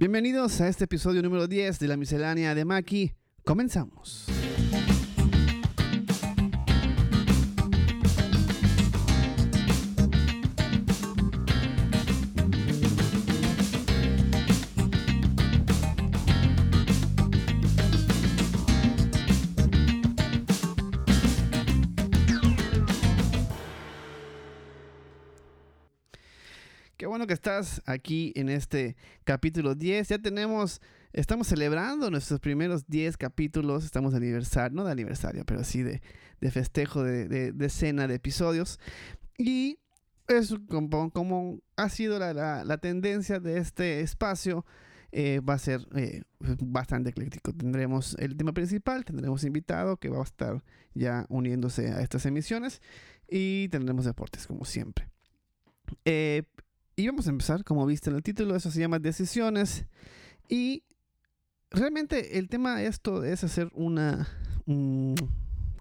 Bienvenidos 0.00 0.62
a 0.62 0.68
este 0.68 0.84
episodio 0.84 1.20
número 1.20 1.46
10 1.46 1.78
de 1.78 1.86
la 1.86 1.98
miscelánea 1.98 2.54
de 2.54 2.64
Maki. 2.64 3.12
Comenzamos. 3.44 4.39
Bueno 27.20 27.28
que 27.28 27.34
estás 27.34 27.82
aquí 27.84 28.32
en 28.34 28.48
este 28.48 28.96
capítulo 29.24 29.74
10. 29.74 30.08
Ya 30.08 30.18
tenemos, 30.18 30.80
estamos 31.12 31.48
celebrando 31.48 32.10
nuestros 32.10 32.40
primeros 32.40 32.86
10 32.86 33.18
capítulos. 33.18 33.84
Estamos 33.84 34.12
de 34.12 34.16
aniversario, 34.16 34.74
no 34.74 34.86
de 34.86 34.92
aniversario, 34.92 35.44
pero 35.44 35.62
sí 35.62 35.82
de, 35.82 36.00
de 36.40 36.50
festejo 36.50 37.02
de, 37.02 37.28
de, 37.28 37.52
de, 37.52 37.68
cena 37.68 38.08
de 38.08 38.14
episodios. 38.14 38.80
Y 39.36 39.80
es 40.28 40.54
como, 40.70 41.10
como 41.10 41.60
ha 41.76 41.90
sido 41.90 42.18
la, 42.18 42.32
la, 42.32 42.64
la, 42.64 42.78
tendencia 42.78 43.38
de 43.38 43.58
este 43.58 44.00
espacio. 44.00 44.64
Eh, 45.12 45.40
va 45.40 45.54
a 45.54 45.58
ser 45.58 45.86
eh, 45.94 46.22
bastante 46.38 47.10
ecléctico. 47.10 47.52
Tendremos 47.52 48.16
el 48.18 48.34
tema 48.34 48.54
principal, 48.54 49.04
tendremos 49.04 49.44
invitado 49.44 49.98
que 49.98 50.08
va 50.08 50.20
a 50.20 50.24
estar 50.24 50.64
ya 50.94 51.26
uniéndose 51.28 51.90
a 51.92 52.00
estas 52.00 52.24
emisiones 52.24 52.80
y 53.28 53.68
tendremos 53.68 54.06
deportes 54.06 54.46
como 54.46 54.64
siempre. 54.64 55.06
Eh, 56.06 56.44
y 57.00 57.06
vamos 57.06 57.26
a 57.26 57.30
empezar, 57.30 57.64
como 57.64 57.86
viste 57.86 58.10
en 58.10 58.16
el 58.16 58.22
título, 58.22 58.54
eso 58.54 58.70
se 58.70 58.78
llama 58.78 58.98
decisiones. 58.98 59.86
Y 60.48 60.84
realmente 61.70 62.38
el 62.38 62.48
tema 62.48 62.82
esto 62.82 63.24
es 63.24 63.42
hacer 63.42 63.70
una... 63.74 64.28
Um, 64.66 65.14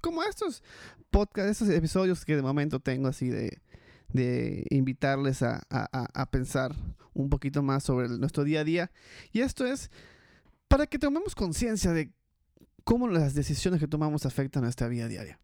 como 0.02 0.24
estos 0.24 0.64
podcasts, 1.10 1.62
estos 1.62 1.70
episodios 1.76 2.24
que 2.24 2.38
de 2.38 2.42
momento 2.42 2.80
tengo 2.80 3.10
así 3.10 3.28
de, 3.28 3.62
de 4.14 4.66
invitarles 4.70 5.42
a, 5.42 5.62
a, 5.70 6.08
a, 6.14 6.32
pensar 6.32 6.74
un 7.14 7.30
poquito 7.30 7.62
más 7.64 7.84
sobre 7.84 8.08
nuestro 8.08 8.46
día 8.46 8.62
a 8.62 8.64
día. 8.64 8.92
Y 9.34 9.42
esto 9.42 9.66
es 9.66 9.92
para 10.70 10.88
que 10.88 11.00
tomemos 11.00 11.36
conciencia 11.36 11.92
de 11.92 12.14
cómo 12.86 13.10
las 13.10 13.34
decisiones 13.34 13.82
que 13.82 13.90
tomamos 13.90 14.26
afectan 14.26 14.64
nuestra 14.64 14.88
vida 14.88 15.10
diaria. 15.10 15.38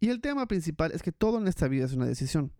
Y 0.00 0.08
el 0.08 0.20
tema 0.20 0.48
principal 0.48 0.90
es 0.90 1.02
que 1.02 1.12
todo 1.12 1.38
en 1.38 1.46
esta 1.46 1.68
vida 1.68 1.84
es 1.84 1.92
una 1.92 2.06
decisión. 2.06 2.52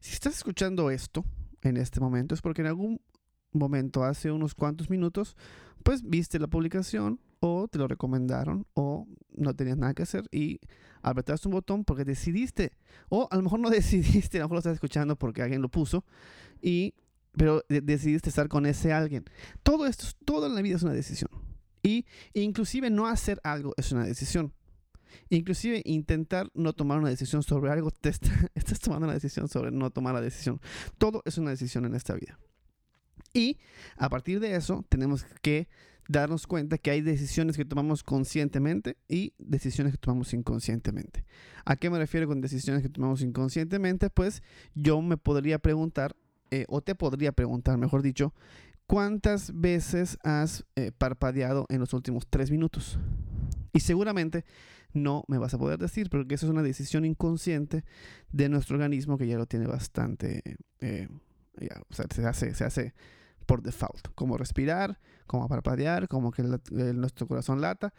Si 0.00 0.12
estás 0.12 0.36
escuchando 0.36 0.90
esto, 0.90 1.24
en 1.62 1.76
este 1.76 2.00
momento 2.00 2.34
es 2.34 2.42
porque 2.42 2.62
en 2.62 2.68
algún 2.68 3.00
momento, 3.52 4.04
hace 4.04 4.30
unos 4.30 4.54
cuantos 4.54 4.90
minutos, 4.90 5.36
pues 5.82 6.02
viste 6.02 6.38
la 6.38 6.46
publicación 6.46 7.20
o 7.40 7.68
te 7.68 7.78
lo 7.78 7.88
recomendaron 7.88 8.66
o 8.74 9.06
no 9.36 9.54
tenías 9.54 9.76
nada 9.76 9.94
que 9.94 10.02
hacer 10.02 10.28
y 10.30 10.60
apretaste 11.02 11.48
un 11.48 11.52
botón 11.52 11.84
porque 11.84 12.04
decidiste 12.04 12.72
o 13.08 13.28
a 13.30 13.36
lo 13.36 13.42
mejor 13.42 13.60
no 13.60 13.70
decidiste, 13.70 14.38
a 14.38 14.40
lo 14.40 14.46
mejor 14.46 14.56
lo 14.56 14.58
estás 14.60 14.74
escuchando 14.74 15.16
porque 15.16 15.42
alguien 15.42 15.62
lo 15.62 15.68
puso 15.68 16.04
y 16.60 16.94
pero 17.32 17.64
de 17.68 17.80
decidiste 17.80 18.28
estar 18.28 18.48
con 18.48 18.66
ese 18.66 18.92
alguien. 18.92 19.24
Todo 19.62 19.86
esto, 19.86 20.06
todo 20.24 20.46
en 20.46 20.54
la 20.54 20.60
vida 20.60 20.76
es 20.76 20.82
una 20.82 20.92
decisión. 20.92 21.30
Y 21.82 22.04
inclusive 22.34 22.90
no 22.90 23.06
hacer 23.06 23.40
algo 23.42 23.72
es 23.78 23.90
una 23.90 24.04
decisión. 24.04 24.52
Inclusive 25.28 25.82
intentar 25.84 26.50
no 26.54 26.72
tomar 26.72 26.98
una 26.98 27.08
decisión 27.08 27.42
sobre 27.42 27.70
algo, 27.70 27.90
te 27.90 28.08
está, 28.08 28.30
estás 28.54 28.80
tomando 28.80 29.06
una 29.06 29.14
decisión 29.14 29.48
sobre 29.48 29.70
no 29.70 29.90
tomar 29.90 30.14
la 30.14 30.20
decisión. 30.20 30.60
Todo 30.98 31.22
es 31.24 31.38
una 31.38 31.50
decisión 31.50 31.84
en 31.84 31.94
esta 31.94 32.14
vida. 32.14 32.38
Y 33.34 33.58
a 33.96 34.08
partir 34.08 34.40
de 34.40 34.54
eso 34.56 34.84
tenemos 34.88 35.24
que 35.40 35.68
darnos 36.08 36.46
cuenta 36.46 36.78
que 36.78 36.90
hay 36.90 37.00
decisiones 37.00 37.56
que 37.56 37.64
tomamos 37.64 38.02
conscientemente 38.02 38.96
y 39.08 39.32
decisiones 39.38 39.92
que 39.92 39.98
tomamos 39.98 40.32
inconscientemente. 40.34 41.24
¿A 41.64 41.76
qué 41.76 41.90
me 41.90 41.98
refiero 41.98 42.26
con 42.26 42.40
decisiones 42.40 42.82
que 42.82 42.88
tomamos 42.88 43.22
inconscientemente? 43.22 44.10
Pues 44.10 44.42
yo 44.74 45.00
me 45.00 45.16
podría 45.16 45.58
preguntar, 45.58 46.16
eh, 46.50 46.66
o 46.68 46.82
te 46.82 46.94
podría 46.94 47.32
preguntar, 47.32 47.78
mejor 47.78 48.02
dicho, 48.02 48.34
¿cuántas 48.86 49.58
veces 49.58 50.18
has 50.22 50.64
eh, 50.76 50.92
parpadeado 50.96 51.66
en 51.68 51.80
los 51.80 51.92
últimos 51.94 52.26
tres 52.28 52.50
minutos? 52.50 52.98
Y 53.72 53.80
seguramente 53.80 54.44
no 54.92 55.24
me 55.28 55.38
vas 55.38 55.54
a 55.54 55.58
poder 55.58 55.78
decir, 55.78 56.10
porque 56.10 56.34
eso 56.34 56.46
es 56.46 56.50
una 56.50 56.62
decisión 56.62 57.04
inconsciente 57.04 57.84
de 58.30 58.48
nuestro 58.48 58.76
organismo 58.76 59.16
que 59.16 59.26
ya 59.26 59.38
lo 59.38 59.46
tiene 59.46 59.66
bastante, 59.66 60.42
eh, 60.80 61.08
ya, 61.58 61.80
o 61.88 61.94
sea, 61.94 62.06
se 62.14 62.26
hace, 62.26 62.54
se 62.54 62.64
hace 62.64 62.94
por 63.46 63.62
default, 63.62 64.08
como 64.14 64.38
respirar, 64.38 64.98
como 65.26 65.48
parpadear, 65.48 66.08
como 66.08 66.30
que 66.30 66.42
el, 66.42 66.60
el, 66.76 67.00
nuestro 67.00 67.26
corazón 67.26 67.60
lata. 67.60 67.92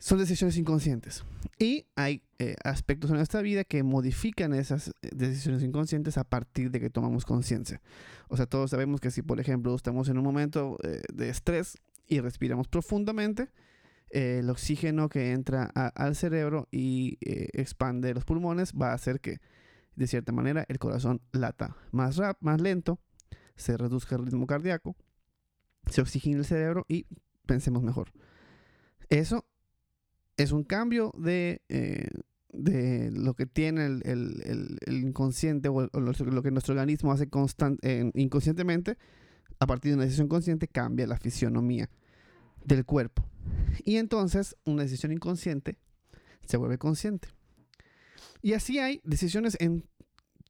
Son 0.00 0.18
decisiones 0.18 0.56
inconscientes. 0.56 1.24
Y 1.58 1.86
hay 1.96 2.22
eh, 2.38 2.54
aspectos 2.62 3.10
en 3.10 3.16
nuestra 3.16 3.42
vida 3.42 3.64
que 3.64 3.82
modifican 3.82 4.54
esas 4.54 4.88
eh, 5.02 5.10
decisiones 5.12 5.62
inconscientes 5.64 6.16
a 6.18 6.24
partir 6.24 6.70
de 6.70 6.78
que 6.78 6.88
tomamos 6.88 7.24
conciencia. 7.24 7.80
O 8.28 8.36
sea, 8.36 8.46
todos 8.46 8.70
sabemos 8.70 9.00
que 9.00 9.10
si, 9.10 9.22
por 9.22 9.40
ejemplo, 9.40 9.74
estamos 9.74 10.08
en 10.08 10.18
un 10.18 10.24
momento 10.24 10.76
eh, 10.84 11.02
de 11.12 11.30
estrés 11.30 11.78
y 12.06 12.20
respiramos 12.20 12.68
profundamente, 12.68 13.48
eh, 14.10 14.38
el 14.40 14.50
oxígeno 14.50 15.08
que 15.08 15.32
entra 15.32 15.64
al 15.64 16.16
cerebro 16.16 16.68
y 16.70 17.18
eh, 17.20 17.48
expande 17.52 18.14
los 18.14 18.24
pulmones 18.24 18.72
va 18.72 18.90
a 18.90 18.94
hacer 18.94 19.20
que, 19.20 19.40
de 19.96 20.06
cierta 20.06 20.32
manera, 20.32 20.64
el 20.68 20.78
corazón 20.78 21.20
lata 21.32 21.76
más, 21.90 22.16
rap, 22.16 22.38
más 22.40 22.60
lento, 22.60 22.98
se 23.56 23.76
reduzca 23.76 24.16
el 24.16 24.24
ritmo 24.24 24.46
cardíaco, 24.46 24.96
se 25.90 26.00
oxigene 26.00 26.38
el 26.38 26.44
cerebro 26.44 26.86
y 26.88 27.06
pensemos 27.46 27.82
mejor. 27.82 28.12
Eso 29.10 29.46
es 30.36 30.52
un 30.52 30.64
cambio 30.64 31.12
de, 31.18 31.62
eh, 31.68 32.08
lo 33.12 33.34
que 33.34 33.46
tiene 33.46 33.86
el, 33.86 34.78
inconsciente 34.86 35.68
o, 35.68 35.88
lo 35.92 36.42
que 36.42 36.50
nuestro 36.50 36.74
organismo 36.74 37.12
hace 37.12 37.28
constant, 37.28 37.78
inconscientemente. 38.14 38.96
A 39.60 39.66
partir 39.66 39.90
de 39.90 39.96
una 39.96 40.04
decisión 40.04 40.28
consciente 40.28 40.68
cambia 40.68 41.06
la 41.06 41.18
fisionomía 41.18 41.90
del 42.68 42.84
cuerpo. 42.84 43.24
Y 43.84 43.96
entonces 43.96 44.56
una 44.64 44.82
decisión 44.82 45.12
inconsciente 45.12 45.76
se 46.46 46.56
vuelve 46.56 46.78
consciente. 46.78 47.28
Y 48.42 48.52
así 48.52 48.78
hay 48.78 49.00
decisiones 49.04 49.56
en 49.60 49.84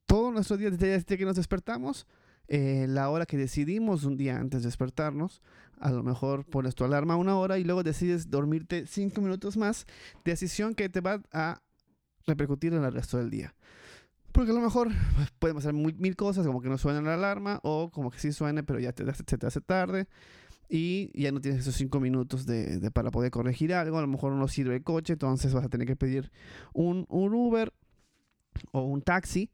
todo 0.07 0.31
nuestro 0.31 0.57
día, 0.57 0.71
desde 0.71 1.17
que 1.17 1.25
nos 1.25 1.37
despertamos, 1.37 2.07
eh, 2.49 2.87
la 2.89 3.11
hora 3.11 3.27
que 3.27 3.37
decidimos 3.37 4.05
un 4.05 4.17
día 4.17 4.39
antes 4.39 4.63
de 4.63 4.69
despertarnos, 4.69 5.43
a 5.79 5.91
lo 5.91 6.03
mejor 6.03 6.45
pones 6.45 6.75
tu 6.75 6.85
alarma 6.85 7.17
una 7.17 7.37
hora 7.37 7.59
y 7.59 7.65
luego 7.65 7.83
decides 7.83 8.31
dormirte 8.31 8.87
cinco 8.87 9.21
minutos 9.21 9.57
más, 9.57 9.87
decisión 10.25 10.75
que 10.75 10.89
te 10.89 11.01
va 11.01 11.23
a 11.33 11.63
repercutir 12.27 12.73
en 12.75 12.85
el 12.85 12.93
resto 12.93 13.19
del 13.19 13.31
día. 13.31 13.55
Porque 14.33 14.51
a 14.51 14.55
lo 14.55 14.61
mejor 14.61 14.89
pues, 15.15 15.31
pueden 15.39 15.57
pasar 15.57 15.73
mil, 15.73 15.95
mil, 15.99 16.17
cosas, 16.17 16.47
como 16.47 16.61
que 16.61 16.69
no 16.69 16.79
suena 16.79 17.01
la 17.01 17.15
alarma, 17.15 17.61
o 17.63 17.91
como 17.91 18.11
que 18.11 18.19
sí 18.19 18.33
suene, 18.33 18.63
pero 18.63 18.81
ya 18.81 18.93
te, 18.93 19.05
se 19.13 19.39
te 19.39 19.47
hace 19.47 19.61
tarde, 19.61 20.09
y 20.69 21.11
ya 21.21 21.33
no 21.33 21.41
tienes 21.41 21.63
esos 21.63 21.75
cinco 21.75 21.99
minutos 21.99 22.45
de, 22.45 22.79
de, 22.79 22.91
para 22.91 23.11
poder 23.11 23.31
corregir 23.31 23.73
algo. 23.73 23.99
A 23.99 24.03
lo 24.03 24.07
mejor 24.07 24.33
no 24.33 24.49
sirve 24.49 24.77
el 24.77 24.83
coche, 24.83 25.15
entonces 25.15 25.55
vas 25.55 25.65
a 25.65 25.69
tener 25.69 25.87
que 25.87 25.97
pedir 25.97 26.31
un, 26.75 27.07
un 27.09 27.33
Uber 27.33 27.73
o 28.73 28.83
un 28.83 29.03
taxi, 29.03 29.51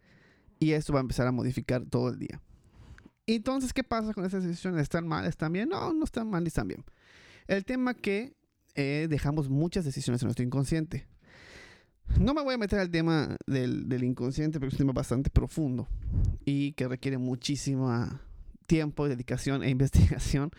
y 0.59 0.73
esto 0.73 0.93
va 0.93 1.01
a 1.01 1.03
empezar 1.03 1.27
a 1.27 1.33
modificar 1.33 1.85
todo 1.85 2.09
el 2.09 2.19
día. 2.19 2.41
Entonces, 3.27 3.73
¿qué 3.73 3.85
pasa 3.85 4.13
con 4.13 4.25
esas 4.25 4.45
decisiones? 4.45 4.83
¿Están 4.83 5.07
mal? 5.07 5.25
¿Están 5.27 5.53
bien? 5.53 5.69
No, 5.69 5.93
no 5.93 6.05
están 6.05 6.29
mal 6.29 6.43
ni 6.43 6.49
están 6.49 6.69
bien. 6.69 6.85
El 7.47 7.65
tema 7.65 7.95
que 7.95 8.35
eh, 8.75 9.07
dejamos 9.09 9.49
muchas 9.49 9.85
decisiones 9.85 10.23
en 10.23 10.27
nuestro 10.27 10.45
inconsciente. 10.45 11.07
No 12.19 12.35
me 12.35 12.43
voy 12.43 12.55
a 12.55 12.59
meter 12.59 12.79
al 12.79 12.91
tema 12.91 13.37
del, 13.47 13.89
del, 13.89 14.05
inconsciente 14.05 14.59
porque 14.59 14.75
es 14.75 14.81
un 14.81 14.87
tema 14.87 14.93
bastante 14.93 15.31
profundo 15.31 15.89
y 16.45 16.73
que 16.73 16.87
requiere 16.87 17.17
muchísimo 17.17 17.91
tiempo, 18.67 19.09
dedicación 19.09 19.63
e 19.63 19.71
investigación 19.71 20.51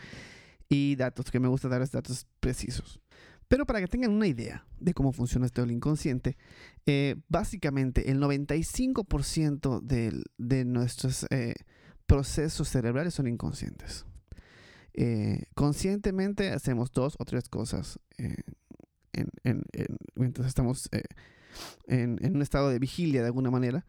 y 0.69 0.95
datos, 0.95 1.31
que 1.31 1.39
me 1.39 1.47
gusta 1.47 1.67
dar 1.67 1.87
datos 1.89 2.27
precisos. 2.39 3.01
Pero 3.47 3.65
para 3.65 3.79
que 3.79 3.87
tengan 3.87 4.11
una 4.11 4.27
idea 4.27 4.65
de 4.79 4.93
cómo 4.93 5.11
funciona 5.11 5.45
esto 5.45 5.61
del 5.61 5.71
inconsciente, 5.71 6.37
eh, 6.85 7.15
básicamente 7.29 8.09
el 8.09 8.19
95% 8.19 9.81
de, 9.81 10.23
de 10.37 10.65
nuestros 10.65 11.27
eh, 11.29 11.53
procesos 12.07 12.69
cerebrales 12.69 13.13
son 13.13 13.27
inconscientes. 13.27 14.05
Eh, 14.93 15.43
conscientemente 15.53 16.51
hacemos 16.51 16.91
dos 16.91 17.15
o 17.19 17.25
tres 17.25 17.49
cosas 17.49 17.99
en, 18.17 18.37
en, 19.43 19.63
en, 19.73 19.97
mientras 20.15 20.47
estamos 20.47 20.89
en, 21.87 22.17
un 22.23 22.41
estado 22.41 22.69
de 22.69 22.79
vigilia 22.79 23.21
de 23.21 23.27
alguna 23.27 23.51
manera 23.51 23.85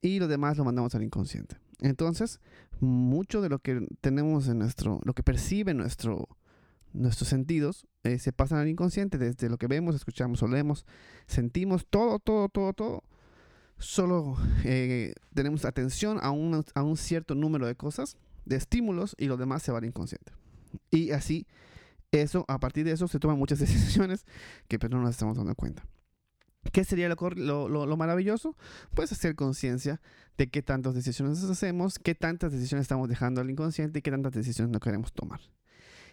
y 0.00 0.18
lo 0.18 0.28
demás 0.28 0.56
lo 0.56 0.64
mandamos 0.64 0.94
al 0.94 1.02
inconsciente. 1.02 1.56
Entonces, 1.80 2.40
mucho 2.80 3.40
de 3.40 3.48
lo 3.48 3.58
que 3.58 3.86
tenemos 4.00 4.48
en 4.48 4.58
nuestro, 4.58 5.00
lo 5.04 5.14
que 5.14 5.22
percibe 5.22 5.74
nuestro, 5.74 6.28
nuestros 6.92 7.28
sentidos, 7.28 7.86
eh, 8.04 8.18
se 8.18 8.32
pasan 8.32 8.58
al 8.58 8.68
inconsciente, 8.68 9.18
desde 9.18 9.48
lo 9.48 9.58
que 9.58 9.66
vemos, 9.66 9.94
escuchamos, 9.94 10.42
olemos, 10.42 10.84
sentimos, 11.26 11.86
todo, 11.88 12.18
todo, 12.18 12.48
todo, 12.48 12.72
todo. 12.72 13.04
Solo 13.78 14.36
eh, 14.64 15.14
tenemos 15.34 15.64
atención 15.64 16.18
a 16.22 16.30
un, 16.30 16.64
a 16.74 16.82
un 16.82 16.96
cierto 16.96 17.34
número 17.34 17.66
de 17.66 17.74
cosas, 17.74 18.16
de 18.44 18.56
estímulos, 18.56 19.16
y 19.18 19.26
lo 19.26 19.36
demás 19.36 19.62
se 19.62 19.72
va 19.72 19.78
al 19.78 19.84
inconsciente. 19.84 20.32
Y 20.90 21.10
así, 21.10 21.46
eso, 22.12 22.44
a 22.48 22.58
partir 22.58 22.84
de 22.84 22.92
eso 22.92 23.08
se 23.08 23.18
toman 23.18 23.38
muchas 23.38 23.58
decisiones 23.60 24.24
que 24.68 24.78
pero 24.78 24.96
no 24.96 25.02
nos 25.02 25.10
estamos 25.10 25.36
dando 25.36 25.54
cuenta. 25.54 25.84
¿Qué 26.70 26.84
sería 26.84 27.08
lo, 27.08 27.68
lo, 27.68 27.96
maravilloso? 27.96 28.56
Pues 28.94 29.10
hacer 29.10 29.34
conciencia 29.34 30.00
de 30.38 30.48
qué 30.48 30.62
tantas 30.62 30.94
decisiones 30.94 31.42
hacemos, 31.42 31.98
qué 31.98 32.14
tantas 32.14 32.52
decisiones 32.52 32.84
estamos 32.84 33.08
dejando 33.08 33.40
al 33.40 33.50
inconsciente 33.50 33.98
y 33.98 34.02
qué 34.02 34.10
tantas 34.10 34.32
decisiones 34.32 34.72
no 34.72 34.78
queremos 34.78 35.12
tomar. 35.12 35.40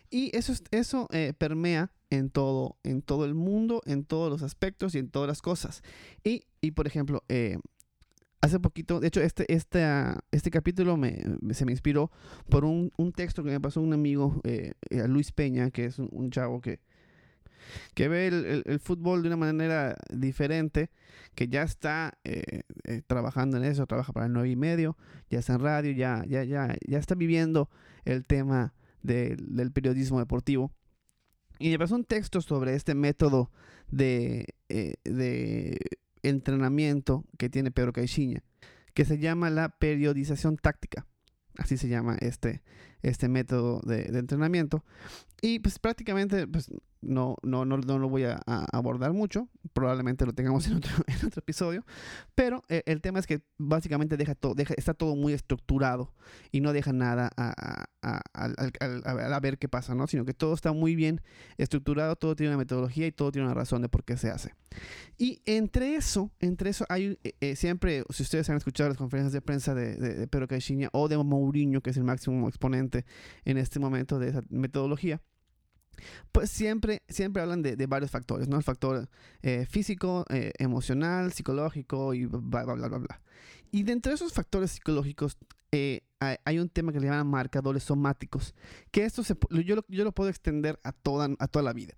Y 0.10 0.36
eso, 0.36 0.54
eso 0.72 1.08
eh, 1.12 1.34
permea 1.38 1.92
en 2.10 2.32
todo, 2.32 2.78
en 2.84 3.04
todo 3.04 3.26
el 3.26 3.36
mundo, 3.36 3.84
en 3.86 4.04
todos 4.06 4.32
los 4.32 4.42
aspectos 4.42 4.96
y 4.96 4.98
en 4.98 5.10
todas 5.10 5.28
las 5.28 5.44
cosas. 5.44 5.84
Y, 6.24 6.46
y 6.62 6.72
por 6.72 6.88
ejemplo, 6.88 7.24
eh, 7.30 7.60
hace 8.42 8.60
poquito, 8.60 9.00
de 9.00 9.08
hecho, 9.08 9.22
este, 9.22 9.54
este, 9.54 9.86
este 10.32 10.50
capítulo 10.50 10.98
me, 10.98 11.24
se 11.52 11.66
me 11.66 11.74
inspiró 11.74 12.12
por 12.50 12.66
un, 12.66 12.92
un, 12.98 13.12
texto 13.12 13.44
que 13.44 13.52
me 13.52 13.62
pasó 13.62 13.82
un 13.82 13.94
amigo, 13.94 14.42
eh, 14.46 14.74
Luis 15.08 15.32
Peña, 15.32 15.70
que 15.70 15.86
es 15.86 16.00
un 16.00 16.32
chavo 16.32 16.60
que 16.60 16.80
que 17.94 18.08
ve 18.08 18.28
el, 18.28 18.80
fútbol 18.80 19.22
de 19.22 19.30
una 19.30 19.38
manera 19.38 19.96
diferente, 20.10 20.90
que 21.36 21.48
ya 21.48 21.64
está 21.64 22.18
eh, 22.24 22.64
eh, 22.84 23.02
trabajando 23.06 23.58
en 23.58 23.64
eso, 23.64 23.86
trabaja 23.88 24.14
para 24.14 24.26
el 24.26 24.34
9 24.34 24.50
y 24.50 24.56
medio, 24.56 24.98
ya 25.30 25.40
está 25.40 25.54
en 25.54 25.62
radio, 25.62 25.92
ya, 25.92 26.24
ya, 26.28 26.44
ya, 26.44 26.76
ya 26.88 26.98
está 26.98 27.16
viviendo 27.16 27.70
el 28.06 28.26
tema 28.26 28.74
del 29.02 29.72
periodismo 29.72 30.20
deportivo. 30.20 30.74
Y 31.60 31.78
pasó 31.78 31.96
un 31.96 32.06
texto 32.06 32.42
sobre 32.42 32.76
este 32.76 32.96
método 32.96 33.52
de, 33.92 34.56
eh, 34.70 34.96
de 35.04 35.78
entrenamiento 36.24 37.26
que 37.38 37.50
tiene 37.50 37.72
Pedro 37.72 37.94
Caixinha, 37.94 38.44
que 38.94 39.06
se 39.06 39.18
llama 39.18 39.50
la 39.50 39.70
periodización 39.70 40.58
táctica. 40.58 41.06
Así 41.58 41.78
se 41.78 41.90
llama 41.90 42.16
este, 42.22 42.64
este 43.02 43.28
método 43.28 43.82
de, 43.82 44.06
de 44.06 44.20
entrenamiento. 44.20 44.86
Y 45.42 45.60
pues 45.60 45.80
prácticamente 45.80 46.48
pues, 46.48 46.72
no, 47.02 47.38
no, 47.44 47.66
no, 47.66 47.78
no 47.78 47.98
lo 47.98 48.10
voy 48.10 48.24
a, 48.24 48.42
abordar 48.72 49.14
mucho, 49.14 49.48
probablemente 49.74 50.26
lo 50.26 50.34
tengamos 50.34 50.68
en 50.68 50.78
otro, 50.78 50.92
en 51.08 51.28
otro 51.28 51.40
episodio, 51.40 51.86
pero 52.36 52.64
eh, 52.70 52.84
el 52.86 53.02
tema 53.02 53.20
es 53.20 53.28
que 53.28 53.42
básicamente 53.58 54.18
deja 54.18 54.36
todo, 54.36 54.56
deja, 54.56 54.74
está 54.78 54.94
todo 54.94 55.16
muy 55.16 55.34
estructurado 55.34 56.14
y 56.52 56.62
no 56.62 56.74
deja 56.74 56.94
nada 56.94 57.30
a, 57.38 57.86
a, 58.02 58.22
a, 58.34 59.40
ver 59.40 59.58
qué 59.58 59.70
pasa, 59.70 59.96
¿no? 59.96 60.08
Sino 60.08 60.26
que 60.26 60.34
todo 60.34 60.54
está 60.54 60.74
muy 60.74 60.96
bien 60.96 61.22
estructurado, 61.58 62.16
todo 62.16 62.36
tiene 62.36 62.52
una 62.52 62.58
metodología 62.58 63.08
y 63.08 63.12
todo 63.12 63.32
tiene 63.32 63.46
una 63.46 63.56
razón 63.56 63.82
de 63.82 63.90
por 63.90 64.04
qué 64.04 64.18
se 64.18 64.30
hace. 64.30 64.54
Y 65.18 65.42
entre 65.46 65.96
eso, 65.96 66.32
entre 66.40 66.70
eso 66.70 66.86
hay 66.90 67.18
eh, 67.24 67.34
eh, 67.40 67.56
siempre, 67.56 68.04
si 68.10 68.24
ustedes 68.24 68.50
han 68.50 68.58
escuchado 68.58 68.90
las 68.90 68.98
conferencias 68.98 69.34
de 69.34 69.42
prensa 69.42 69.74
de, 69.74 69.96
de, 69.96 70.28
Pedro 70.28 70.48
Caixinha 70.48 70.90
o 70.92 71.08
de 71.08 71.18
Mourinho, 71.18 71.82
que 71.82 71.90
es 71.90 71.98
el 71.98 72.04
máximo 72.04 72.48
exponente 72.48 73.06
en 73.46 73.58
este 73.58 73.80
momento 73.80 74.20
de 74.20 74.30
esa 74.30 74.42
metodología, 74.50 75.22
pues 76.32 76.50
siempre, 76.50 77.04
siempre 77.08 77.42
hablan 77.42 77.62
de, 77.62 77.88
varios 77.88 78.12
factores, 78.12 78.48
¿no? 78.48 78.58
El 78.58 78.64
factor 78.64 79.10
eh, 79.42 79.66
físico, 79.70 80.26
eh, 80.30 80.52
emocional, 80.58 81.32
psicológico 81.34 82.14
y 82.14 82.26
bla, 82.26 82.64
bla, 82.64 82.74
bla, 82.74 82.88
bla, 82.88 82.98
bla. 82.98 83.22
Y 83.72 83.84
dentro 83.84 84.12
de 84.12 84.16
esos 84.16 84.34
factores 84.34 84.72
psicológicos 84.72 85.38
eh, 85.72 86.02
hay, 86.20 86.60
un 86.60 86.70
tema 86.70 86.92
que 86.92 87.00
le 87.00 87.08
llaman 87.08 87.28
marcadores 87.28 87.84
somáticos, 87.84 88.56
que 88.92 89.06
esto 89.06 89.24
se, 89.24 89.38
yo, 89.64 89.76
lo, 89.76 89.86
yo 89.88 90.04
lo 90.04 90.12
puedo 90.12 90.30
extender 90.30 90.80
a 90.84 90.92
toda, 90.92 91.30
a 91.38 91.48
toda 91.48 91.64
la 91.64 91.74
vida. 91.74 91.94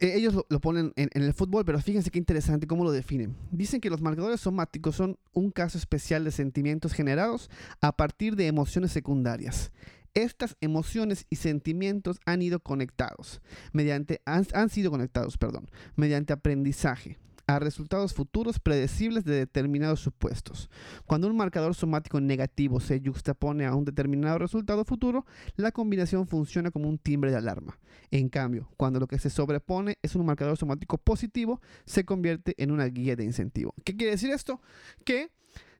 ellos 0.00 0.34
lo, 0.48 0.60
ponen 0.60 0.92
en, 0.96 1.10
en, 1.12 1.22
el 1.22 1.34
fútbol, 1.34 1.64
pero 1.64 1.78
fíjense 1.80 2.10
qué 2.10 2.18
interesante 2.18 2.66
cómo 2.66 2.82
lo 2.82 2.90
definen. 2.90 3.36
Dicen 3.50 3.80
que 3.80 3.90
los 3.90 4.00
marcadores 4.00 4.40
somáticos 4.40 4.96
son 4.96 5.18
un 5.32 5.50
caso 5.50 5.78
especial 5.78 6.24
de 6.24 6.32
sentimientos 6.32 6.94
generados 6.94 7.50
a 7.80 7.96
partir 7.96 8.34
de 8.34 8.46
emociones 8.46 8.90
secundarias. 8.90 9.70
Estas 10.14 10.56
emociones 10.60 11.26
y 11.30 11.36
sentimientos 11.36 12.20
han 12.26 12.42
ido 12.42 12.60
conectados, 12.60 13.40
mediante, 13.72 14.20
han, 14.26 14.68
sido 14.68 14.90
conectados, 14.90 15.38
perdón, 15.38 15.70
mediante 15.96 16.34
aprendizaje 16.34 17.18
a 17.46 17.58
resultados 17.58 18.14
futuros 18.14 18.58
predecibles 18.60 19.24
de 19.24 19.34
determinados 19.34 20.00
supuestos. 20.00 20.70
Cuando 21.06 21.28
un 21.28 21.36
marcador 21.36 21.74
somático 21.74 22.20
negativo 22.20 22.78
se 22.78 23.00
juxtapone 23.04 23.64
a 23.64 23.74
un 23.74 23.84
determinado 23.84 24.38
resultado 24.38 24.84
futuro, 24.84 25.24
la 25.56 25.72
combinación 25.72 26.26
funciona 26.26 26.70
como 26.70 26.88
un 26.88 26.98
timbre 26.98 27.30
de 27.30 27.38
alarma. 27.38 27.78
En 28.10 28.28
cambio, 28.28 28.68
cuando 28.76 29.00
lo 29.00 29.06
que 29.06 29.18
se 29.18 29.30
sobrepone 29.30 29.98
es 30.02 30.14
un 30.14 30.26
marcador 30.26 30.56
somático 30.56 30.98
positivo, 30.98 31.60
se 31.86 32.04
convierte 32.04 32.54
en 32.62 32.70
una 32.70 32.84
guía 32.84 33.16
de 33.16 33.24
incentivo. 33.24 33.74
¿Qué 33.84 33.96
quiere 33.96 34.12
decir 34.12 34.30
esto? 34.30 34.60
Que 35.04 35.30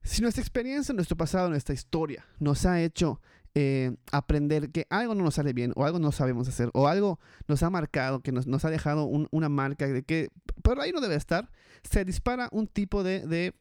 si 0.03 0.21
nuestra 0.21 0.43
experiencia, 0.43 0.95
nuestro 0.95 1.17
pasado, 1.17 1.49
nuestra 1.49 1.75
historia 1.75 2.27
nos 2.41 2.67
ha 2.67 2.81
hecho 2.81 3.21
eh, 3.55 3.95
aprender 4.11 4.71
que 4.71 4.87
algo 4.89 5.15
no 5.15 5.25
nos 5.25 5.35
sale 5.35 5.53
bien 5.53 5.73
o 5.77 5.85
algo 5.85 5.99
no 5.99 6.11
sabemos 6.11 6.49
hacer 6.49 6.71
o 6.73 6.89
algo 6.89 7.21
nos 7.49 7.63
ha 7.63 7.71
marcado, 7.71 8.21
que 8.21 8.33
nos, 8.33 8.47
nos 8.47 8.65
ha 8.65 8.71
dejado 8.71 9.05
una 9.05 9.49
marca 9.49 9.87
de 9.87 10.03
que 10.03 10.31
por 10.63 10.81
ahí 10.81 10.93
no 10.93 11.01
debe 11.01 11.17
estar, 11.17 11.51
se 11.83 12.05
dispara 12.05 12.49
un 12.53 12.67
tipo 12.67 13.03
de, 13.03 13.53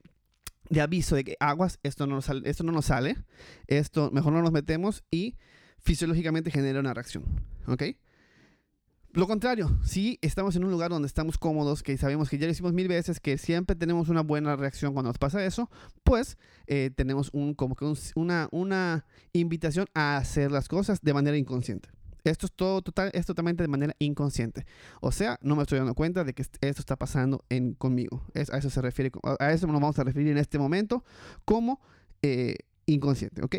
de, 0.69 0.81
aviso 0.81 1.15
de 1.15 1.23
que 1.23 1.37
aguas, 1.39 1.79
esto 1.83 2.07
no, 2.07 2.15
nos 2.15 2.25
sale, 2.25 2.49
esto 2.49 2.63
no 2.63 2.71
nos 2.71 2.85
sale, 2.85 3.17
esto 3.67 4.11
mejor 4.11 4.31
no 4.33 4.41
nos 4.41 4.51
metemos 4.51 5.03
y 5.11 5.35
fisiológicamente 5.79 6.51
genera 6.51 6.79
una 6.79 6.93
reacción. 6.93 7.25
¿Ok? 7.67 7.83
Lo 9.13 9.27
contrario, 9.27 9.77
si 9.83 10.17
estamos 10.21 10.55
en 10.55 10.63
un 10.63 10.71
lugar 10.71 10.89
donde 10.89 11.07
estamos 11.07 11.37
cómodos, 11.37 11.83
que 11.83 11.97
sabemos 11.97 12.29
que 12.29 12.37
ya 12.37 12.45
lo 12.45 12.51
hicimos 12.53 12.71
mil 12.71 12.87
veces, 12.87 13.19
que 13.19 13.37
siempre 13.37 13.75
tenemos 13.75 14.07
una 14.07 14.21
buena 14.21 14.55
reacción 14.55 14.93
cuando 14.93 15.09
nos 15.09 15.17
pasa 15.17 15.45
eso, 15.45 15.69
pues 16.03 16.37
eh, 16.67 16.91
tenemos 16.95 17.29
un, 17.33 17.53
como 17.53 17.75
que 17.75 17.85
una, 18.15 19.05
invitación 19.33 19.87
a 19.93 20.15
hacer 20.15 20.49
las 20.49 20.69
cosas 20.69 21.01
de 21.01 21.13
manera 21.13 21.35
inconsciente. 21.35 21.89
Esto 22.23 22.45
es 22.45 22.53
todo 22.53 22.81
total, 22.81 23.09
es 23.13 23.25
totalmente 23.25 23.63
de 23.63 23.67
manera 23.67 23.93
inconsciente. 23.99 24.65
O 25.01 25.11
sea, 25.11 25.37
no 25.41 25.57
me 25.57 25.63
estoy 25.63 25.79
dando 25.79 25.93
cuenta 25.93 26.23
de 26.23 26.33
que 26.33 26.43
esto 26.43 26.61
está 26.61 26.95
pasando 26.95 27.43
en, 27.49 27.73
conmigo. 27.73 28.23
A 28.33 28.57
eso 28.57 28.69
se 28.69 28.81
refiere, 28.81 29.11
a 29.39 29.51
eso 29.51 29.67
nos 29.67 29.81
vamos 29.81 29.99
a 29.99 30.05
referir 30.05 30.29
en 30.29 30.37
este 30.37 30.57
momento 30.57 31.03
como 31.43 31.81
eh, 32.21 32.55
inconsciente, 32.85 33.43
¿ok? 33.43 33.55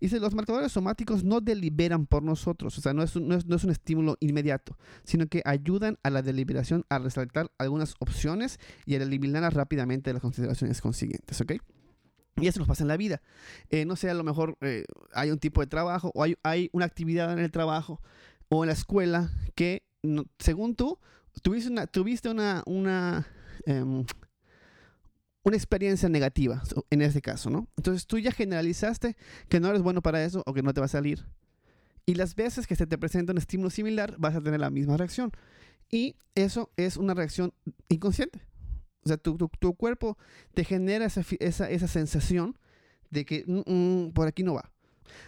Dice, 0.00 0.20
los 0.20 0.34
marcadores 0.34 0.72
somáticos 0.72 1.24
no 1.24 1.40
deliberan 1.40 2.06
por 2.06 2.22
nosotros, 2.22 2.76
o 2.76 2.80
sea, 2.80 2.92
no 2.92 3.02
es, 3.02 3.16
un, 3.16 3.28
no, 3.28 3.36
es, 3.36 3.64
un 3.64 3.70
estímulo 3.70 4.16
inmediato, 4.20 4.76
sino 5.04 5.26
que 5.26 5.42
ayudan 5.44 5.98
a 6.02 6.10
la 6.10 6.22
deliberación 6.22 6.84
a 6.88 6.98
resaltar 6.98 7.50
algunas 7.58 7.94
opciones 7.98 8.58
y 8.86 8.94
a 8.94 8.98
eliminarlas 8.98 9.54
rápidamente 9.54 10.12
las 10.12 10.22
consideraciones 10.22 10.80
consiguientes, 10.80 11.40
¿ok? 11.40 11.52
Y 12.36 12.46
eso 12.46 12.58
nos 12.58 12.68
pasa 12.68 12.84
en 12.84 12.88
la 12.88 12.96
vida. 12.96 13.20
Eh, 13.68 13.84
no 13.84 13.96
sé, 13.96 14.08
a 14.08 14.14
lo 14.14 14.24
mejor 14.24 14.56
eh, 14.60 14.84
hay 15.12 15.30
un 15.30 15.38
tipo 15.38 15.60
de 15.60 15.66
trabajo 15.66 16.10
o 16.14 16.22
hay, 16.22 16.36
hay, 16.42 16.70
una 16.72 16.86
actividad 16.86 17.32
en 17.32 17.38
el 17.38 17.50
trabajo 17.50 18.00
o 18.48 18.64
en 18.64 18.68
la 18.68 18.74
escuela 18.74 19.30
que, 19.54 19.82
según 20.38 20.74
tú, 20.74 20.98
tuviste 21.42 21.70
una, 21.70 21.86
tuviste 21.86 22.28
una, 22.30 22.62
una 22.66 23.26
em, 23.66 24.04
una 25.42 25.56
experiencia 25.56 26.08
negativa 26.08 26.62
en 26.90 27.02
ese 27.02 27.22
caso, 27.22 27.50
¿no? 27.50 27.68
Entonces 27.76 28.06
tú 28.06 28.18
ya 28.18 28.32
generalizaste 28.32 29.16
que 29.48 29.60
no 29.60 29.68
eres 29.68 29.82
bueno 29.82 30.02
para 30.02 30.24
eso 30.24 30.42
o 30.46 30.52
que 30.52 30.62
no 30.62 30.74
te 30.74 30.80
va 30.80 30.86
a 30.86 30.88
salir. 30.88 31.26
Y 32.06 32.14
las 32.14 32.34
veces 32.34 32.66
que 32.66 32.76
se 32.76 32.86
te 32.86 32.98
presenta 32.98 33.32
un 33.32 33.38
estímulo 33.38 33.70
similar 33.70 34.16
vas 34.18 34.34
a 34.34 34.40
tener 34.40 34.60
la 34.60 34.70
misma 34.70 34.96
reacción. 34.96 35.32
Y 35.90 36.16
eso 36.34 36.70
es 36.76 36.96
una 36.96 37.14
reacción 37.14 37.52
inconsciente. 37.88 38.40
O 39.04 39.08
sea, 39.08 39.16
tu, 39.16 39.36
tu, 39.36 39.74
cuerpo 39.74 40.18
te 40.54 40.64
genera 40.64 41.06
esa, 41.06 41.22
esa, 41.38 41.70
esa 41.70 41.88
sensación 41.88 42.58
de 43.10 43.24
que 43.24 43.44
mm, 43.46 43.72
mm, 43.72 44.12
por 44.12 44.28
aquí 44.28 44.42
no 44.42 44.54
va. 44.54 44.72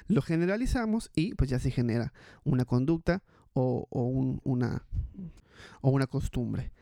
Lo 0.09 0.23
generalizamos 0.23 1.11
y 1.15 1.35
pues 1.35 1.51
ya 1.51 1.59
se 1.59 1.71
genera 1.71 2.13
una 2.45 2.65
conducta 2.65 3.23
o, 3.55 3.87
o 3.91 4.03
una, 4.45 4.85
o 5.81 5.91
una 5.91 6.07
costumbre. 6.07 6.73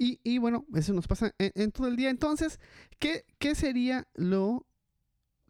Y, 0.00 0.38
bueno, 0.38 0.64
eso 0.74 0.92
nos 0.92 1.08
pasa 1.08 1.34
en, 1.38 1.72
todo 1.72 1.88
el 1.88 1.96
día. 1.96 2.10
Entonces, 2.10 2.60
¿qué, 3.00 3.24
sería 3.54 4.06
lo, 4.14 4.64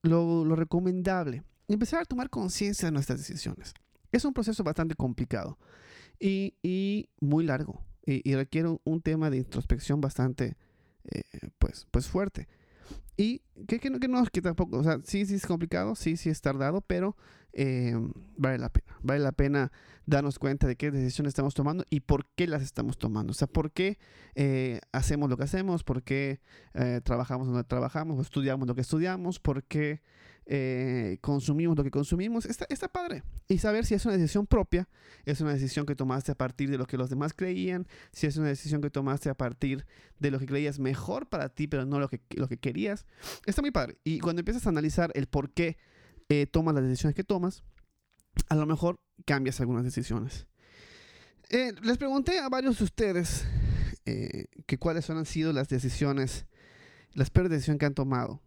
lo, 0.02 0.56
recomendable? 0.56 1.42
Empezar 1.68 2.00
a 2.00 2.04
tomar 2.06 2.30
conciencia 2.30 2.86
de 2.86 2.92
nuestras 2.92 3.18
decisiones. 3.18 3.74
Es 4.10 4.24
un 4.24 4.32
proceso 4.32 4.64
bastante 4.64 4.94
complicado 4.94 5.58
y, 6.18 7.08
muy 7.20 7.44
largo 7.44 7.84
y, 8.06 8.34
requiere 8.34 8.74
un, 8.84 9.02
tema 9.02 9.28
de 9.28 9.36
introspección 9.36 10.00
bastante 10.00 10.56
eh, 11.10 11.22
pues, 11.58 11.86
pues 11.90 12.06
fuerte. 12.06 12.48
Y 13.16 13.42
que, 13.66 13.80
que, 13.80 13.98
que, 13.98 14.08
no, 14.08 14.24
que 14.26 14.40
tampoco, 14.40 14.78
o 14.78 14.84
sea, 14.84 15.00
sí, 15.04 15.26
sí 15.26 15.34
es 15.34 15.46
complicado, 15.46 15.94
sí, 15.96 16.16
sí 16.16 16.30
es 16.30 16.40
tardado, 16.40 16.80
pero 16.82 17.16
eh, 17.52 17.94
vale 18.36 18.58
la 18.58 18.68
pena. 18.68 18.96
Vale 19.02 19.20
la 19.20 19.32
pena 19.32 19.72
darnos 20.06 20.38
cuenta 20.38 20.66
de 20.66 20.76
qué 20.76 20.90
decisiones 20.90 21.32
estamos 21.32 21.54
tomando 21.54 21.84
y 21.90 22.00
por 22.00 22.26
qué 22.36 22.46
las 22.46 22.62
estamos 22.62 22.98
tomando. 22.98 23.32
O 23.32 23.34
sea, 23.34 23.48
por 23.48 23.72
qué 23.72 23.98
eh, 24.34 24.80
hacemos 24.92 25.28
lo 25.28 25.36
que 25.36 25.44
hacemos, 25.44 25.82
por 25.82 26.02
qué 26.02 26.40
eh, 26.74 27.00
trabajamos 27.02 27.48
donde 27.48 27.64
trabajamos, 27.64 28.20
estudiamos 28.20 28.68
lo 28.68 28.74
que 28.74 28.82
estudiamos, 28.82 29.40
por 29.40 29.64
qué 29.64 30.02
consumimos 31.20 31.76
lo 31.76 31.84
que 31.84 31.90
consumimos. 31.90 32.46
Está, 32.46 32.66
está 32.70 32.88
padre. 32.88 33.22
Y 33.48 33.58
saber 33.58 33.84
si 33.84 33.94
es 33.94 34.04
una 34.06 34.16
decisión 34.16 34.46
propia, 34.46 34.88
es 35.24 35.40
una 35.40 35.52
decisión 35.52 35.84
que 35.84 35.94
tomaste 35.94 36.32
a 36.32 36.34
partir 36.34 36.70
de 36.70 36.78
lo 36.78 36.86
que 36.86 36.96
los 36.96 37.10
demás 37.10 37.34
creían, 37.34 37.86
si 38.12 38.26
es 38.26 38.36
una 38.36 38.48
decisión 38.48 38.80
que 38.80 38.90
tomaste 38.90 39.28
a 39.28 39.34
partir 39.34 39.84
de 40.18 40.30
lo 40.30 40.38
que 40.38 40.46
creías 40.46 40.78
mejor 40.78 41.28
para 41.28 41.48
ti, 41.48 41.66
pero 41.66 41.84
no 41.84 42.00
lo 42.00 42.08
que, 42.08 42.20
lo 42.30 42.48
que 42.48 42.56
querías. 42.56 43.04
Está 43.46 43.62
muy 43.62 43.70
padre. 43.70 43.98
Y 44.04 44.20
cuando 44.20 44.40
empiezas 44.40 44.66
a 44.66 44.70
analizar 44.70 45.10
el 45.14 45.26
por 45.26 45.50
qué 45.50 45.76
eh, 46.28 46.46
tomas 46.46 46.74
las 46.74 46.84
decisiones 46.84 47.14
que 47.14 47.24
tomas, 47.24 47.62
a 48.48 48.54
lo 48.54 48.66
mejor 48.66 49.00
cambias 49.24 49.60
algunas 49.60 49.84
decisiones. 49.84 50.46
Eh, 51.50 51.72
les 51.82 51.96
pregunté 51.96 52.38
a 52.38 52.48
varios 52.48 52.78
de 52.78 52.84
ustedes 52.84 53.46
eh, 54.04 54.46
que 54.66 54.78
cuáles 54.78 55.08
han 55.08 55.24
sido 55.24 55.52
las 55.52 55.68
decisiones, 55.68 56.46
las 57.14 57.30
peores 57.30 57.50
decisiones 57.50 57.80
que 57.80 57.86
han 57.86 57.94
tomado. 57.94 58.42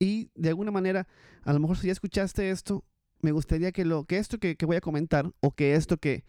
Y 0.00 0.30
de 0.34 0.48
alguna 0.48 0.72
manera, 0.72 1.06
a 1.44 1.52
lo 1.52 1.60
mejor 1.60 1.76
si 1.76 1.86
ya 1.86 1.92
escuchaste 1.92 2.50
esto, 2.50 2.84
me 3.20 3.30
gustaría 3.30 3.70
que, 3.70 3.84
lo, 3.84 4.04
que 4.04 4.18
esto 4.18 4.38
que, 4.38 4.56
voy 4.66 4.76
a 4.76 4.80
comentar, 4.80 5.32
o 5.40 5.54
que 5.54 5.74
esto 5.74 5.98
que, 5.98 6.24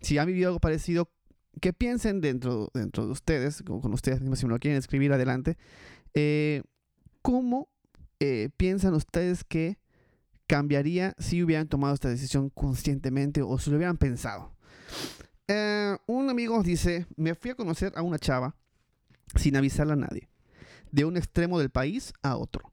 si 0.00 0.16
han 0.16 0.26
vivido 0.26 0.48
algo 0.48 0.60
parecido, 0.60 1.10
que 1.60 1.74
piensen 1.74 2.22
dentro, 2.22 2.70
dentro 2.72 3.04
de 3.04 3.12
ustedes, 3.12 3.62
con, 3.62 3.82
con 3.82 3.92
ustedes 3.92 4.20
mismos, 4.20 4.38
si 4.38 4.46
me 4.46 4.52
lo 4.52 4.58
quieren 4.58 4.78
escribir 4.78 5.12
adelante, 5.12 5.58
eh, 6.14 6.62
cómo 7.20 7.68
piensan 8.56 8.94
ustedes 8.94 9.44
que 9.44 9.78
cambiaría 10.46 11.14
si 11.18 11.42
hubieran 11.42 11.68
tomado 11.68 11.94
esta 11.94 12.08
decisión 12.08 12.50
conscientemente 12.50 13.42
o 13.42 13.58
si 13.58 13.70
lo 13.70 13.76
hubieran 13.76 13.98
pensado. 13.98 14.52
Eh, 15.48 15.96
un 16.06 16.28
amigo 16.30 16.62
dice, 16.62 17.06
me 17.16 17.34
fui 17.34 17.50
a 17.50 17.54
conocer 17.54 17.92
a 17.96 18.02
una 18.02 18.18
chava 18.18 18.56
sin 19.34 19.56
avisarle 19.56 19.92
a 19.92 19.96
nadie, 19.96 20.28
de 20.90 21.04
un 21.04 21.16
extremo 21.16 21.58
del 21.58 21.70
país 21.70 22.12
a 22.22 22.36
otro. 22.36 22.72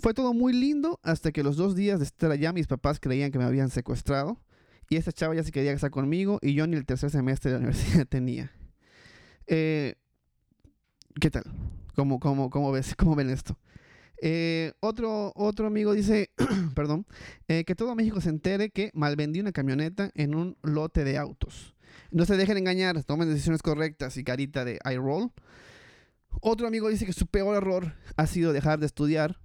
Fue 0.00 0.14
todo 0.14 0.32
muy 0.32 0.52
lindo 0.52 1.00
hasta 1.02 1.32
que 1.32 1.42
los 1.42 1.56
dos 1.56 1.74
días 1.74 1.98
de 1.98 2.04
estar 2.04 2.30
allá 2.30 2.52
mis 2.52 2.66
papás 2.66 3.00
creían 3.00 3.32
que 3.32 3.38
me 3.38 3.44
habían 3.44 3.70
secuestrado 3.70 4.40
y 4.88 4.96
esta 4.96 5.12
chava 5.12 5.34
ya 5.34 5.42
se 5.42 5.52
quería 5.52 5.72
casar 5.72 5.90
conmigo 5.90 6.38
y 6.40 6.54
yo 6.54 6.66
ni 6.66 6.76
el 6.76 6.86
tercer 6.86 7.10
semestre 7.10 7.50
de 7.50 7.58
la 7.58 7.58
universidad 7.64 8.06
tenía. 8.06 8.52
Eh, 9.46 9.96
¿Qué 11.20 11.30
tal? 11.30 11.44
¿Cómo, 11.96 12.20
cómo, 12.20 12.48
cómo, 12.48 12.70
ves, 12.70 12.94
¿Cómo 12.96 13.16
ven 13.16 13.28
esto? 13.30 13.58
Eh, 14.20 14.72
otro, 14.80 15.32
otro 15.34 15.66
amigo 15.66 15.92
dice, 15.92 16.30
perdón, 16.74 17.06
que 17.46 17.74
todo 17.76 17.94
México 17.94 18.20
se 18.20 18.30
entere 18.30 18.70
que 18.70 18.90
malvendí 18.94 19.40
una 19.40 19.52
camioneta 19.52 20.10
en 20.14 20.34
un 20.34 20.56
lote 20.62 21.02
de 21.02 21.18
autos. 21.18 21.74
No 22.10 22.24
se 22.24 22.36
dejen 22.36 22.56
engañar, 22.56 23.02
tomen 23.04 23.28
decisiones 23.28 23.62
correctas 23.62 24.16
y 24.16 24.24
carita 24.24 24.64
de 24.64 24.78
eye 24.84 24.96
roll. 24.96 25.32
Otro 26.40 26.68
amigo 26.68 26.88
dice 26.88 27.04
que 27.04 27.12
su 27.12 27.26
peor 27.26 27.56
error 27.56 27.94
ha 28.16 28.26
sido 28.26 28.52
dejar 28.52 28.78
de 28.78 28.86
estudiar. 28.86 29.40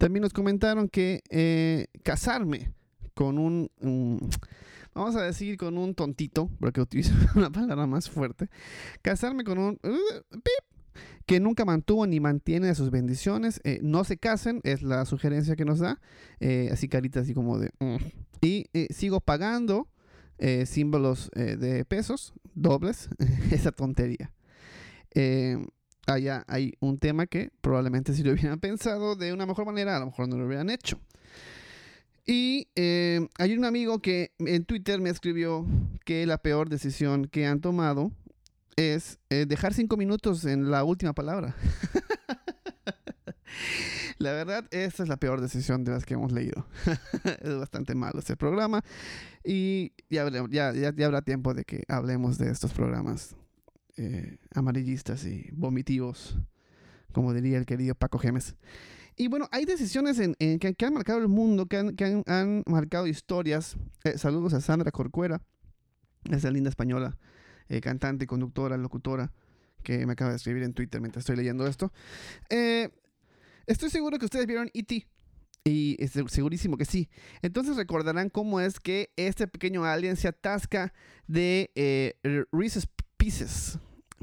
También 0.00 0.22
nos 0.22 0.32
comentaron 0.32 0.88
que 0.88 1.22
eh, 1.28 1.88
casarme 2.02 2.72
con 3.12 3.36
un, 3.36 3.70
vamos 4.94 5.14
a 5.14 5.20
decir, 5.20 5.58
con 5.58 5.76
un 5.76 5.94
tontito, 5.94 6.48
porque 6.58 6.80
utilizo 6.80 7.12
una 7.34 7.50
palabra 7.52 7.86
más 7.86 8.08
fuerte. 8.08 8.48
Casarme 9.02 9.44
con 9.44 9.58
un 9.58 9.78
uh, 9.82 10.38
que 11.26 11.38
nunca 11.38 11.66
mantuvo 11.66 12.06
ni 12.06 12.18
mantiene 12.18 12.74
sus 12.74 12.90
bendiciones. 12.90 13.60
Eh, 13.62 13.80
no 13.82 14.04
se 14.04 14.16
casen, 14.16 14.62
es 14.64 14.80
la 14.80 15.04
sugerencia 15.04 15.54
que 15.54 15.66
nos 15.66 15.80
da. 15.80 16.00
Eh, 16.40 16.70
así 16.72 16.88
carita 16.88 17.20
así 17.20 17.34
como 17.34 17.58
de... 17.58 17.70
Mm. 17.80 17.96
Y 18.40 18.70
sigo 18.88 19.20
pagando 19.20 19.86
símbolos 20.64 21.30
de 21.34 21.84
pesos 21.84 22.32
dobles, 22.54 23.10
esa 23.50 23.70
tontería. 23.70 24.32
Eh, 26.10 26.12
allá 26.12 26.44
hay 26.48 26.74
un 26.80 26.98
tema 26.98 27.26
que 27.26 27.50
probablemente 27.60 28.12
si 28.14 28.22
lo 28.22 28.32
hubieran 28.32 28.58
pensado 28.60 29.16
de 29.16 29.32
una 29.32 29.46
mejor 29.46 29.66
manera, 29.66 29.96
a 29.96 30.00
lo 30.00 30.06
mejor 30.06 30.28
no 30.28 30.36
lo 30.36 30.46
hubieran 30.46 30.70
hecho. 30.70 30.98
Y 32.26 32.68
hay 32.76 33.56
un 33.56 33.64
amigo 33.64 33.98
que 34.00 34.32
en 34.38 34.64
Twitter 34.64 35.00
me 35.00 35.10
escribió 35.10 35.66
que 36.04 36.26
la 36.26 36.38
peor 36.38 36.68
decisión 36.68 37.26
que 37.26 37.46
han 37.46 37.60
tomado 37.60 38.12
es 38.76 39.18
dejar 39.28 39.74
cinco 39.74 39.96
minutos 39.96 40.44
en 40.44 40.70
la 40.70 40.84
última 40.84 41.12
palabra. 41.12 41.56
La 44.18 44.32
verdad, 44.32 44.66
esta 44.70 45.02
es 45.02 45.08
la 45.08 45.16
peor 45.16 45.40
decisión 45.40 45.82
de 45.82 45.92
las 45.92 46.04
que 46.04 46.12
hemos 46.12 46.30
leído. 46.30 46.66
es 47.42 47.56
bastante 47.56 47.94
malo 47.94 48.18
este 48.18 48.36
programa. 48.36 48.84
Y 49.42 49.92
ya, 50.10 50.28
ya, 50.50 50.72
ya, 50.72 51.06
habrá 51.06 51.22
tiempo 51.22 51.54
de 51.54 51.64
que 51.64 51.84
hablemos 51.88 52.36
de 52.36 52.50
estos 52.50 52.74
programas 52.74 53.34
eh, 54.02 54.38
amarillistas 54.54 55.26
y 55.26 55.50
vomitivos, 55.52 56.38
como 57.12 57.34
diría 57.34 57.58
el 57.58 57.66
querido 57.66 57.94
Paco 57.94 58.18
Gemes. 58.18 58.56
Y 59.14 59.28
bueno, 59.28 59.46
hay 59.52 59.66
decisiones 59.66 60.18
en, 60.18 60.34
que, 60.58 60.86
han 60.86 60.94
marcado 60.94 61.18
el 61.18 61.28
mundo, 61.28 61.66
que 61.66 61.76
han, 61.76 62.24
han, 62.26 62.62
marcado 62.64 63.06
historias. 63.06 63.76
Eh, 64.04 64.16
saludos 64.16 64.54
a 64.54 64.62
Sandra 64.62 64.90
Corcuera, 64.90 65.42
esa 66.30 66.50
linda 66.50 66.70
española, 66.70 67.18
eh, 67.68 67.82
cantante, 67.82 68.26
conductora, 68.26 68.78
locutora, 68.78 69.34
que 69.82 70.06
me 70.06 70.14
acaba 70.14 70.30
de 70.30 70.36
escribir 70.36 70.62
en 70.62 70.72
Twitter 70.72 71.02
mientras 71.02 71.24
estoy 71.24 71.36
leyendo 71.36 71.66
esto. 71.66 71.92
Estoy 73.66 73.90
seguro 73.90 74.18
que 74.18 74.24
ustedes 74.24 74.46
vieron 74.46 74.70
E.T. 74.72 75.06
Y 75.64 75.98
segurísimo 76.28 76.78
que 76.78 76.86
sí. 76.86 77.10
Entonces 77.42 77.76
recordarán 77.76 78.30
cómo 78.30 78.62
es 78.62 78.80
que 78.80 79.12
este 79.16 79.46
pequeño 79.46 79.84
alien 79.84 80.16
se 80.16 80.26
atasca 80.26 80.94
de 81.26 82.16
Reese's 82.50 82.88
Pieces. 83.18 83.78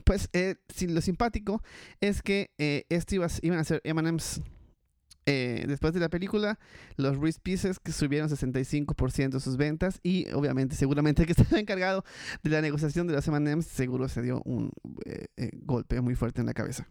Pues 0.07 0.29
eh, 0.31 0.55
lo 0.87 1.01
simpático 1.01 1.61
es 1.99 2.21
que 2.21 2.51
eh, 2.57 2.85
iban 3.41 3.59
a 3.59 3.63
ser 3.65 3.81
M&M's. 3.83 4.41
Eh, 5.25 5.65
después 5.67 5.93
de 5.93 5.99
la 5.99 6.07
película, 6.07 6.57
los 6.95 7.17
Reese's 7.17 7.41
Pieces 7.41 7.79
que 7.81 7.91
subieron 7.91 8.29
65% 8.29 9.31
de 9.31 9.39
sus 9.41 9.57
ventas 9.57 9.99
y 10.01 10.31
obviamente, 10.31 10.77
seguramente 10.77 11.23
el 11.23 11.25
que 11.25 11.33
estaba 11.41 11.59
encargado 11.59 12.05
de 12.41 12.49
la 12.49 12.61
negociación 12.61 13.05
de 13.07 13.15
los 13.15 13.27
M&M's 13.27 13.65
seguro 13.65 14.07
se 14.07 14.21
dio 14.21 14.41
un 14.45 14.71
golpe 15.65 15.99
muy 15.99 16.15
fuerte 16.15 16.39
en 16.39 16.47
la 16.47 16.53
cabeza. 16.53 16.87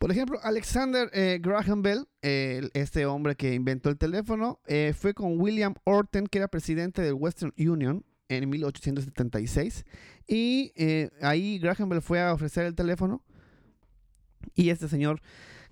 Por 0.00 0.10
ejemplo, 0.10 0.40
Alexander 0.42 1.08
eh, 1.12 1.38
Graham 1.40 1.82
Bell, 1.82 2.08
este 2.22 3.06
hombre 3.06 3.36
que 3.36 3.54
inventó 3.54 3.90
el 3.90 3.98
teléfono, 3.98 4.58
eh, 4.66 4.92
fue 4.98 5.14
con 5.14 5.38
William 5.38 5.74
Orton, 5.84 6.26
que 6.26 6.38
era 6.38 6.48
presidente 6.48 7.00
del 7.02 7.14
Western 7.14 7.52
Union 7.56 8.04
en 8.30 8.48
1876. 8.48 9.84
Y 10.26 10.72
eh, 10.76 11.10
ahí 11.20 11.58
Graham 11.58 11.88
Bell 11.88 12.02
fue 12.02 12.20
a 12.20 12.32
ofrecer 12.32 12.64
el 12.64 12.74
teléfono. 12.74 13.22
Y 14.54 14.70
este 14.70 14.88
señor, 14.88 15.20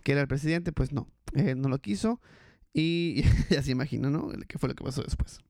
que 0.03 0.13
era 0.13 0.21
el 0.21 0.29
presidente, 0.29 0.73
pues 0.73 0.93
no, 0.93 1.09
no 1.33 1.69
lo 1.69 1.79
quiso. 1.79 2.21
Y 2.75 3.23
ya 3.51 3.63
se 3.63 3.71
imagina, 3.71 4.11
¿no? 4.11 4.31
¿Qué 4.47 4.59
fue 4.59 4.69
lo 4.69 4.75
que 4.75 4.85
pasó 4.85 5.03
después? 5.03 5.41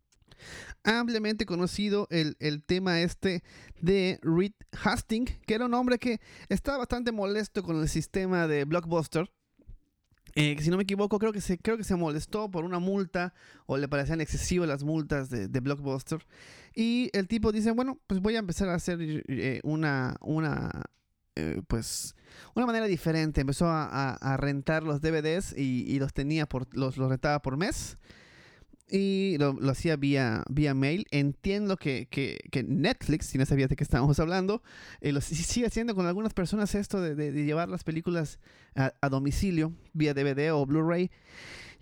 ampliamente 0.84 1.46
conocido 1.46 2.06
el, 2.10 2.62
tema 2.64 3.00
este 3.00 3.42
de 3.80 4.18
Reed 4.22 4.52
Hastings, 4.84 5.32
que 5.46 5.54
era 5.54 5.66
un 5.66 5.74
hombre 5.74 5.98
que 5.98 6.20
estaba 6.48 6.78
bastante 6.78 7.12
molesto 7.12 7.62
con 7.62 7.80
el 7.80 7.88
sistema 7.88 8.46
de 8.46 8.64
Blockbuster. 8.64 9.30
Eh, 10.40 10.56
si 10.60 10.70
no 10.70 10.76
me 10.76 10.84
equivoco, 10.84 11.18
creo 11.18 11.32
que, 11.32 11.40
se, 11.40 11.58
creo 11.58 11.76
que 11.76 11.82
se 11.82 11.96
molestó 11.96 12.48
por 12.48 12.64
una 12.64 12.78
multa 12.78 13.34
o 13.66 13.76
le 13.76 13.88
parecían 13.88 14.20
excesivas 14.20 14.68
las 14.68 14.84
multas 14.84 15.30
de, 15.30 15.60
Blockbuster. 15.60 16.24
Y 16.76 17.10
el 17.12 17.26
tipo 17.26 17.50
dice, 17.50 17.72
bueno, 17.72 17.98
pues 18.06 18.20
voy 18.20 18.36
a 18.36 18.38
empezar 18.38 18.68
a 18.68 18.74
hacer 18.74 19.00
eh, 19.00 19.60
una, 19.64 20.16
una 20.20 20.84
eh, 21.34 21.60
pues 21.66 22.14
una 22.54 22.66
manera 22.66 22.86
diferente. 22.86 23.40
Empezó 23.40 23.66
a, 23.68 24.36
rentar 24.38 24.84
los 24.84 25.00
DVDs 25.00 25.58
y, 25.58 25.98
los 25.98 26.12
tenía 26.12 26.46
por, 26.46 26.68
los, 26.72 26.98
los 26.98 27.08
rentaba 27.10 27.42
por 27.42 27.56
mes 27.56 27.98
y 28.90 29.36
lo, 29.38 29.56
hacía 29.70 29.96
vía, 29.96 30.44
vía 30.48 30.74
mail. 30.74 31.06
Entiendo 31.10 31.76
que, 31.76 32.06
que, 32.10 32.38
que, 32.50 32.62
Netflix, 32.62 33.26
si 33.26 33.38
no 33.38 33.46
sabías 33.46 33.68
de 33.68 33.76
qué 33.76 33.84
estábamos 33.84 34.18
hablando, 34.20 34.62
eh, 35.00 35.12
lo 35.12 35.20
sigue 35.20 35.66
haciendo 35.66 35.94
con 35.94 36.06
algunas 36.06 36.34
personas 36.34 36.74
esto 36.74 37.00
de, 37.00 37.14
de, 37.14 37.32
llevar 37.44 37.68
las 37.68 37.84
películas 37.84 38.38
a, 38.74 39.08
domicilio, 39.08 39.72
vía 39.92 40.14
DVD 40.14 40.52
o 40.52 40.64
Blu-ray. 40.66 41.10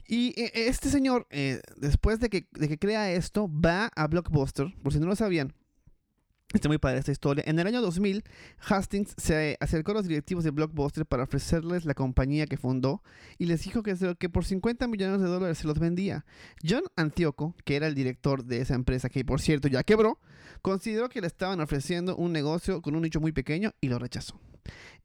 Y 0.08 0.40
eh, 0.40 0.52
este 0.54 0.88
señor, 0.88 1.26
eh, 1.30 1.60
después 1.76 2.20
de 2.20 2.28
que, 2.28 2.48
de 2.52 2.68
que 2.68 2.78
crea 2.78 3.12
esto, 3.12 3.50
va 3.50 3.90
a 3.94 4.06
Blockbuster, 4.06 4.74
por 4.82 4.92
si 4.92 5.00
no 5.00 5.06
lo 5.06 5.16
sabían, 5.16 5.52
Está 6.54 6.68
muy 6.68 6.78
padre 6.78 6.98
esta 6.98 7.12
historia. 7.12 7.44
En 7.46 7.58
el 7.58 7.66
año 7.66 7.82
2000, 7.82 8.22
Hastings 8.68 9.14
se 9.18 9.58
acercó 9.60 9.90
a 9.90 9.94
los 9.94 10.06
directivos 10.06 10.44
de 10.44 10.52
Blockbuster 10.52 11.04
para 11.04 11.24
ofrecerles 11.24 11.84
la 11.84 11.94
compañía 11.94 12.46
que 12.46 12.56
fundó 12.56 13.02
y 13.36 13.46
les 13.46 13.62
dijo 13.64 13.82
que, 13.82 14.28
por 14.30 14.44
50 14.44 14.86
millones 14.86 15.20
de 15.20 15.26
dólares 15.26 15.58
se 15.58 15.66
los 15.66 15.78
vendía. 15.78 16.24
John 16.66 16.84
Antioco, 16.96 17.54
que 17.64 17.76
era 17.76 17.88
el 17.88 17.94
director 17.94 18.44
de 18.44 18.60
esa 18.60 18.74
empresa, 18.74 19.08
que 19.10 19.24
por 19.24 19.40
cierto 19.40 19.66
ya 19.66 19.82
quebró, 19.82 20.20
consideró 20.62 21.08
que 21.08 21.20
le 21.20 21.26
estaban 21.26 21.60
ofreciendo 21.60 22.16
un 22.16 22.32
negocio 22.32 22.80
con 22.80 22.94
un 22.94 23.02
nicho 23.02 23.20
muy 23.20 23.32
pequeño 23.32 23.72
y 23.80 23.88
lo 23.88 23.98
rechazó. 23.98 24.40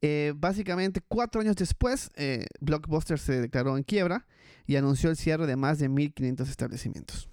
Eh, 0.01 0.33
básicamente, 0.35 1.01
cuatro 1.05 1.41
años 1.41 1.55
después, 1.55 2.11
eh, 2.15 2.45
Blockbuster 2.59 3.19
se 3.19 3.41
declaró 3.41 3.77
en 3.77 3.83
quiebra 3.83 4.25
y 4.67 4.75
anunció 4.75 5.09
el 5.09 5.17
cierre 5.17 5.47
de 5.47 5.55
más 5.55 5.79
de 5.79 5.89
1.500 5.89 6.47
establecimientos. 6.47 7.29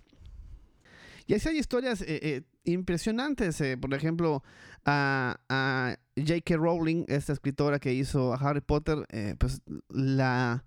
Y 1.29 1.35
así 1.35 1.51
hay 1.51 1.59
historias 1.59 2.03
eh, 2.05 2.43
impresionantes. 2.73 3.61
Eh, 3.61 3.77
por 3.77 3.93
ejemplo, 3.95 4.43
a, 4.85 5.97
J.K. 6.17 6.57
Rowling, 6.57 7.05
esta 7.09 7.33
escritora 7.33 7.79
que 7.79 7.95
hizo 7.95 8.33
a 8.33 8.37
Harry 8.37 8.61
Potter, 8.61 9.07
eh, 9.11 9.35
pues 9.39 9.63
la 9.89 10.65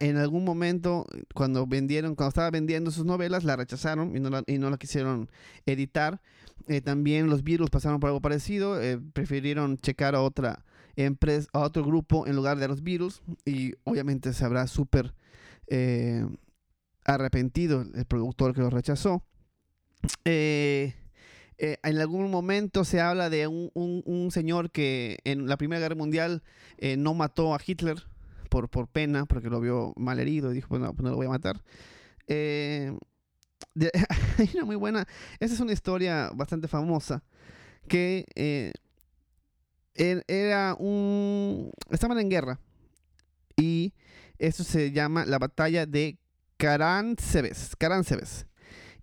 en 0.00 0.16
algún 0.16 0.42
momento 0.42 1.04
cuando 1.34 1.66
vendieron 1.66 2.14
cuando 2.14 2.30
estaba 2.30 2.50
vendiendo 2.50 2.90
sus 2.90 3.04
novelas 3.04 3.44
la 3.44 3.56
rechazaron 3.56 4.16
y 4.16 4.20
no 4.20 4.30
la, 4.30 4.42
y 4.46 4.56
no 4.56 4.70
la 4.70 4.78
quisieron 4.78 5.30
editar 5.66 6.22
eh, 6.66 6.80
también 6.80 7.28
los 7.28 7.44
Beatles 7.44 7.68
pasaron 7.68 8.00
por 8.00 8.08
algo 8.08 8.22
parecido 8.22 8.80
prefirieron 9.12 9.76
checar 9.76 10.14
a 10.14 10.22
otra 10.22 10.64
empresa 10.96 11.46
a 11.52 11.60
otro 11.60 11.84
grupo 11.84 12.26
en 12.26 12.36
lugar 12.36 12.58
de 12.58 12.64
a 12.64 12.68
los 12.68 12.82
Beatles 12.82 13.22
y 13.44 13.74
obviamente 13.84 14.32
se 14.32 14.46
habrá 14.46 14.66
súper 14.66 15.14
arrepentido 17.04 17.82
el 17.82 18.06
productor 18.06 18.54
que 18.54 18.62
lo 18.62 18.70
rechazó 18.70 19.22
eh, 20.24 20.94
eh, 21.58 21.76
en 21.82 21.98
algún 21.98 22.30
momento 22.30 22.84
se 22.84 23.00
habla 23.00 23.30
de 23.30 23.46
un, 23.46 24.28
señor 24.30 24.70
que 24.70 25.18
en 25.24 25.46
la 25.46 25.56
Primera 25.56 25.80
Guerra 25.80 25.94
Mundial 25.94 26.42
eh, 26.78 26.96
no 26.96 27.14
mató 27.14 27.54
a 27.54 27.60
Hitler 27.64 28.02
por, 28.50 28.88
pena, 28.88 29.26
porque 29.26 29.50
lo 29.50 29.60
vio 29.60 29.92
mal 29.96 30.18
herido 30.18 30.50
y 30.50 30.54
dijo, 30.54 30.68
pues 30.68 30.80
no, 30.80 30.92
pues 30.92 31.04
no 31.04 31.10
lo 31.10 31.16
voy 31.16 31.26
a 31.26 31.30
matar. 31.30 31.62
hay 32.28 32.98
una 34.54 34.64
muy 34.64 34.76
buena, 34.76 35.06
esa 35.38 35.54
es 35.54 35.60
una 35.60 35.72
historia 35.72 36.30
bastante 36.34 36.68
famosa, 36.68 37.22
que 37.88 38.24
er, 39.94 40.24
era 40.26 40.74
un... 40.78 41.70
Estaban 41.90 42.18
en 42.18 42.30
guerra 42.30 42.58
y 43.56 43.92
eso 44.38 44.64
se 44.64 44.92
llama 44.92 45.24
la 45.26 45.38
batalla 45.38 45.86
de. 45.86 46.18
Caránsebes 46.58 48.46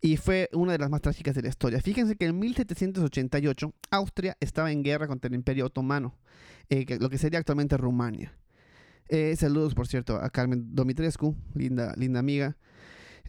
y 0.03 0.17
fue 0.17 0.49
una 0.51 0.73
de 0.73 0.79
las 0.79 0.89
más 0.89 1.01
trágicas 1.01 1.33
de 1.33 1.41
la 1.41 1.47
historia. 1.47 1.79
Fíjense 1.81 2.17
que 2.17 2.25
en 2.25 2.37
1788 2.37 3.73
Austria 3.89 4.35
estaba 4.41 4.69
en 4.69 4.83
guerra 4.83 5.07
contra 5.07 5.29
el 5.29 5.33
Imperio 5.33 5.67
Otomano, 5.67 6.13
eh, 6.69 6.85
lo 6.99 7.09
que 7.09 7.17
sería 7.17 7.39
actualmente 7.39 7.77
Rumania. 7.77 8.33
Eh, 9.07 9.33
saludos, 9.37 9.73
por 9.73 9.87
cierto, 9.87 10.17
a 10.17 10.29
Carmen 10.29 10.75
Domitrescu, 10.75 11.37
linda, 11.55 11.93
linda 11.95 12.19
amiga. 12.19 12.57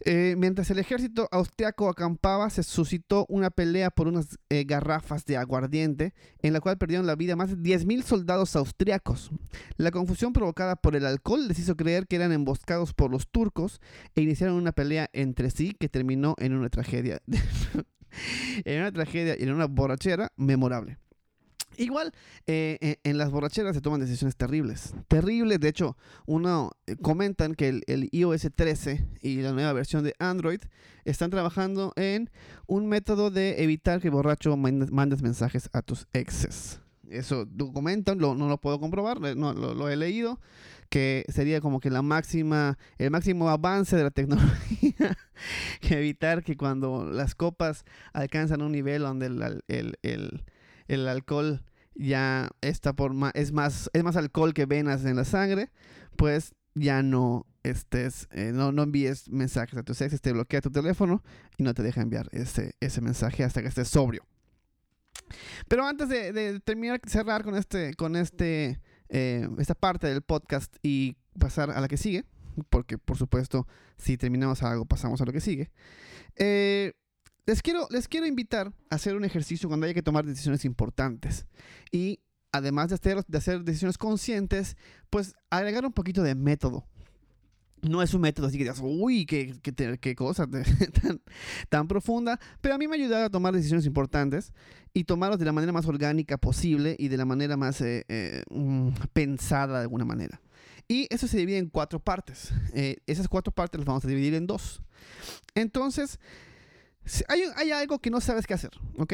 Eh, 0.03 0.35
mientras 0.37 0.69
el 0.71 0.79
ejército 0.79 1.29
austriaco 1.31 1.89
acampaba, 1.89 2.49
se 2.49 2.63
suscitó 2.63 3.25
una 3.29 3.49
pelea 3.49 3.91
por 3.91 4.07
unas 4.07 4.37
eh, 4.49 4.65
garrafas 4.65 5.25
de 5.25 5.37
aguardiente, 5.37 6.13
en 6.41 6.53
la 6.53 6.59
cual 6.59 6.77
perdieron 6.77 7.07
la 7.07 7.15
vida 7.15 7.35
más 7.35 7.49
de 7.49 7.57
10.000 7.57 8.03
soldados 8.03 8.55
austriacos. 8.55 9.31
La 9.77 9.91
confusión 9.91 10.33
provocada 10.33 10.75
por 10.75 10.95
el 10.95 11.05
alcohol 11.05 11.47
les 11.47 11.59
hizo 11.59 11.77
creer 11.77 12.07
que 12.07 12.17
eran 12.17 12.31
emboscados 12.31 12.93
por 12.93 13.09
los 13.09 13.29
turcos 13.29 13.79
e 14.15 14.21
iniciaron 14.21 14.55
una 14.55 14.73
pelea 14.73 15.09
entre 15.13 15.49
sí 15.49 15.75
que 15.79 15.89
terminó 15.89 16.35
en 16.39 16.53
una 16.53 16.69
tragedia. 16.69 17.21
en 18.65 18.81
una 18.81 18.91
tragedia 18.91 19.35
y 19.39 19.43
en 19.43 19.53
una 19.53 19.65
borrachera 19.65 20.31
memorable. 20.35 20.97
Igual, 21.77 22.13
eh, 22.47 22.77
eh, 22.81 22.97
en 23.03 23.17
las 23.17 23.31
borracheras 23.31 23.75
se 23.75 23.81
toman 23.81 23.99
decisiones 23.99 24.35
terribles. 24.35 24.93
Terribles, 25.07 25.59
de 25.59 25.67
hecho, 25.67 25.97
uno 26.25 26.71
eh, 26.87 26.95
comentan 26.95 27.55
que 27.55 27.81
el, 27.87 28.09
iOS 28.11 28.49
13 28.55 29.05
y 29.21 29.37
la 29.37 29.51
nueva 29.51 29.73
versión 29.73 30.03
de 30.03 30.15
Android 30.19 30.61
están 31.03 31.29
trabajando 31.29 31.93
en 31.95 32.29
un 32.67 32.87
método 32.87 33.31
de 33.31 33.63
evitar 33.63 34.01
que 34.01 34.09
borracho 34.09 34.55
mandes 34.57 35.21
mensajes 35.21 35.69
a 35.73 35.81
tus 35.81 36.07
exes. 36.13 36.79
Eso 37.09 37.45
documentan, 37.45 38.17
no 38.17 38.33
lo 38.33 38.57
puedo 38.59 38.79
comprobar, 38.79 39.21
no, 39.21 39.53
lo, 39.53 39.89
he 39.89 39.95
leído, 39.95 40.39
que 40.89 41.23
sería 41.29 41.61
como 41.61 41.79
que 41.79 41.91
la 41.91 42.01
máxima, 42.01 42.79
el 42.97 43.11
máximo 43.11 43.47
avance 43.49 43.95
de 43.95 44.03
la 44.03 44.11
tecnología, 44.11 45.15
que 45.81 45.97
evitar 45.99 46.43
que 46.43 46.57
cuando 46.57 47.05
las 47.05 47.35
copas 47.35 47.85
alcanzan 48.11 48.63
un 48.63 48.71
nivel 48.71 49.03
donde 49.03 49.27
el, 49.27 49.63
el 49.67 49.99
el 50.01 50.43
alcohol 50.89 51.63
ya 51.95 52.49
está 52.61 52.93
por 52.93 53.13
es 53.33 53.51
más, 53.51 53.89
es 53.93 54.03
más 54.03 54.15
alcohol 54.15 54.53
que 54.53 54.65
venas 54.65 55.05
en 55.05 55.15
la 55.15 55.25
sangre, 55.25 55.71
pues 56.15 56.53
ya 56.73 57.01
no 57.01 57.45
estés, 57.63 58.27
eh, 58.31 58.51
no, 58.53 58.71
no 58.71 58.83
envíes 58.83 59.29
mensajes 59.29 59.79
a 59.79 59.83
tus 59.83 60.01
exes, 60.01 60.21
te 60.21 60.33
bloquea 60.33 60.61
tu 60.61 60.71
teléfono 60.71 61.23
y 61.57 61.63
no 61.63 61.73
te 61.73 61.83
deja 61.83 62.01
enviar 62.01 62.27
ese, 62.31 62.75
ese 62.79 63.01
mensaje 63.01 63.43
hasta 63.43 63.61
que 63.61 63.69
estés 63.69 63.87
sobrio. 63.87 64.23
Pero 65.67 65.85
antes 65.85 66.09
de, 66.09 66.59
terminar, 66.59 67.01
cerrar 67.07 67.43
con 67.43 67.55
este, 67.55 67.93
con 67.95 68.15
este, 68.15 68.79
eh, 69.09 69.47
esta 69.57 69.73
parte 69.73 70.07
del 70.07 70.21
podcast 70.21 70.75
y 70.83 71.17
pasar 71.39 71.71
a 71.71 71.81
la 71.81 71.87
que 71.87 71.97
sigue, 71.97 72.25
porque 72.69 72.97
por 72.97 73.17
supuesto, 73.17 73.67
si 73.97 74.17
terminamos 74.17 74.61
algo, 74.61 74.85
pasamos 74.85 75.21
a 75.21 75.25
lo 75.25 75.31
que 75.31 75.41
sigue. 75.41 75.71
Eh, 76.35 76.93
les 77.45 77.61
quiero, 77.61 77.87
les 77.91 78.07
quiero 78.07 78.25
invitar 78.25 78.73
a 78.89 78.95
hacer 78.95 79.15
un 79.15 79.23
ejercicio 79.23 79.69
cuando 79.69 79.85
haya 79.85 79.93
que 79.93 80.01
tomar 80.01 80.25
decisiones 80.25 80.65
importantes. 80.65 81.45
Y 81.91 82.19
además 82.51 82.89
de 82.89 82.95
hacer, 82.95 83.23
de 83.25 83.37
hacer 83.37 83.63
decisiones 83.63 83.97
conscientes, 83.97 84.77
pues 85.09 85.35
agregar 85.49 85.85
un 85.85 85.93
poquito 85.93 86.23
de 86.23 86.35
método. 86.35 86.85
No 87.81 88.01
es 88.01 88.15
un 88.15 88.21
método 88.21 88.47
así 88.47 88.57
que 88.57 88.63
digas, 88.63 88.79
uy, 88.81 89.27
qué, 89.27 89.53
qué, 89.61 90.15
cosa 90.15 90.47
tan, 91.69 91.87
profunda, 91.87 92.39
pero 92.61 92.73
a 92.73 92.77
mí 92.79 92.87
me 92.87 92.95
ha 92.95 92.99
ayudado 92.99 93.25
a 93.25 93.29
tomar 93.29 93.53
decisiones 93.53 93.85
importantes 93.85 94.53
y 94.91 95.03
tomarlos 95.03 95.37
de 95.37 95.45
la 95.45 95.51
manera 95.51 95.71
más 95.71 95.85
orgánica 95.85 96.37
posible 96.37 96.95
y 96.97 97.09
de 97.09 97.17
la 97.17 97.25
manera 97.25 97.57
más 97.57 97.81
eh, 97.81 98.05
eh, 98.07 98.41
mm, 98.49 98.89
pensada 99.13 99.77
de 99.77 99.81
alguna 99.83 100.05
manera. 100.05 100.41
Y 100.87 101.07
eso 101.13 101.27
se 101.27 101.37
divide 101.37 101.57
en 101.57 101.69
cuatro 101.69 101.99
partes. 101.99 102.53
Eh, 102.73 102.97
esas 103.05 103.27
cuatro 103.27 103.51
partes 103.51 103.79
las 103.79 103.85
vamos 103.85 104.05
a 104.05 104.07
dividir 104.07 104.33
en 104.33 104.47
dos. 104.47 104.81
Entonces, 105.53 106.19
hay, 107.27 107.71
algo 107.71 107.99
que 107.99 108.09
no 108.09 108.21
sabes 108.21 108.47
qué 108.47 108.53
hacer, 108.53 108.71
¿ok? 108.97 109.13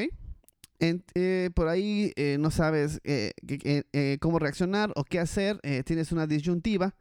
Eh, 0.79 1.51
por 1.53 1.67
ahí 1.67 2.11
eh, 2.15 2.37
no 2.39 2.49
sabes 2.49 2.99
eh, 3.03 3.33
cómo 4.19 4.39
reaccionar 4.39 4.91
o 4.95 5.03
qué 5.03 5.19
hacer, 5.19 5.59
tienes 5.85 6.11
una 6.11 6.25
disyuntiva. 6.25 6.95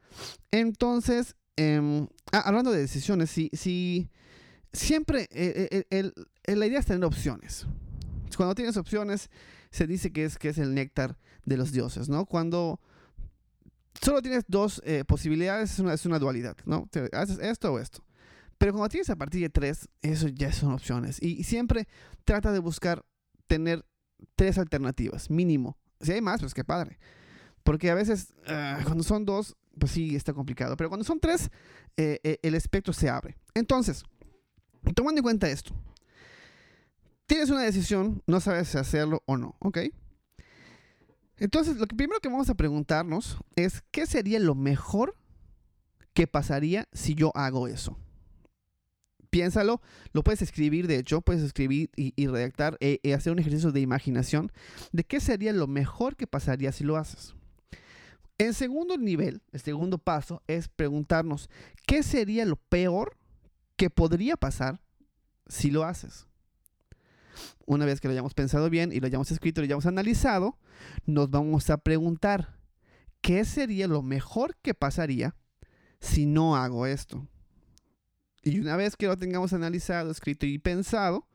Entonces, 0.50 1.35
em, 1.57 2.07
ah, 2.33 2.40
hablando 2.40 2.72
de 2.72 2.81
decisiones, 2.81 3.31
si, 3.31 3.48
si 3.55 4.11
siempre 4.72 5.29
la 6.44 6.66
idea 6.66 6.79
es 6.79 6.87
tener 6.87 7.05
opciones. 7.05 7.66
Cuando 8.37 8.55
tienes 8.55 8.76
opciones, 8.76 9.31
se 9.70 9.87
dice 9.87 10.12
que 10.12 10.24
es, 10.24 10.38
que 10.38 10.50
es 10.50 10.59
el 10.59 10.74
néctar 10.74 11.16
de 11.46 11.57
los 11.57 11.72
dioses, 11.72 12.09
¿no? 12.09 12.26
Cuando 12.26 12.81
solo 14.00 14.20
tienes 14.20 14.44
dos 14.46 14.83
posibilidades, 15.07 15.72
es 15.72 15.79
una, 15.79 15.94
es 15.94 16.05
una 16.05 16.18
dualidad, 16.18 16.57
¿no? 16.66 16.88
Haces 17.12 17.38
esto 17.38 17.72
o 17.72 17.79
esto. 17.79 18.05
Pero 18.61 18.75
cuando 18.75 18.90
tienes 18.90 19.09
a 19.09 19.16
partir 19.16 19.40
de 19.40 19.49
tres, 19.49 19.88
eso 20.03 20.29
ya 20.29 20.53
son 20.53 20.73
opciones. 20.73 21.16
Y, 21.23 21.44
siempre 21.44 21.88
trata 22.27 22.53
de 22.53 22.59
buscar 22.59 23.07
tener 23.46 23.87
tres 24.37 24.59
alternativas, 24.59 25.31
mínimo. 25.31 25.79
Si 25.99 26.12
hay 26.12 26.20
más, 26.20 26.42
pues 26.42 26.53
qué 26.53 26.62
padre. 26.62 26.99
Porque 27.62 27.90
a 27.90 27.94
veces, 27.94 28.35
ah, 28.46 28.81
cuando 28.85 29.03
son 29.03 29.25
dos, 29.25 29.57
pues 29.79 29.92
sí, 29.92 30.14
está 30.14 30.35
complicado. 30.35 30.77
Pero 30.77 30.90
cuando 30.90 31.05
son 31.05 31.20
tres, 31.20 31.49
eh, 31.96 32.20
eh, 32.23 32.38
el 32.42 32.55
espectro 32.55 32.92
se 32.92 33.09
abre. 33.09 33.38
Entonces, 33.55 34.05
tomando 34.94 35.20
en 35.20 35.23
cuenta 35.23 35.49
esto, 35.49 35.73
tienes 37.25 37.49
una 37.49 37.62
decisión, 37.62 38.23
no 38.27 38.40
sabes 38.40 38.68
si 38.68 38.77
hacerlo 38.77 39.23
o 39.25 39.38
no, 39.38 39.57
¿ok? 39.61 39.79
Entonces, 41.38 41.79
lo 41.79 41.87
que 41.87 41.96
primero 41.96 42.20
que 42.20 42.29
vamos 42.29 42.51
a 42.51 42.55
preguntarnos 42.57 43.38
es, 43.57 43.83
¿qué 43.90 44.05
sería 44.05 44.38
lo 44.38 44.55
mejor 44.55 45.16
que 46.12 46.27
pasaría 46.27 46.90
si 46.92 47.14
yo 47.14 47.33
hago 47.35 47.66
eso? 47.66 47.96
Piénsalo, 49.31 49.81
lo 50.12 50.23
puedes 50.23 50.43
escribir, 50.43 50.87
de 50.87 50.99
hecho, 50.99 51.21
puedes 51.21 51.43
escribir 51.43 51.90
y, 51.97 52.27
redactar 52.27 52.77
y 52.81 52.87
e, 52.87 53.01
e 53.03 53.14
hacer 53.14 53.33
un 53.33 53.38
ejercicio 53.38 53.73
de 53.73 53.81
imaginación 53.81 54.53
de 54.93 55.05
qué 55.05 55.21
sería 55.21 55.53
lo 55.53 55.66
mejor 55.66 56.16
que 56.16 56.27
pasaría 56.27 56.73
si 56.73 56.85
lo 56.85 56.97
haces. 56.97 57.35
El 58.38 58.55
segundo 58.55 58.97
nivel, 58.97 59.43
el 59.53 59.61
segundo 59.61 59.99
paso, 59.99 60.43
es 60.47 60.69
preguntarnos 60.69 61.51
qué 61.87 62.03
sería 62.03 62.45
lo 62.45 62.57
peor 62.57 63.16
que 63.77 63.90
podría 63.90 64.37
pasar 64.37 64.81
si 65.47 65.71
lo 65.71 65.85
haces. 65.85 66.27
Una 67.66 67.85
vez 67.85 68.01
que 68.01 68.09
lo 68.09 68.12
hayamos 68.12 68.35
pensado 68.35 68.71
bien 68.71 68.93
y 68.93 69.01
lo 69.01 69.07
hayamos 69.07 69.31
escrito 69.31 69.61
y 69.61 69.62
lo 69.62 69.66
hayamos 69.66 69.87
analizado, 69.87 70.59
nos 71.07 71.31
vamos 71.31 71.69
a 71.71 71.79
preguntar 71.79 72.59
qué 73.21 73.45
sería 73.45 73.87
lo 73.87 74.03
mejor 74.03 74.57
que 74.62 74.75
pasaría 74.75 75.37
si 76.01 76.27
no 76.27 76.57
hago 76.57 76.87
esto. 76.87 77.29
Y 78.42 78.59
una 78.61 78.76
vez 78.76 78.96
que 78.96 79.07
lo 79.07 79.16
tengamos 79.16 79.53
analizado, 79.53 80.11
escrito 80.11 80.46
y 80.46 80.59
pensado, 80.59 81.26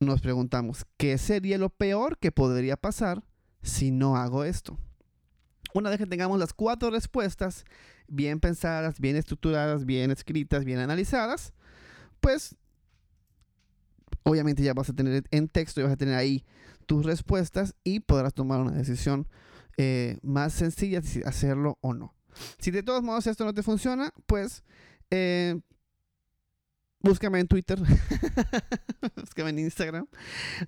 nos 0.00 0.20
preguntamos, 0.20 0.86
¿qué 0.96 1.18
sería 1.18 1.58
lo 1.58 1.70
peor 1.70 2.18
que 2.18 2.32
podría 2.32 2.76
pasar 2.76 3.22
si 3.62 3.90
no 3.90 4.16
hago 4.16 4.44
esto? 4.44 4.78
Una 5.72 5.90
vez 5.90 5.98
que 5.98 6.06
tengamos 6.06 6.38
las 6.38 6.52
cuatro 6.52 6.90
respuestas 6.90 7.64
bien 8.08 8.40
pensadas, 8.40 9.00
bien 9.00 9.16
estructuradas, 9.16 9.84
bien 9.84 10.10
escritas, 10.10 10.64
bien 10.64 10.78
analizadas, 10.78 11.52
pues 12.20 12.56
obviamente 14.24 14.62
ya 14.62 14.74
vas 14.74 14.90
a 14.90 14.94
tener 14.94 15.24
en 15.30 15.48
texto, 15.48 15.80
y 15.80 15.84
vas 15.84 15.92
a 15.92 15.96
tener 15.96 16.14
ahí 16.14 16.44
tus 16.86 17.06
respuestas 17.06 17.74
y 17.84 18.00
podrás 18.00 18.34
tomar 18.34 18.60
una 18.60 18.72
decisión 18.72 19.28
eh, 19.76 20.18
más 20.22 20.52
sencilla 20.52 21.02
si 21.02 21.22
hacerlo 21.22 21.78
o 21.80 21.94
no. 21.94 22.14
Si 22.58 22.70
de 22.70 22.82
todos 22.82 23.02
modos 23.02 23.26
esto 23.26 23.44
no 23.44 23.54
te 23.54 23.62
funciona, 23.62 24.12
pues 24.26 24.64
eh, 25.10 25.60
Búscame 27.04 27.38
en 27.38 27.46
Twitter. 27.46 27.78
Búscame 29.16 29.50
en 29.50 29.58
Instagram. 29.58 30.06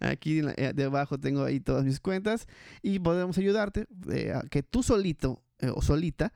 Aquí 0.01 0.43
eh, 0.57 0.73
debajo 0.75 1.19
tengo 1.19 1.43
ahí 1.45 1.61
todas 1.61 1.85
mis 1.85 1.99
cuentas. 1.99 2.47
Y 2.83 2.99
podemos 2.99 3.39
ayudarte 3.39 3.87
eh, 4.13 4.33
a 4.35 4.43
que 4.43 4.63
tú 4.63 4.83
solito 4.83 5.43
eh, 5.61 5.71
o 5.75 5.81
solita 5.81 6.35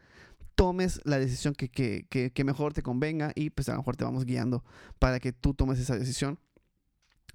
tomes 0.55 1.01
la 1.05 1.19
decisión 1.19 1.55
que, 1.55 1.69
que, 1.69 2.45
mejor 2.45 2.73
te 2.73 2.83
convenga. 2.83 3.33
Y 3.35 3.51
pues 3.51 3.69
a 3.69 3.73
lo 3.73 3.79
mejor 3.79 3.97
te 3.97 4.05
vamos 4.05 4.25
guiando 4.25 4.65
para 4.99 5.21
que 5.21 5.33
tú 5.33 5.53
tomes 5.53 5.79
esa 5.79 5.97
decisión. 5.99 6.39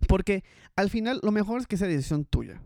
Porque 0.07 0.43
al 0.75 0.89
final 0.89 1.19
lo 1.21 1.31
mejor 1.31 1.61
es 1.61 1.67
que 1.67 1.77
sea 1.77 1.87
decisión 1.87 2.25
tuya. 2.25 2.61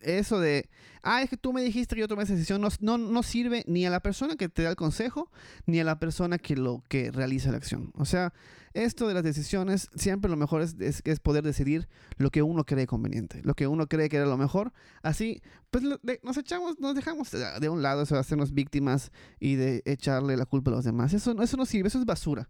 Eso 0.00 0.40
de, 0.40 0.68
ah, 1.02 1.22
es 1.22 1.30
que 1.30 1.36
tú 1.36 1.52
me 1.52 1.62
dijiste 1.62 1.94
que 1.94 2.00
yo 2.00 2.08
tomé 2.08 2.24
esa 2.24 2.34
decisión, 2.34 2.60
no, 2.60 2.68
no, 2.80 2.98
no, 2.98 3.22
sirve 3.22 3.64
ni 3.68 3.86
a 3.86 3.90
la 3.90 4.00
persona 4.00 4.34
que 4.36 4.48
te 4.48 4.62
da 4.62 4.70
el 4.70 4.76
consejo, 4.76 5.30
ni 5.66 5.78
a 5.78 5.84
la 5.84 5.98
persona 5.98 6.38
que 6.38 6.56
lo 6.56 6.82
que 6.88 7.12
realiza 7.12 7.52
la 7.52 7.58
acción. 7.58 7.92
O 7.94 8.04
sea, 8.04 8.32
esto 8.74 9.06
de 9.06 9.14
las 9.14 9.22
decisiones, 9.22 9.88
siempre 9.94 10.28
lo 10.28 10.36
mejor 10.36 10.62
es, 10.62 10.76
es, 10.80 11.20
poder 11.20 11.44
decidir 11.44 11.88
lo 12.16 12.30
que 12.30 12.42
uno 12.42 12.64
cree 12.64 12.86
conveniente, 12.86 13.40
lo 13.44 13.54
que 13.54 13.68
uno 13.68 13.86
cree 13.86 14.08
que 14.08 14.16
era 14.16 14.26
lo 14.26 14.36
mejor. 14.36 14.72
Así, 15.02 15.40
pues 15.70 15.84
nos 15.84 16.36
echamos, 16.36 16.80
nos 16.80 16.94
dejamos 16.94 17.30
de 17.30 17.68
un 17.68 17.80
lado 17.80 18.02
eso 18.02 18.14
de 18.14 18.20
hacernos 18.20 18.52
víctimas 18.52 19.12
y 19.38 19.54
de 19.54 19.82
echarle 19.84 20.36
la 20.36 20.46
culpa 20.46 20.72
a 20.72 20.74
los 20.74 20.84
demás. 20.84 21.12
Eso, 21.14 21.40
eso 21.40 21.56
no 21.56 21.64
sirve, 21.64 21.88
eso 21.88 21.98
es 21.98 22.04
basura. 22.04 22.48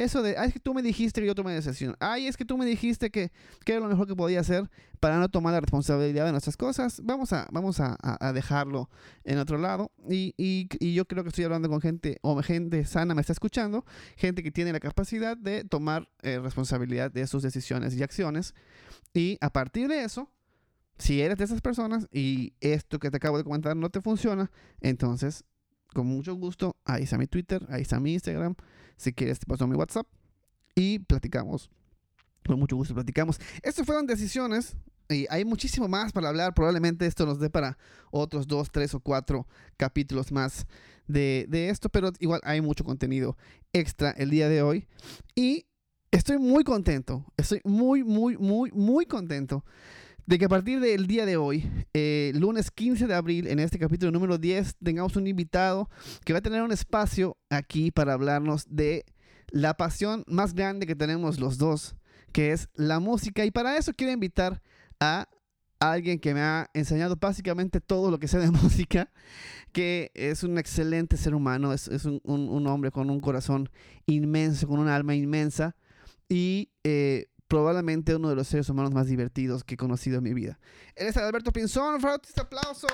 Eso 0.00 0.22
de, 0.22 0.38
ay, 0.38 0.48
es 0.48 0.54
que 0.54 0.60
tú 0.60 0.72
me 0.72 0.80
dijiste 0.80 1.20
que 1.20 1.26
yo 1.26 1.34
tomé 1.34 1.52
decisión. 1.52 1.94
Ay, 2.00 2.26
es 2.26 2.38
que 2.38 2.46
tú 2.46 2.56
me 2.56 2.64
dijiste 2.64 3.10
que, 3.10 3.30
que, 3.66 3.72
era 3.72 3.82
lo 3.82 3.88
mejor 3.88 4.06
que 4.06 4.16
podía 4.16 4.40
hacer 4.40 4.70
para 4.98 5.18
no 5.18 5.28
tomar 5.28 5.52
la 5.52 5.60
responsabilidad 5.60 6.24
de 6.24 6.30
nuestras 6.30 6.56
cosas. 6.56 7.02
Vamos 7.04 7.34
a, 7.34 7.46
vamos 7.52 7.80
a, 7.80 7.98
dejarlo 8.32 8.88
en 9.24 9.36
otro 9.36 9.58
lado. 9.58 9.92
Y, 10.08 10.32
y, 10.38 10.68
y, 10.78 10.94
yo 10.94 11.04
creo 11.04 11.22
que 11.22 11.28
estoy 11.28 11.44
hablando 11.44 11.68
con 11.68 11.82
gente, 11.82 12.16
o 12.22 12.40
gente 12.40 12.86
sana 12.86 13.14
me 13.14 13.20
está 13.20 13.34
escuchando, 13.34 13.84
gente 14.16 14.42
que 14.42 14.50
tiene 14.50 14.72
la 14.72 14.80
capacidad 14.80 15.36
de 15.36 15.64
tomar 15.64 16.08
eh, 16.22 16.38
responsabilidad 16.38 17.10
de 17.10 17.26
sus 17.26 17.42
decisiones 17.42 17.94
y 17.94 18.02
acciones. 18.02 18.54
Y 19.12 19.36
a 19.42 19.52
partir 19.52 19.88
de 19.88 20.04
eso, 20.04 20.30
si 20.96 21.20
eres 21.20 21.36
de 21.36 21.44
esas 21.44 21.60
personas 21.60 22.08
y 22.10 22.54
esto 22.62 22.98
que 22.98 23.10
te 23.10 23.18
acabo 23.18 23.36
de 23.36 23.44
comentar 23.44 23.76
no 23.76 23.90
te 23.90 24.00
funciona, 24.00 24.50
entonces, 24.80 25.44
con 25.92 26.06
mucho 26.06 26.34
gusto, 26.36 26.78
ahí 26.86 27.02
está 27.02 27.18
mi 27.18 27.26
Twitter, 27.26 27.66
ahí 27.68 27.82
está 27.82 28.00
mi 28.00 28.14
Instagram 28.14 28.54
si 29.00 29.14
quieres, 29.14 29.38
te 29.38 29.46
paso 29.46 29.66
mi 29.66 29.76
WhatsApp 29.76 30.06
y 30.74 30.98
platicamos. 30.98 31.70
Con 32.46 32.58
mucho 32.58 32.76
gusto 32.76 32.94
platicamos. 32.94 33.40
Estas 33.62 33.86
fueron 33.86 34.06
decisiones 34.06 34.76
y 35.08 35.26
hay 35.30 35.44
muchísimo 35.44 35.88
más 35.88 36.12
para 36.12 36.28
hablar. 36.28 36.52
Probablemente 36.54 37.06
esto 37.06 37.24
nos 37.24 37.40
dé 37.40 37.48
para 37.48 37.78
otros 38.10 38.46
dos, 38.46 38.70
tres 38.70 38.94
o 38.94 39.00
cuatro 39.00 39.46
capítulos 39.78 40.32
más 40.32 40.66
de, 41.06 41.46
de, 41.48 41.70
esto, 41.70 41.88
pero 41.88 42.12
igual 42.18 42.40
hay 42.44 42.60
mucho 42.60 42.84
contenido 42.84 43.36
extra 43.72 44.10
el 44.10 44.28
día 44.28 44.50
de 44.50 44.60
hoy. 44.60 44.86
Y 45.34 45.66
estoy 46.10 46.38
muy 46.38 46.62
contento, 46.62 47.24
estoy 47.38 47.62
muy, 47.64 48.04
muy, 48.04 48.36
muy, 48.36 48.70
muy 48.72 49.06
contento 49.06 49.64
de 50.30 50.38
que 50.38 50.44
a 50.44 50.48
partir 50.48 50.78
del 50.78 51.08
día 51.08 51.26
de 51.26 51.36
hoy, 51.36 51.68
eh, 51.92 52.30
lunes 52.36 52.70
15 52.70 53.08
de 53.08 53.14
abril, 53.14 53.48
en 53.48 53.58
este 53.58 53.80
capítulo 53.80 54.12
número 54.12 54.38
10, 54.38 54.76
tengamos 54.76 55.16
un 55.16 55.26
invitado 55.26 55.90
que 56.24 56.32
va 56.32 56.38
a 56.38 56.42
tener 56.42 56.62
un 56.62 56.70
espacio 56.70 57.36
aquí 57.50 57.90
para 57.90 58.12
hablarnos 58.12 58.64
de 58.68 59.04
la 59.50 59.74
pasión 59.74 60.22
más 60.28 60.54
grande 60.54 60.86
que 60.86 60.94
tenemos 60.94 61.40
los 61.40 61.58
dos, 61.58 61.96
que 62.30 62.52
es 62.52 62.68
la 62.74 63.00
música. 63.00 63.44
Y 63.44 63.50
para 63.50 63.76
eso 63.76 63.92
quiero 63.92 64.12
invitar 64.12 64.62
a 65.00 65.28
alguien 65.80 66.20
que 66.20 66.32
me 66.32 66.42
ha 66.42 66.70
enseñado 66.74 67.16
básicamente 67.16 67.80
todo 67.80 68.12
lo 68.12 68.20
que 68.20 68.28
sé 68.28 68.38
de 68.38 68.50
música, 68.62 69.10
que 69.72 70.12
es 70.14 70.44
un 70.44 70.58
excelente 70.58 71.16
ser 71.16 71.34
humano, 71.34 71.72
es, 71.72 71.88
un, 72.04 72.66
hombre 72.68 72.92
con 72.92 73.10
un 73.10 73.18
corazón 73.18 73.68
inmenso, 74.06 74.68
con 74.68 74.78
un 74.78 74.86
alma 74.86 75.16
inmensa. 75.16 75.74
Y 76.28 76.70
eh, 76.84 77.26
probablemente 77.50 78.14
uno 78.14 78.28
de 78.28 78.36
los 78.36 78.46
seres 78.46 78.68
humanos 78.68 78.94
más 78.94 79.08
divertidos 79.08 79.64
que 79.64 79.74
he 79.74 79.76
conocido 79.76 80.18
en 80.18 80.22
mi 80.22 80.32
vida. 80.32 80.60
Él 80.94 81.08
es 81.08 81.16
Alberto 81.16 81.50
Pinzón, 81.50 82.00
fuertes 82.00 82.38
aplausos. 82.38 82.92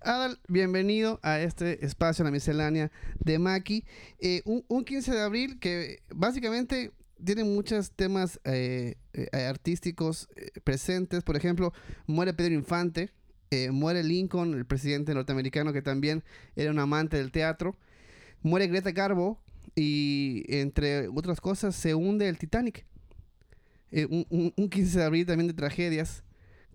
Adal, 0.00 0.38
bienvenido 0.46 1.18
a 1.24 1.40
este 1.40 1.84
espacio, 1.84 2.24
la 2.24 2.30
miscelánea 2.30 2.92
de 3.18 3.40
Maki. 3.40 3.84
Eh, 4.20 4.40
un, 4.44 4.84
15 4.84 5.10
de 5.10 5.20
abril 5.20 5.58
que 5.58 6.00
básicamente 6.14 6.92
tiene 7.24 7.42
muchos 7.42 7.90
temas 7.90 8.38
eh, 8.44 8.94
eh, 9.12 9.28
artísticos 9.48 10.28
presentes. 10.62 11.24
Por 11.24 11.36
ejemplo, 11.36 11.72
muere 12.06 12.34
Pedro 12.34 12.54
Infante, 12.54 13.10
muere 13.72 14.04
Lincoln, 14.04 14.54
el 14.54 14.64
presidente 14.64 15.12
norteamericano 15.12 15.72
que 15.72 15.82
también 15.82 16.22
era 16.54 16.70
un 16.70 16.78
amante 16.78 17.16
del 17.16 17.32
teatro. 17.32 17.76
Muere 18.42 18.68
Greta 18.68 18.92
Garbo, 18.92 19.42
y 19.74 20.44
entre 20.48 21.08
otras 21.08 21.40
cosas 21.40 21.74
se 21.74 21.94
hunde 21.94 22.28
el 22.28 22.38
Titanic. 22.38 22.84
Eh, 23.92 24.06
un, 24.06 24.68
15 24.68 24.98
de 24.98 25.04
abril 25.04 25.26
también 25.26 25.48
de 25.48 25.54
tragedias 25.54 26.22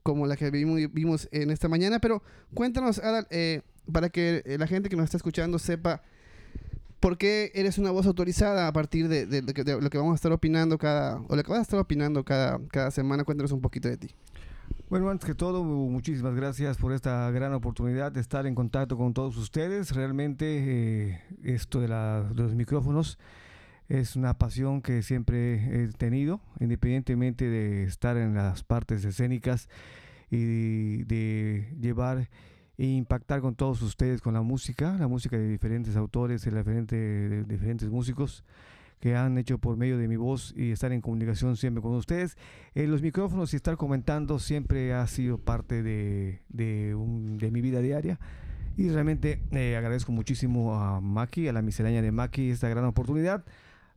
como 0.03 0.27
la 0.27 0.35
que 0.35 0.51
vimos, 0.51 1.27
en 1.31 1.49
esta 1.49 1.67
mañana. 1.67 1.99
Pero 1.99 2.21
cuéntanos, 2.53 2.99
Adal, 2.99 3.27
eh, 3.31 3.61
para 3.91 4.09
que 4.09 4.43
eh, 4.45 4.57
la 4.57 4.67
gente 4.67 4.89
que 4.89 4.95
nos 4.95 5.05
está 5.05 5.17
escuchando 5.17 5.57
sepa 5.57 6.03
por 6.99 7.17
qué 7.17 7.51
eres 7.55 7.77
una 7.77 7.91
voz 7.91 8.05
autorizada 8.05 8.67
a 8.67 8.73
partir 8.73 9.07
de, 9.07 9.25
de, 9.25 9.41
lo 9.41 9.89
que 9.89 9.97
vamos 9.97 10.13
a 10.13 10.15
estar 10.15 10.31
opinando 10.31 10.77
cada, 10.77 11.19
o 11.27 11.35
lo 11.35 11.43
que 11.43 11.51
vas 11.51 11.59
a 11.59 11.63
estar 11.63 11.79
opinando 11.79 12.23
cada, 12.23 12.59
cada 12.69 12.91
semana. 12.91 13.23
Cuéntanos 13.23 13.51
un 13.51 13.61
poquito 13.61 13.87
de 13.87 13.97
ti. 13.97 14.09
Bueno, 14.89 15.09
antes 15.09 15.25
que 15.25 15.35
todo, 15.35 15.63
muchísimas 15.63 16.35
gracias 16.35 16.77
por 16.77 16.93
esta 16.93 17.29
gran 17.31 17.53
oportunidad 17.53 18.11
de 18.11 18.21
estar 18.21 18.45
en 18.45 18.53
contacto 18.53 18.97
con 18.97 19.13
todos 19.13 19.35
ustedes. 19.35 19.95
Realmente 19.95 20.45
eh, 20.45 21.21
esto 21.43 21.81
de, 21.81 21.87
los 21.87 22.53
micrófonos 22.53 23.17
es 23.89 24.15
una 24.15 24.37
pasión 24.37 24.81
que 24.81 25.01
siempre 25.01 25.83
he 25.83 25.87
tenido, 25.89 26.39
independientemente 26.59 27.45
de 27.49 27.83
estar 27.83 28.15
en 28.17 28.35
las 28.35 28.63
partes 28.63 29.03
escénicas 29.05 29.69
y 30.29 31.03
de, 31.03 31.75
llevar 31.79 32.29
e 32.77 32.85
impactar 32.85 33.41
con 33.41 33.55
todos 33.55 33.81
ustedes 33.81 34.21
con 34.21 34.33
la 34.33 34.41
música, 34.41 34.95
la 34.99 35.07
música 35.07 35.35
de 35.37 35.47
diferentes 35.47 35.95
autores, 35.95 36.43
de 36.43 37.43
diferentes 37.47 37.89
músicos 37.89 38.43
que 38.99 39.15
han 39.15 39.37
hecho 39.37 39.57
por 39.57 39.77
medio 39.77 39.97
de 39.97 40.07
mi 40.07 40.15
voz 40.15 40.53
y 40.55 40.71
estar 40.71 40.91
en 40.91 41.01
comunicación 41.01 41.57
siempre 41.57 41.81
con 41.81 41.93
ustedes. 41.93 42.37
Eh, 42.73 42.87
los 42.87 43.01
micrófonos 43.01 43.53
y 43.53 43.55
estar 43.55 43.77
comentando 43.77 44.39
siempre 44.39 44.93
ha 44.93 45.05
sido 45.07 45.37
parte 45.37 45.83
de, 45.83 46.41
de, 46.49 47.49
mi 47.51 47.61
vida 47.61 47.81
diaria. 47.81 48.19
Y 48.77 48.89
realmente 48.89 49.41
eh, 49.51 49.75
agradezco 49.77 50.11
muchísimo 50.11 50.75
a 50.75 50.99
Maki, 50.99 51.47
a 51.47 51.53
la 51.53 51.61
miscelánea 51.61 52.01
de 52.01 52.11
Maki, 52.11 52.49
esta 52.49 52.67
gran 52.67 52.85
oportunidad 52.85 53.45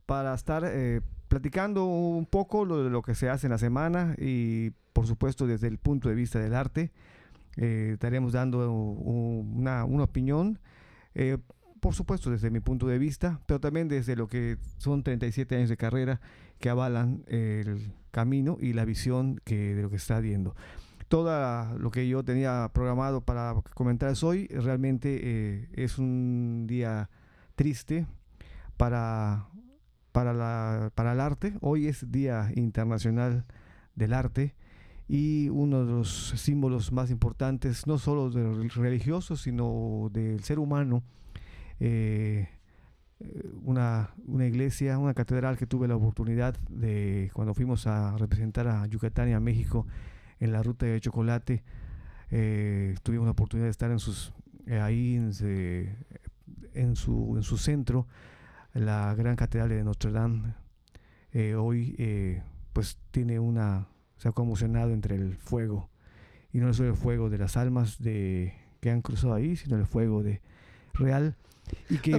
para 0.05 0.33
estar 0.33 0.63
eh, 0.65 1.01
platicando 1.27 1.85
un 1.85 2.25
poco 2.25 2.65
lo, 2.65 2.83
de 2.83 2.89
lo 2.89 3.01
que 3.01 3.13
se 3.13 3.29
hace 3.29 3.47
en 3.47 3.51
la 3.51 3.57
semana 3.57 4.15
y 4.17 4.71
por 4.93 5.05
supuesto 5.05 5.45
desde 5.45 5.67
el 5.67 5.77
punto 5.77 6.09
de 6.09 6.15
vista 6.15 6.39
del 6.39 6.55
arte. 6.55 6.91
estaremos 7.57 8.33
dando 8.33 8.71
una, 8.71 9.85
una 9.85 10.03
opinión 10.03 10.59
por 11.79 11.93
supuesto 11.93 12.29
desde 12.29 12.49
mi 12.49 12.59
punto 12.59 12.87
de 12.87 12.97
vista, 12.97 13.39
pero 13.45 13.59
también 13.59 13.87
desde 13.87 14.15
lo 14.15 14.27
que 14.27 14.57
son 14.77 15.03
37 15.03 15.55
años 15.55 15.69
de 15.69 15.77
carrera 15.77 16.21
que 16.59 16.69
avalan 16.69 17.23
el 17.27 17.93
camino 18.11 18.57
y 18.59 18.73
la 18.73 18.85
visión 18.85 19.39
que, 19.43 19.75
de 19.75 19.81
lo 19.81 19.89
que 19.89 19.95
está 19.95 20.19
viendo. 20.19 20.55
Todo 21.07 21.77
lo 21.77 21.89
que 21.89 22.07
yo 22.07 22.23
tenía 22.23 22.69
programado 22.73 23.21
para 23.21 23.55
comentar 23.73 24.13
hoy 24.21 24.47
realmente 24.47 25.19
eh, 25.23 25.69
es 25.73 25.97
un 25.97 26.65
día 26.67 27.09
triste 27.55 28.05
para, 28.77 29.47
para, 30.11 30.33
la, 30.33 30.91
para 30.93 31.13
el 31.13 31.19
arte. 31.19 31.55
Hoy 31.61 31.87
es 31.87 32.11
Día 32.11 32.51
Internacional 32.55 33.45
del 33.95 34.13
Arte 34.13 34.53
y 35.07 35.49
uno 35.49 35.83
de 35.83 35.91
los 35.91 36.29
símbolos 36.37 36.91
más 36.91 37.09
importantes, 37.09 37.87
no 37.87 37.97
solo 37.97 38.29
de 38.29 38.69
religiosos, 38.69 39.41
sino 39.41 40.09
del 40.13 40.43
ser 40.43 40.59
humano, 40.59 41.01
eh, 41.79 42.49
una, 43.63 44.11
una, 44.27 44.45
iglesia, 44.45 44.97
una 44.97 45.13
catedral 45.13 45.57
que 45.57 45.65
tuve 45.65 45.87
la 45.87 45.95
oportunidad 45.95 46.55
de, 46.69 47.31
cuando 47.33 47.53
fuimos 47.53 47.85
a 47.87 48.17
representar 48.17 48.67
a 48.67 48.85
Yucatán 48.87 49.29
y 49.29 49.33
a 49.33 49.39
México 49.39 49.85
en 50.39 50.51
la 50.51 50.63
ruta 50.63 50.85
de 50.85 51.01
chocolate, 51.01 51.63
eh, 52.31 52.95
tuvimos 53.03 53.25
la 53.25 53.31
oportunidad 53.31 53.67
de 53.67 53.71
estar 53.71 53.91
en 53.91 53.99
sus, 53.99 54.33
eh, 54.67 54.79
ahí 54.79 55.15
en, 55.15 55.33
su, 56.95 57.35
en 57.35 57.43
su 57.43 57.57
centro, 57.57 58.07
la 58.73 59.13
gran 59.15 59.35
catedral 59.35 59.69
de 59.69 59.83
Notre 59.83 60.11
Dame. 60.11 60.53
hoy 61.57 62.41
pues 62.71 62.97
tiene 63.11 63.39
una, 63.39 63.87
se 64.17 64.29
ha 64.29 64.31
conmocionado 64.31 64.91
entre 64.91 65.15
el 65.15 65.35
fuego, 65.35 65.89
y 66.53 66.59
no 66.59 66.73
solo 66.73 66.89
el 66.89 66.95
fuego 66.95 67.29
de 67.29 67.37
las 67.37 67.57
almas 67.57 67.99
de, 67.99 68.53
que 68.79 68.91
han 68.91 69.01
cruzado 69.01 69.33
ahí, 69.33 69.57
sino 69.57 69.75
el 69.75 69.85
fuego 69.85 70.23
de 70.23 70.41
real 70.93 71.35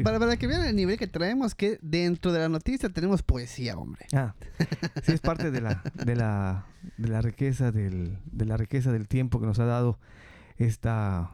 para, 0.03 0.19
para, 0.19 0.37
que 0.37 0.47
vean 0.47 0.67
el 0.67 0.77
nivel 0.77 0.99
que 0.99 1.07
traemos, 1.07 1.55
que 1.55 1.79
dentro 1.83 2.33
de 2.33 2.41
la 2.41 2.49
noticia 2.49 2.89
tenemos 2.89 3.23
poesía, 3.23 3.77
hombre. 3.77 4.07
Ah, 4.13 4.35
sí, 5.03 5.13
es 5.13 5.21
parte 5.21 5.51
de 5.51 5.61
la, 5.61 5.83
de 5.95 6.17
la, 6.17 6.67
de 6.97 7.09
la 7.09 7.23
riqueza 7.23 7.73
del, 7.73 8.19
de 8.31 8.45
la 8.45 8.57
riqueza 8.57 8.93
del 8.93 9.09
tiempo 9.09 9.41
que 9.41 9.47
nos 9.47 9.59
ha 9.59 9.65
dado 9.65 9.99
esta, 10.59 11.31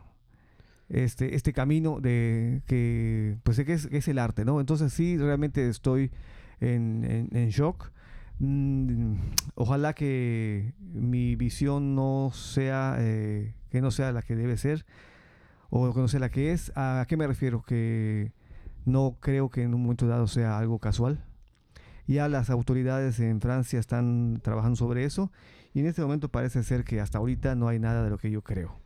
este, 0.88 1.34
este 1.34 1.52
camino 1.52 2.00
de 2.00 2.62
que, 2.66 3.38
pues, 3.42 3.62
que 3.64 3.72
es, 3.72 3.86
que 3.86 3.98
es 3.98 4.08
el 4.08 4.18
arte, 4.18 4.44
¿no? 4.44 4.60
Entonces 4.60 4.92
sí, 4.92 5.16
realmente 5.18 5.68
estoy 5.68 6.10
en, 6.60 7.28
en, 7.32 7.48
shock. 7.50 7.90
Mm, 8.38 9.14
ojalá 9.54 9.94
que 9.94 10.74
mi 10.78 11.36
visión 11.36 11.94
no 11.94 12.30
sea, 12.34 12.96
eh, 12.98 13.54
que 13.70 13.80
no 13.80 13.90
sea 13.90 14.12
la 14.12 14.22
que 14.22 14.36
debe 14.36 14.56
ser 14.56 14.84
o 15.70 15.92
conocer 15.92 16.20
la 16.20 16.30
que 16.30 16.52
es. 16.52 16.72
¿A 16.74 17.04
qué 17.08 17.16
me 17.16 17.26
refiero? 17.26 17.62
Que 17.62 18.32
no 18.84 19.16
creo 19.20 19.50
que 19.50 19.62
en 19.62 19.74
un 19.74 19.82
momento 19.82 20.06
dado 20.06 20.26
sea 20.26 20.58
algo 20.58 20.78
casual. 20.78 21.24
Ya 22.06 22.28
las 22.28 22.50
autoridades 22.50 23.18
en 23.20 23.40
Francia 23.40 23.80
están 23.80 24.40
trabajando 24.44 24.76
sobre 24.76 25.02
eso 25.04 25.32
Y 25.74 25.80
en 25.80 25.86
este 25.86 26.02
momento 26.02 26.28
parece 26.28 26.62
ser 26.62 26.84
que 26.84 27.00
hasta 27.00 27.18
ahorita 27.18 27.56
no 27.56 27.66
hay 27.66 27.80
nada 27.80 28.04
de 28.04 28.10
lo 28.10 28.16
que 28.18 28.30
yo 28.30 28.42
creo. 28.42 28.80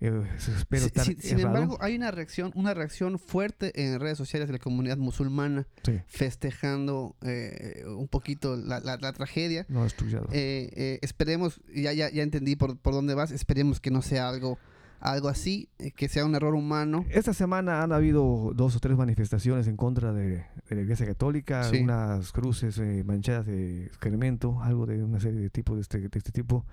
Eh, 0.00 0.22
espero 0.36 0.86
estar 0.86 1.04
sin 1.04 1.40
embargo, 1.40 1.76
hay 1.80 1.96
una 1.96 2.12
reacción, 2.12 2.52
una 2.54 2.72
reacción 2.74 3.18
fuerte 3.18 3.72
en 3.84 3.98
redes 3.98 4.16
sociales 4.16 4.46
de 4.48 4.52
la 4.52 4.58
comunidad 4.60 4.96
musulmana 4.96 5.66
Sí, 5.82 5.98
festejando 6.06 7.16
eh, 7.22 7.82
un 7.86 8.06
poquito 8.06 8.54
la, 8.56 8.78
la- 8.80 8.96
la 8.98 9.12
tragedia. 9.12 9.66
no 9.68 9.84
es 9.84 9.94
tuyo. 9.96 10.22
Eh, 10.30 10.70
eh, 10.76 10.98
esperemos, 11.02 11.60
ya, 11.74 11.92
ya, 11.94 12.10
ya 12.10 12.22
entendí 12.22 12.54
por, 12.54 12.78
por 12.78 12.92
dónde 12.94 13.14
vas, 13.14 13.32
esperemos 13.32 13.80
que 13.80 13.90
no 13.90 14.02
sea 14.02 14.28
algo, 14.28 14.58
algo 15.00 15.28
así, 15.28 15.68
eh, 15.78 15.92
que 15.92 16.08
sea 16.08 16.24
un 16.24 16.34
error 16.34 16.54
humano. 16.54 17.04
Esta 17.10 17.32
semana 17.32 17.82
han 17.82 17.92
habido 17.92 18.52
dos 18.54 18.74
o 18.76 18.80
tres 18.80 18.96
manifestaciones 18.96 19.66
en 19.68 19.76
contra 19.76 20.12
de, 20.12 20.44
de 20.68 20.74
la 20.76 20.80
Iglesia 20.80 21.06
Católica, 21.06 21.64
Sí. 21.64 21.78
unas 21.82 22.32
cruces 22.32 22.78
eh, 22.78 23.04
manchadas 23.04 23.46
de 23.46 23.86
excremento, 23.86 24.60
algo 24.62 24.86
de 24.86 25.02
una 25.04 25.20
serie 25.20 25.40
de 25.40 25.50
tipos 25.50 25.76
de 25.76 25.82
este, 25.82 25.98
de 26.00 26.18
este 26.18 26.32
tipo 26.32 26.64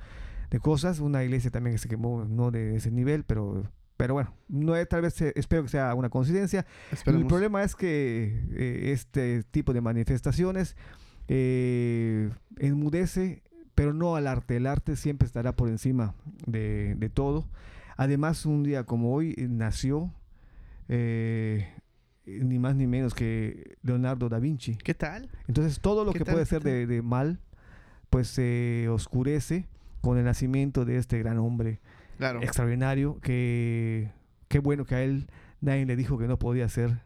de 0.50 0.60
cosas. 0.60 1.00
Una 1.00 1.24
iglesia 1.24 1.52
también 1.52 1.76
que 1.76 1.80
se 1.80 1.88
quemó, 1.90 2.26
no 2.26 2.52
de 2.52 2.76
ese 2.76 2.90
nivel, 2.92 3.24
pero, 3.26 3.64
pero 3.98 4.14
bueno, 4.16 4.34
no 4.48 4.76
es- 4.76 4.88
tal 4.90 5.02
vez 5.02 5.22
espero 5.22 5.64
que 5.64 5.70
sea 5.70 5.94
una 5.94 6.10
coincidencia. 6.10 6.66
El 7.06 7.26
problema 7.28 7.64
es 7.64 7.76
que 7.76 8.44
eh, 8.54 8.92
este 8.92 9.44
tipo 9.44 9.72
de 9.74 9.82
manifestaciones 9.82 10.76
eh, 11.28 12.30
enmudece, 12.58 13.44
pero 13.76 13.94
no 13.94 14.16
al 14.16 14.28
arte. 14.28 14.58
El 14.58 14.68
arte 14.68 14.96
siempre 14.96 15.26
estará 15.26 15.56
por 15.56 15.70
encima 15.70 16.16
de, 16.46 16.96
de 16.96 17.10
todo. 17.10 17.46
Además, 17.98 18.46
un 18.46 18.64
día 18.64 18.84
como 18.84 19.14
hoy 19.14 19.34
eh, 19.38 19.48
nació 19.50 20.14
eh, 20.90 21.68
ni 22.26 22.60
más 22.60 22.76
ni 22.76 22.88
menos 22.88 23.14
que 23.14 23.78
Leonardo 23.84 24.30
da 24.30 24.40
Vinci. 24.40 24.76
¿Qué 24.76 24.94
tal? 24.94 25.30
Entonces, 25.48 25.80
todo 25.80 26.04
lo 26.04 26.12
¿Qué 26.12 26.20
que 26.20 26.26
tal? 26.26 26.34
puede 26.36 26.46
¿Qué 26.46 26.50
ser 26.50 26.64
de, 26.64 26.88
de 26.88 27.02
mal, 27.02 27.40
pues 28.10 28.28
se 28.28 28.88
oscurece 28.90 29.68
con 30.02 30.18
el 30.18 30.24
nacimiento 30.26 30.86
de 30.86 30.98
este 30.98 31.20
gran 31.20 31.38
hombre 31.40 31.80
Claro. 32.18 32.42
extraordinario 32.42 33.20
que 33.20 34.10
qué 34.48 34.60
bueno 34.60 34.86
que 34.86 34.96
a 34.96 35.04
él 35.04 35.28
nadie 35.60 35.86
le 35.86 35.98
dijo 35.98 36.18
que 36.18 36.28
no 36.28 36.40
podía 36.40 36.64
hacer 36.64 37.02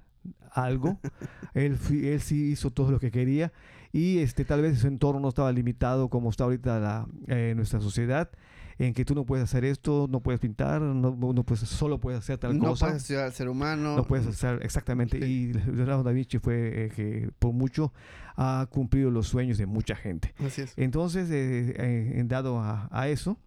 algo 0.51 0.99
él 1.55 1.79
sí 1.79 2.51
hizo 2.51 2.69
todo 2.69 2.91
lo 2.91 2.99
que 2.99 3.09
quería 3.09 3.51
y 3.91 4.19
este 4.19 4.45
tal 4.45 4.61
vez 4.61 4.77
su 4.77 4.85
entorno 4.87 5.19
no 5.19 5.29
estaba 5.29 5.51
limitado 5.51 6.09
como 6.09 6.29
está 6.29 6.43
ahorita 6.43 6.79
la, 6.79 7.07
eh, 7.25 7.53
nuestra 7.55 7.79
sociedad 7.79 8.29
en 8.79 8.93
que 8.93 9.05
tú 9.05 9.13
no 9.13 9.25
puedes 9.25 9.43
hacer 9.43 9.65
esto 9.65 10.07
no 10.09 10.21
puedes 10.21 10.39
pintar 10.39 10.81
no, 10.81 11.11
no 11.15 11.43
puedes 11.43 11.67
solo 11.69 11.99
puedes 11.99 12.19
hacer 12.19 12.37
tal 12.39 12.57
no 12.57 12.69
cosa 12.69 12.87
puedes 12.87 13.01
estudiar 13.03 13.25
al 13.25 13.33
ser 13.33 13.49
humano. 13.49 13.95
no 13.97 14.07
puedes 14.07 14.25
hacer 14.25 14.59
exactamente 14.63 15.19
Sí. 15.19 15.25
y 15.25 15.53
Leonardo 15.71 16.01
da 16.03 16.11
Vinci 16.11 16.39
fue 16.39 16.85
eh, 16.85 16.89
que 16.95 17.29
por 17.39 17.51
mucho 17.53 17.93
ha 18.37 18.65
cumplido 18.71 19.11
los 19.11 19.27
sueños 19.27 19.57
de 19.57 19.65
mucha 19.65 19.95
gente 19.95 20.33
Así 20.39 20.61
es. 20.61 20.73
entonces, 20.77 21.29
eh, 21.29 21.73
eh, 21.77 22.23
dado 22.25 22.59
a, 22.59 22.87
a 22.91 23.09
eso, 23.09 23.37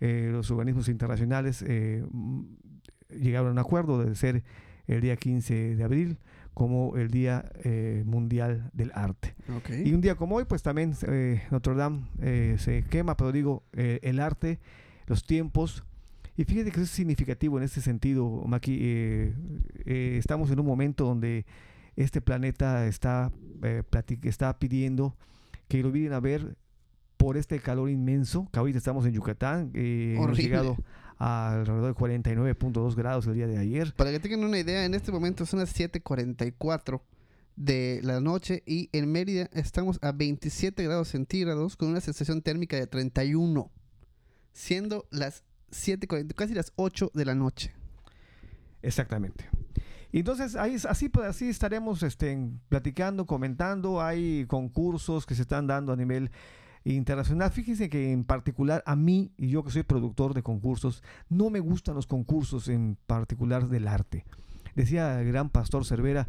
eh, 0.00 0.30
los 0.32 0.50
organismos 0.50 0.88
internacionales 0.88 1.62
eh, 1.66 2.02
mm, 2.10 2.42
llegaron 3.20 3.48
a 3.48 3.52
un 3.52 3.58
acuerdo 3.58 4.02
de 4.02 4.14
ser 4.14 4.42
el 4.86 5.02
día 5.02 5.16
15 5.16 5.76
de 5.76 5.84
abril 5.84 6.16
como 6.60 6.98
el 6.98 7.10
Día 7.10 7.50
eh, 7.64 8.02
Mundial 8.04 8.68
del 8.74 8.92
Arte. 8.94 9.34
Y 9.82 9.94
un 9.94 10.02
día 10.02 10.14
como 10.16 10.36
hoy, 10.36 10.44
pues 10.44 10.62
también 10.62 10.94
eh, 11.08 11.40
Notre 11.50 11.74
Dame 11.74 12.02
eh, 12.20 12.56
se 12.58 12.82
quema, 12.82 13.16
pero 13.16 13.32
digo, 13.32 13.62
eh, 13.72 13.98
el 14.02 14.20
arte, 14.20 14.58
los 15.06 15.24
tiempos. 15.24 15.84
Y 16.36 16.44
fíjate 16.44 16.70
que 16.70 16.76
eso 16.76 16.82
es 16.82 16.90
significativo 16.90 17.56
en 17.56 17.64
este 17.64 17.80
sentido, 17.80 18.44
Maki. 18.46 19.32
estamos 19.86 20.50
en 20.50 20.60
un 20.60 20.66
momento 20.66 21.06
donde 21.06 21.46
este 21.96 22.20
planeta 22.20 22.86
está, 22.86 23.32
eh, 23.62 23.82
está 24.24 24.58
pidiendo 24.58 25.16
que 25.66 25.82
lo 25.82 25.90
vienen 25.90 26.12
a 26.12 26.20
ver 26.20 26.58
por 27.16 27.38
este 27.38 27.58
calor 27.60 27.88
inmenso, 27.88 28.50
que 28.52 28.58
ahorita 28.58 28.76
estamos 28.76 29.06
en 29.06 29.14
Yucatán, 29.14 29.70
hemos 29.72 30.36
llegado 30.36 30.76
a 31.20 31.52
alrededor 31.52 31.94
de 31.94 31.94
49.2 31.94 32.96
grados 32.96 33.26
el 33.26 33.34
día 33.34 33.46
de 33.46 33.58
ayer. 33.58 33.94
Para 33.94 34.10
que 34.10 34.18
tengan 34.18 34.42
una 34.42 34.58
idea, 34.58 34.84
en 34.84 34.94
este 34.94 35.12
momento 35.12 35.44
son 35.46 35.60
las 35.60 35.72
7:44 35.72 37.02
de 37.56 38.00
la 38.02 38.20
noche 38.20 38.62
y 38.66 38.88
en 38.92 39.12
Mérida 39.12 39.50
estamos 39.52 39.98
a 40.00 40.12
27 40.12 40.82
grados 40.82 41.08
centígrados 41.08 41.76
con 41.76 41.88
una 41.88 42.00
sensación 42.00 42.40
térmica 42.40 42.76
de 42.76 42.86
31, 42.86 43.70
siendo 44.54 45.06
las 45.10 45.44
7:40, 45.70 46.34
casi 46.34 46.54
las 46.54 46.72
8 46.76 47.10
de 47.12 47.24
la 47.26 47.34
noche. 47.34 47.74
Exactamente. 48.80 49.44
Entonces 50.12 50.56
ahí, 50.56 50.76
así, 50.88 51.10
pues, 51.10 51.26
así 51.28 51.50
estaremos 51.50 52.02
este, 52.02 52.36
platicando, 52.70 53.26
comentando. 53.26 54.00
Hay 54.00 54.46
concursos 54.46 55.26
que 55.26 55.34
se 55.34 55.42
están 55.42 55.66
dando 55.66 55.92
a 55.92 55.96
nivel 55.96 56.30
internacional. 56.84 57.50
Fíjense 57.50 57.88
que 57.88 58.12
en 58.12 58.24
particular 58.24 58.82
a 58.86 58.96
mí, 58.96 59.32
y 59.36 59.48
yo 59.48 59.62
que 59.64 59.70
soy 59.70 59.82
productor 59.82 60.34
de 60.34 60.42
concursos, 60.42 61.02
no 61.28 61.50
me 61.50 61.60
gustan 61.60 61.94
los 61.94 62.06
concursos 62.06 62.68
en 62.68 62.96
particular 63.06 63.68
del 63.68 63.86
arte. 63.88 64.24
Decía 64.74 65.20
el 65.20 65.28
gran 65.28 65.50
pastor 65.50 65.84
Cervera 65.84 66.26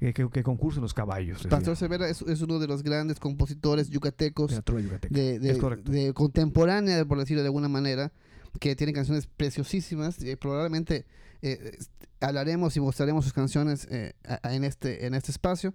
eh, 0.00 0.12
que, 0.12 0.28
que 0.28 0.42
concursen 0.42 0.82
los 0.82 0.92
caballos. 0.92 1.38
decía, 1.38 1.50
Pastor 1.50 1.76
Severa 1.76 2.08
es, 2.08 2.20
es 2.22 2.42
uno 2.42 2.58
de 2.58 2.66
los 2.66 2.82
grandes 2.82 3.20
compositores 3.20 3.88
yucatecos 3.90 4.50
de 4.50 5.38
de, 5.38 5.38
de- 5.38 6.12
contemporánea, 6.12 7.04
por 7.04 7.18
decirlo 7.18 7.42
de 7.42 7.48
alguna 7.48 7.68
manera, 7.68 8.12
que 8.60 8.74
tiene 8.76 8.92
canciones 8.92 9.26
preciosísimas. 9.26 10.22
y 10.22 10.34
probablemente 10.36 11.06
eh, 11.42 11.78
hablaremos 12.20 12.76
y 12.76 12.80
mostraremos 12.80 13.24
sus 13.24 13.32
canciones 13.32 13.86
eh, 13.90 14.14
a- 14.26 14.40
a- 14.48 14.54
en, 14.54 14.64
este, 14.64 15.06
en 15.06 15.14
este 15.14 15.30
espacio. 15.30 15.72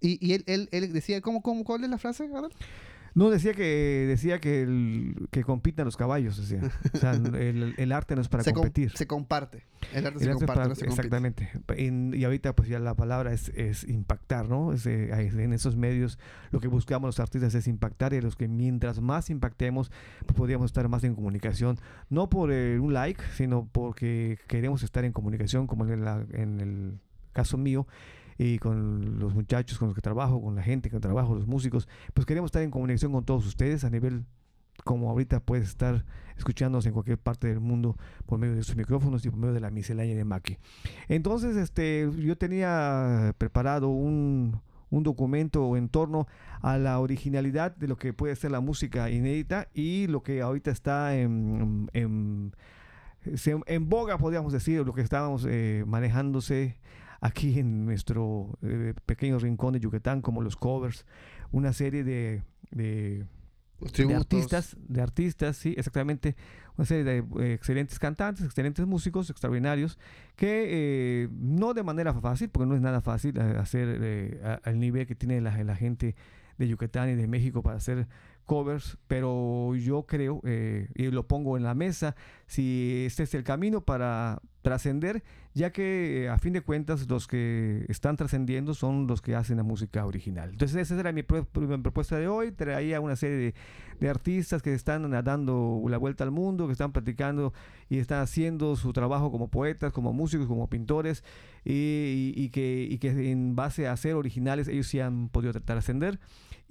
Y, 0.00 0.18
y 0.26 0.32
él, 0.34 0.42
él, 0.46 0.68
él 0.72 0.92
decía, 0.92 1.20
¿cómo, 1.20 1.40
cómo, 1.42 1.62
¿cuál 1.64 1.84
es 1.84 1.90
la 1.90 1.98
frase? 1.98 2.28
Adam? 2.34 2.50
No, 3.14 3.28
decía 3.30 3.52
que 3.52 4.06
decía 4.08 4.40
que, 4.40 4.62
el- 4.62 5.28
que 5.30 5.44
compitan 5.44 5.84
los 5.84 5.96
caballos. 5.96 6.36
Decía. 6.38 6.70
O 6.94 6.96
sea, 6.96 7.12
el, 7.12 7.74
el 7.76 7.92
arte 7.92 8.14
no 8.16 8.22
es 8.22 8.28
para 8.28 8.42
se, 8.42 8.52
com- 8.52 8.62
competir. 8.62 8.90
se 8.96 9.06
comparte. 9.06 9.64
El 9.92 10.06
arte 10.06 10.18
El 10.18 10.24
se 10.24 10.30
arte 10.30 10.38
comparte, 10.46 10.46
para- 10.58 10.68
no 10.68 10.74
se 10.74 10.86
compite. 10.86 11.00
exactamente. 11.06 11.50
En- 11.76 12.14
y 12.14 12.24
ahorita 12.24 12.54
pues 12.54 12.68
ya 12.68 12.78
la 12.78 12.94
palabra 12.94 13.32
es, 13.32 13.50
es 13.50 13.84
impactar, 13.84 14.48
¿no? 14.48 14.72
Es, 14.72 14.86
eh, 14.86 15.10
en 15.12 15.52
esos 15.52 15.76
medios 15.76 16.18
lo 16.50 16.60
que 16.60 16.68
buscamos 16.68 17.08
los 17.08 17.20
artistas 17.20 17.54
es 17.54 17.66
impactar 17.68 18.14
y 18.14 18.20
los 18.20 18.36
que 18.36 18.48
mientras 18.48 19.00
más 19.00 19.28
impactemos 19.30 19.90
pues, 20.24 20.34
podríamos 20.36 20.66
estar 20.66 20.88
más 20.88 21.04
en 21.04 21.14
comunicación, 21.14 21.78
no 22.08 22.28
por 22.30 22.50
eh, 22.52 22.78
un 22.78 22.94
like, 22.94 23.22
sino 23.36 23.68
porque 23.72 24.38
queremos 24.46 24.82
estar 24.82 25.04
en 25.04 25.12
comunicación 25.12 25.66
como 25.66 25.86
en, 25.86 26.04
la- 26.04 26.24
en 26.32 26.60
el 26.60 26.98
caso 27.32 27.56
mío 27.58 27.86
y 28.42 28.58
con 28.58 29.18
los 29.20 29.34
muchachos 29.34 29.78
con 29.78 29.88
los 29.88 29.94
que 29.94 30.00
trabajo, 30.00 30.42
con 30.42 30.56
la 30.56 30.62
gente 30.62 30.90
que 30.90 30.98
trabajo, 30.98 31.34
los 31.34 31.46
músicos, 31.46 31.88
pues 32.12 32.26
queremos 32.26 32.48
estar 32.48 32.62
en 32.62 32.70
comunicación 32.70 33.12
con 33.12 33.24
todos 33.24 33.46
ustedes 33.46 33.84
a 33.84 33.90
nivel 33.90 34.24
como 34.84 35.10
ahorita 35.10 35.40
puedes 35.40 35.68
estar 35.68 36.04
escuchándonos 36.36 36.86
en 36.86 36.92
cualquier 36.92 37.18
parte 37.18 37.46
del 37.46 37.60
mundo 37.60 37.96
por 38.26 38.38
medio 38.38 38.54
de 38.54 38.64
sus 38.64 38.74
micrófonos 38.74 39.24
y 39.24 39.30
por 39.30 39.38
medio 39.38 39.54
de 39.54 39.60
la 39.60 39.70
miscelánea 39.70 40.16
de 40.16 40.24
Maki. 40.24 40.58
Entonces, 41.08 41.56
este, 41.56 42.10
yo 42.18 42.36
tenía 42.36 43.34
preparado 43.38 43.90
un, 43.90 44.60
un 44.90 45.02
documento 45.04 45.76
en 45.76 45.88
torno 45.88 46.26
a 46.62 46.78
la 46.78 46.98
originalidad 46.98 47.76
de 47.76 47.86
lo 47.86 47.96
que 47.96 48.12
puede 48.12 48.34
ser 48.34 48.50
la 48.50 48.60
música 48.60 49.08
inédita 49.10 49.68
y 49.72 50.08
lo 50.08 50.22
que 50.22 50.42
ahorita 50.42 50.70
está 50.70 51.16
en, 51.16 51.88
en, 51.92 52.52
en 53.66 53.88
boga, 53.88 54.18
podríamos 54.18 54.52
decir, 54.52 54.84
lo 54.84 54.94
que 54.94 55.02
estábamos 55.02 55.46
eh, 55.48 55.84
manejándose 55.86 56.76
aquí 57.22 57.58
en 57.58 57.86
nuestro 57.86 58.58
eh, 58.62 58.92
pequeño 59.06 59.38
rincón 59.38 59.72
de 59.72 59.80
Yucatán, 59.80 60.20
como 60.20 60.42
los 60.42 60.56
covers, 60.56 61.06
una 61.52 61.72
serie 61.72 62.04
de, 62.04 62.42
de 62.70 63.24
artistas, 64.14 64.76
de 64.88 65.00
artistas, 65.00 65.56
sí, 65.56 65.74
exactamente, 65.76 66.36
una 66.76 66.84
serie 66.84 67.04
de 67.04 67.24
eh, 67.40 67.54
excelentes 67.54 67.98
cantantes, 67.98 68.44
excelentes 68.44 68.86
músicos, 68.86 69.30
extraordinarios, 69.30 69.98
que 70.36 70.66
eh, 71.24 71.28
no 71.32 71.74
de 71.74 71.82
manera 71.82 72.12
fácil, 72.14 72.50
porque 72.50 72.66
no 72.66 72.74
es 72.74 72.80
nada 72.80 73.00
fácil 73.00 73.36
eh, 73.38 73.56
hacer 73.58 73.98
eh, 74.02 74.58
al 74.64 74.78
nivel 74.78 75.06
que 75.06 75.14
tiene 75.14 75.40
la, 75.40 75.62
la 75.64 75.76
gente 75.76 76.14
de 76.58 76.68
Yucatán 76.68 77.10
y 77.10 77.14
de 77.14 77.26
México 77.26 77.62
para 77.62 77.76
hacer 77.76 78.06
covers, 78.46 78.98
pero 79.08 79.74
yo 79.76 80.04
creo, 80.06 80.40
eh, 80.44 80.88
y 80.94 81.10
lo 81.10 81.26
pongo 81.26 81.56
en 81.56 81.62
la 81.62 81.74
mesa, 81.74 82.14
si 82.46 83.04
este 83.06 83.22
es 83.24 83.34
el 83.34 83.44
camino 83.44 83.80
para 83.82 84.40
trascender, 84.62 85.22
ya 85.54 85.70
que 85.72 86.24
eh, 86.24 86.28
a 86.28 86.38
fin 86.38 86.52
de 86.52 86.60
cuentas 86.60 87.08
los 87.08 87.26
que 87.26 87.84
están 87.88 88.16
trascendiendo 88.16 88.74
son 88.74 89.06
los 89.06 89.20
que 89.20 89.34
hacen 89.34 89.56
la 89.56 89.62
música 89.64 90.06
original. 90.06 90.50
Entonces 90.50 90.76
esa 90.90 90.98
era 91.00 91.12
mi 91.12 91.22
pro- 91.22 91.44
pro- 91.44 91.82
propuesta 91.82 92.16
de 92.16 92.28
hoy, 92.28 92.52
traía 92.52 93.00
una 93.00 93.16
serie 93.16 93.36
de, 93.36 93.54
de 94.00 94.08
artistas 94.08 94.62
que 94.62 94.72
están 94.72 95.10
dando 95.24 95.82
la 95.88 95.98
vuelta 95.98 96.22
al 96.24 96.30
mundo, 96.30 96.66
que 96.66 96.72
están 96.72 96.92
platicando 96.92 97.52
y 97.88 97.98
están 97.98 98.20
haciendo 98.20 98.76
su 98.76 98.92
trabajo 98.92 99.30
como 99.32 99.48
poetas, 99.48 99.92
como 99.92 100.12
músicos, 100.12 100.46
como 100.46 100.68
pintores, 100.68 101.24
y, 101.64 101.72
y- 102.36 102.42
y 102.44 102.48
que, 102.50 102.86
y 102.88 102.98
que 102.98 103.30
en 103.30 103.56
base 103.56 103.88
a 103.88 103.96
ser 103.96 104.14
originales 104.14 104.68
ellos 104.68 104.86
sí 104.86 105.00
han 105.00 105.28
podido 105.28 105.52
tratar 105.52 105.76
de 105.76 105.78
ascender. 105.80 106.20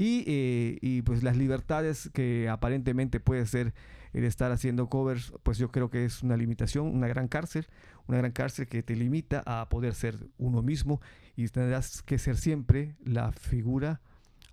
Y, 0.02 0.24
eh, 0.26 1.04
pues 1.06 1.22
las 1.22 1.38
libertades 1.38 2.10
que 2.12 2.50
aparentemente 2.50 3.20
puede 3.20 3.46
ser 3.46 3.76
el 4.14 4.24
estar 4.24 4.52
haciendo 4.52 4.90
covers, 4.90 5.32
pues 5.44 5.60
yo 5.60 5.72
creo 5.72 5.92
que 5.92 6.06
es 6.06 6.24
una 6.24 6.36
limitación, 6.38 6.88
una 6.88 7.08
gran 7.08 7.28
cárcel, 7.28 7.68
una 8.08 8.18
gran 8.18 8.32
cárcel 8.32 8.66
que 8.66 8.82
te 8.82 8.96
limita 8.96 9.44
a 9.46 9.70
poder 9.70 9.94
ser 9.94 10.18
uno 10.40 10.64
mismo 10.64 11.02
y 11.36 11.48
tendrás 11.50 12.02
que 12.02 12.18
ser 12.18 12.38
siempre 12.38 12.96
la 13.04 13.32
figura 13.32 14.02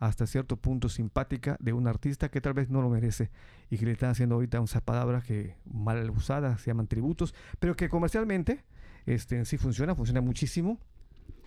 hasta 0.01 0.27
cierto 0.27 0.59
punto 0.59 0.91
simpática 0.91 1.57
de 1.61 1.73
un 1.73 1.87
artista 1.87 2.31
que 2.31 2.43
tal 2.43 2.53
vez 2.53 2.69
no 2.69 2.83
lo 2.83 2.91
merece 2.91 3.31
y 3.71 3.79
que 3.79 3.87
le 3.87 3.93
están 3.93 4.11
haciendo 4.11 4.35
ahorita 4.35 4.63
esa 4.63 4.83
palabra 4.83 5.23
que 5.23 5.57
mal 5.65 6.11
usada, 6.11 6.59
se 6.59 6.67
llaman 6.67 6.89
tributos, 6.89 7.35
pero 7.59 7.75
que 7.75 7.89
comercialmente 7.89 8.65
este, 9.07 9.43
sí 9.47 9.57
funciona, 9.57 9.95
funciona 9.95 10.21
muchísimo 10.21 10.79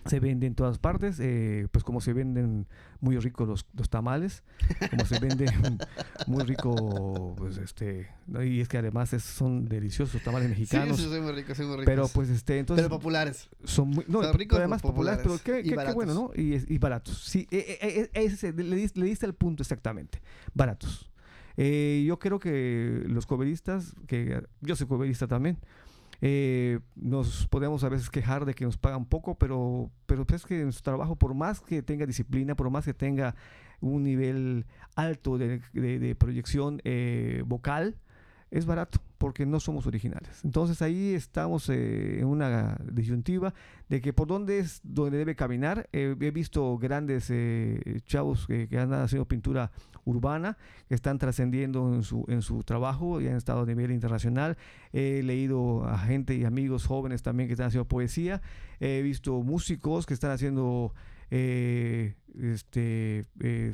se 0.06 0.20
vende 0.20 0.46
en 0.46 0.54
todas 0.54 0.78
partes, 0.78 1.18
eh, 1.20 1.68
pues 1.70 1.84
como 1.84 2.00
se 2.00 2.12
venden 2.12 2.66
muy 3.00 3.18
ricos 3.18 3.46
los, 3.46 3.66
los 3.76 3.88
tamales, 3.88 4.42
como 4.90 5.04
se 5.04 5.18
vende 5.18 5.46
muy 6.26 6.42
rico, 6.44 7.34
pues 7.36 7.58
este, 7.58 8.08
y 8.44 8.60
es 8.60 8.68
que 8.68 8.78
además 8.78 9.10
son 9.10 9.68
deliciosos 9.68 10.22
tamales 10.22 10.48
mexicanos. 10.48 10.96
Sí, 10.96 11.04
sí, 11.04 11.10
son 11.10 11.22
muy 11.22 11.32
ricos, 11.32 11.56
son 11.56 11.66
muy 11.66 11.76
ricos. 11.76 11.86
Pero 11.86 12.08
pues 12.08 12.30
este, 12.30 12.58
entonces... 12.58 12.84
Pero 12.84 12.98
populares. 12.98 13.48
Son 13.64 13.88
muy, 13.88 14.04
no, 14.08 14.22
son 14.22 14.34
ricos, 14.34 14.58
además 14.58 14.82
populares, 14.82 15.20
pero 15.22 15.38
qué, 15.38 15.62
qué, 15.62 15.76
qué, 15.76 15.92
bueno, 15.92 16.14
¿no? 16.14 16.30
Y, 16.34 16.54
y 16.72 16.78
baratos. 16.78 17.18
Sí, 17.18 17.46
e, 17.50 17.78
e, 17.80 18.10
e, 18.12 18.24
ese, 18.24 18.52
le, 18.52 18.76
diste, 18.76 18.98
le 18.98 19.06
diste 19.06 19.26
el 19.26 19.34
punto 19.34 19.62
exactamente, 19.62 20.20
baratos. 20.54 21.08
Eh, 21.56 22.04
yo 22.06 22.18
creo 22.18 22.38
que 22.38 23.02
los 23.06 23.26
coveristas, 23.26 23.94
que 24.06 24.42
yo 24.60 24.76
soy 24.76 24.86
coverista 24.86 25.26
también, 25.26 25.58
eh, 26.24 26.78
nos 26.94 27.48
podemos 27.48 27.82
a 27.82 27.88
veces 27.88 28.08
quejar 28.08 28.44
de 28.44 28.54
que 28.54 28.64
nos 28.64 28.76
pagan 28.76 29.04
poco, 29.04 29.34
pero, 29.34 29.90
pero 30.06 30.24
es 30.32 30.46
que 30.46 30.60
en 30.60 30.72
su 30.72 30.80
trabajo, 30.80 31.16
por 31.16 31.34
más 31.34 31.60
que 31.60 31.82
tenga 31.82 32.06
disciplina, 32.06 32.54
por 32.54 32.70
más 32.70 32.84
que 32.84 32.94
tenga 32.94 33.34
un 33.80 34.04
nivel 34.04 34.64
alto 34.94 35.36
de, 35.36 36.14
proyección 36.16 36.80
eh, 36.84 37.42
vocal, 37.44 37.96
es 38.52 38.66
barato 38.66 39.00
porque 39.18 39.46
no 39.46 39.58
somos 39.58 39.86
originales. 39.86 40.44
Entonces 40.44 40.80
ahí 40.80 41.14
estamos 41.14 41.68
eh, 41.68 42.20
en 42.20 42.26
una 42.26 42.76
disyuntiva 42.92 43.52
de 43.88 44.00
que 44.00 44.12
por 44.12 44.28
dónde 44.28 44.60
es 44.60 44.80
donde 44.84 45.18
debe 45.18 45.34
caminar. 45.34 45.88
he 45.92 46.14
visto 46.30 46.78
grandes 46.78 47.30
eh, 47.30 48.00
chavos 48.04 48.46
que, 48.46 48.68
que, 48.68 48.78
han 48.78 48.92
haciendo 48.92 49.26
pintura 49.26 49.72
urbana, 50.04 50.56
que 50.88 50.94
están 50.94 51.18
trascendiendo 51.18 51.94
en 51.94 52.02
su, 52.02 52.24
en 52.28 52.42
su 52.42 52.62
trabajo 52.64 53.20
y 53.20 53.28
han 53.28 53.36
estado 53.36 53.62
a 53.62 53.66
nivel 53.66 53.90
internacional. 53.90 54.56
He 54.92 55.22
leído 55.22 55.84
a 55.84 55.98
gente 55.98 56.34
y 56.34 56.44
amigos 56.44 56.86
jóvenes 56.86 57.22
también 57.22 57.48
que 57.48 57.54
están 57.54 57.68
haciendo 57.68 57.88
poesía. 57.88 58.42
He 58.80 59.02
visto 59.02 59.42
músicos 59.42 60.06
que 60.06 60.14
están 60.14 60.30
haciendo 60.30 60.92
eh, 61.34 62.14
este, 62.42 63.24
eh, 63.40 63.72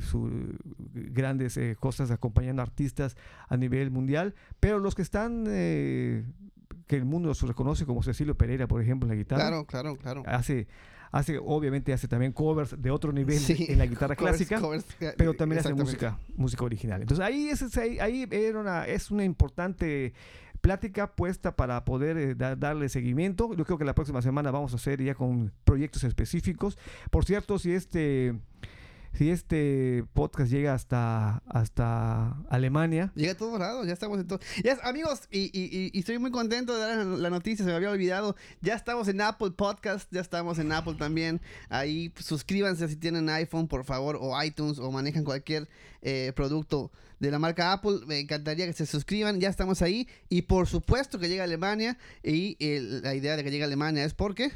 grandes 0.93 1.57
eh, 1.57 1.75
cosas 1.77 2.09
acompañando 2.09 2.61
artistas 2.61 3.17
a 3.49 3.57
nivel 3.57 3.91
mundial, 3.91 4.33
pero 4.61 4.79
los 4.79 4.95
que 4.95 5.01
están, 5.01 5.43
que 5.43 6.23
el 6.89 7.03
mundo 7.03 7.27
los 7.27 7.41
reconoce 7.41 7.85
como 7.85 8.01
Cecilio 8.01 8.37
Pereira, 8.37 8.65
por 8.67 8.81
ejemplo, 8.81 9.07
en 9.07 9.09
la 9.09 9.15
guitarra. 9.15 9.41
Claro, 9.41 9.65
claro, 9.65 9.97
claro. 9.97 10.23
Hace, 10.25 10.67
hace 11.11 11.37
obviamente 11.37 11.93
hace 11.93 12.07
también 12.07 12.31
covers 12.31 12.81
de 12.81 12.91
otro 12.91 13.11
nivel 13.11 13.39
en 13.47 13.77
la 13.77 13.85
guitarra 13.85 14.15
clásica, 14.15 14.61
pero 15.17 15.33
también 15.33 15.59
hace 15.59 15.73
música, 15.73 16.17
música 16.35 16.63
original. 16.63 17.01
Entonces 17.01 17.25
ahí 17.25 17.49
es, 17.49 17.77
ahí, 17.77 17.99
ahí 17.99 18.27
era 18.31 18.59
una, 18.59 18.85
es 18.85 19.11
una 19.11 19.23
importante 19.23 20.13
plática 20.61 21.15
puesta 21.15 21.55
para 21.55 21.83
poder 21.85 22.17
eh, 22.17 22.35
darle 22.35 22.89
seguimiento. 22.89 23.53
Yo 23.53 23.65
creo 23.65 23.77
que 23.77 23.85
la 23.85 23.95
próxima 23.95 24.21
semana 24.21 24.51
vamos 24.51 24.73
a 24.73 24.75
hacer 24.75 25.01
ya 25.01 25.15
con 25.15 25.51
proyectos 25.63 26.03
específicos. 26.03 26.77
Por 27.09 27.25
cierto, 27.25 27.59
si 27.59 27.71
este 27.71 28.35
si 29.13 29.29
este 29.29 30.05
podcast 30.13 30.51
llega 30.51 30.73
hasta, 30.73 31.43
hasta 31.47 32.37
Alemania. 32.49 33.11
Llega 33.15 33.33
a 33.33 33.37
todos 33.37 33.59
lados, 33.59 33.87
ya 33.87 33.93
estamos 33.93 34.19
en 34.19 34.27
todo. 34.27 34.39
amigos, 34.83 35.21
y, 35.31 35.51
y, 35.53 35.91
y, 35.93 35.99
estoy 35.99 36.19
muy 36.19 36.31
contento 36.31 36.73
de 36.73 36.79
dar 36.79 37.05
la 37.05 37.29
noticia, 37.29 37.65
se 37.65 37.71
me 37.71 37.75
había 37.75 37.91
olvidado. 37.91 38.35
Ya 38.61 38.75
estamos 38.75 39.07
en 39.07 39.21
Apple 39.21 39.51
Podcast, 39.51 40.07
ya 40.11 40.21
estamos 40.21 40.59
en 40.59 40.71
Apple 40.71 40.95
también. 40.95 41.41
Ahí 41.69 42.09
pues, 42.09 42.25
suscríbanse 42.25 42.87
si 42.87 42.95
tienen 42.95 43.29
iPhone, 43.29 43.67
por 43.67 43.83
favor, 43.83 44.17
o 44.19 44.41
iTunes, 44.41 44.79
o 44.79 44.91
manejan 44.91 45.23
cualquier 45.23 45.67
eh, 46.01 46.31
producto 46.35 46.91
de 47.19 47.31
la 47.31 47.39
marca 47.39 47.73
Apple. 47.73 47.99
Me 48.07 48.19
encantaría 48.19 48.65
que 48.65 48.73
se 48.73 48.85
suscriban, 48.85 49.39
ya 49.39 49.49
estamos 49.49 49.81
ahí. 49.81 50.07
Y 50.29 50.43
por 50.43 50.67
supuesto 50.67 51.19
que 51.19 51.29
llega 51.29 51.43
a 51.43 51.45
Alemania. 51.45 51.97
Y 52.23 52.57
la 53.01 53.15
idea 53.15 53.35
de 53.35 53.43
que 53.43 53.51
llegue 53.51 53.63
a 53.63 53.67
Alemania 53.67 54.03
es 54.03 54.13
porque... 54.13 54.51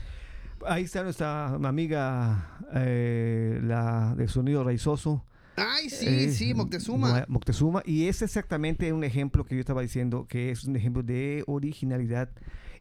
Ahí 0.67 0.83
está 0.83 1.03
nuestra 1.03 1.47
amiga, 1.47 2.57
eh, 2.73 3.59
la 3.63 4.15
de 4.15 4.27
sonido 4.27 4.63
raizoso. 4.63 5.23
Ay, 5.55 5.89
sí, 5.89 6.07
eh, 6.07 6.31
sí, 6.31 6.53
Moctezuma. 6.53 7.25
Moctezuma. 7.27 7.83
Y 7.85 8.07
es 8.07 8.21
exactamente 8.21 8.91
un 8.91 9.03
ejemplo 9.03 9.45
que 9.45 9.55
yo 9.55 9.61
estaba 9.61 9.81
diciendo, 9.81 10.25
que 10.27 10.51
es 10.51 10.63
un 10.63 10.75
ejemplo 10.75 11.03
de 11.03 11.43
originalidad 11.47 12.29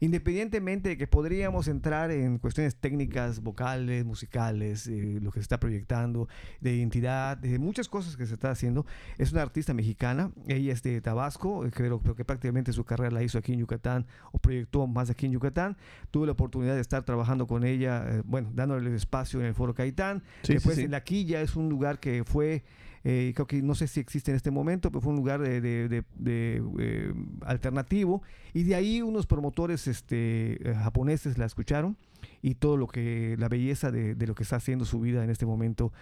Independientemente 0.03 0.89
de 0.89 0.97
que 0.97 1.07
podríamos 1.07 1.69
entrar 1.69 2.11
en 2.11 2.39
cuestiones 2.39 2.75
técnicas, 2.75 3.41
vocales, 3.41 4.05
musicales, 4.05 4.89
eh, 4.89 5.21
lo 5.23 5.31
que 5.31 5.39
se 5.39 5.43
está 5.43 5.61
proyectando, 5.61 6.29
de 6.61 6.75
identidad, 6.75 7.37
de 7.37 7.61
muchas 7.61 7.89
cosas 7.89 8.17
que 8.17 8.27
se 8.27 8.35
está 8.35 8.51
haciendo, 8.51 8.85
es 9.17 9.31
una 9.31 9.43
artista 9.43 9.75
mexicana, 9.75 10.33
ella 10.49 10.73
es 10.73 10.83
de 10.83 11.01
Tabasco, 11.01 11.65
eh, 11.65 11.71
creo, 11.71 12.03
que 12.03 12.25
prácticamente 12.25 12.73
su 12.73 12.83
carrera 12.83 13.13
la 13.13 13.23
hizo 13.23 13.39
aquí 13.39 13.53
en 13.53 13.61
Yucatán 13.61 14.09
o 14.33 14.39
proyectó 14.39 14.89
más 14.89 15.09
aquí 15.09 15.27
en 15.27 15.33
Yucatán. 15.35 15.77
Tuve 16.11 16.27
la 16.27 16.33
oportunidad 16.33 16.75
de 16.75 16.81
estar 16.81 17.05
trabajando 17.05 17.47
con 17.47 17.63
ella, 17.63 18.05
eh, 18.05 18.23
bueno, 18.25 18.51
dándole 18.53 18.91
el 18.91 18.97
espacio 18.97 19.39
en 19.39 19.47
el 19.47 19.55
Foro 19.55 19.73
Caitán. 19.73 20.25
Después 20.43 20.79
en 20.79 20.91
La 20.91 21.05
Quilla 21.05 21.43
es 21.43 21.55
un 21.55 21.69
lugar 21.69 22.01
que 22.01 22.25
fue 22.25 22.65
eh, 23.05 23.33
creo 23.35 23.47
que 23.47 23.63
no 23.63 23.75
sé 23.75 23.89
si 23.89 24.01
existe 24.01 24.31
en 24.31 24.37
este 24.37 24.51
momento, 24.51 24.91
pero 24.91 25.01
fue 25.01 25.11
un 25.11 25.17
lugar 25.17 25.41
de, 25.41 26.05
eh, 26.27 27.15
alternativo. 27.43 28.23
Y 28.53 28.63
de 28.63 28.75
ahí 28.75 29.03
unos 29.03 29.27
promotores 29.27 29.87
este, 29.89 30.71
eh, 30.71 30.75
japoneses 30.75 31.39
la 31.39 31.47
escucharon 31.47 31.97
y 32.43 32.55
todo 32.55 32.77
lo 32.77 32.87
que, 32.87 33.37
la 33.39 33.49
belleza 33.49 33.91
de, 33.91 34.15
lo 34.27 34.35
que 34.35 34.45
está 34.45 34.57
haciendo 34.57 34.85
su 34.85 35.01
vida 35.01 35.25
en 35.25 35.31
este 35.31 35.47
momento. 35.47 35.93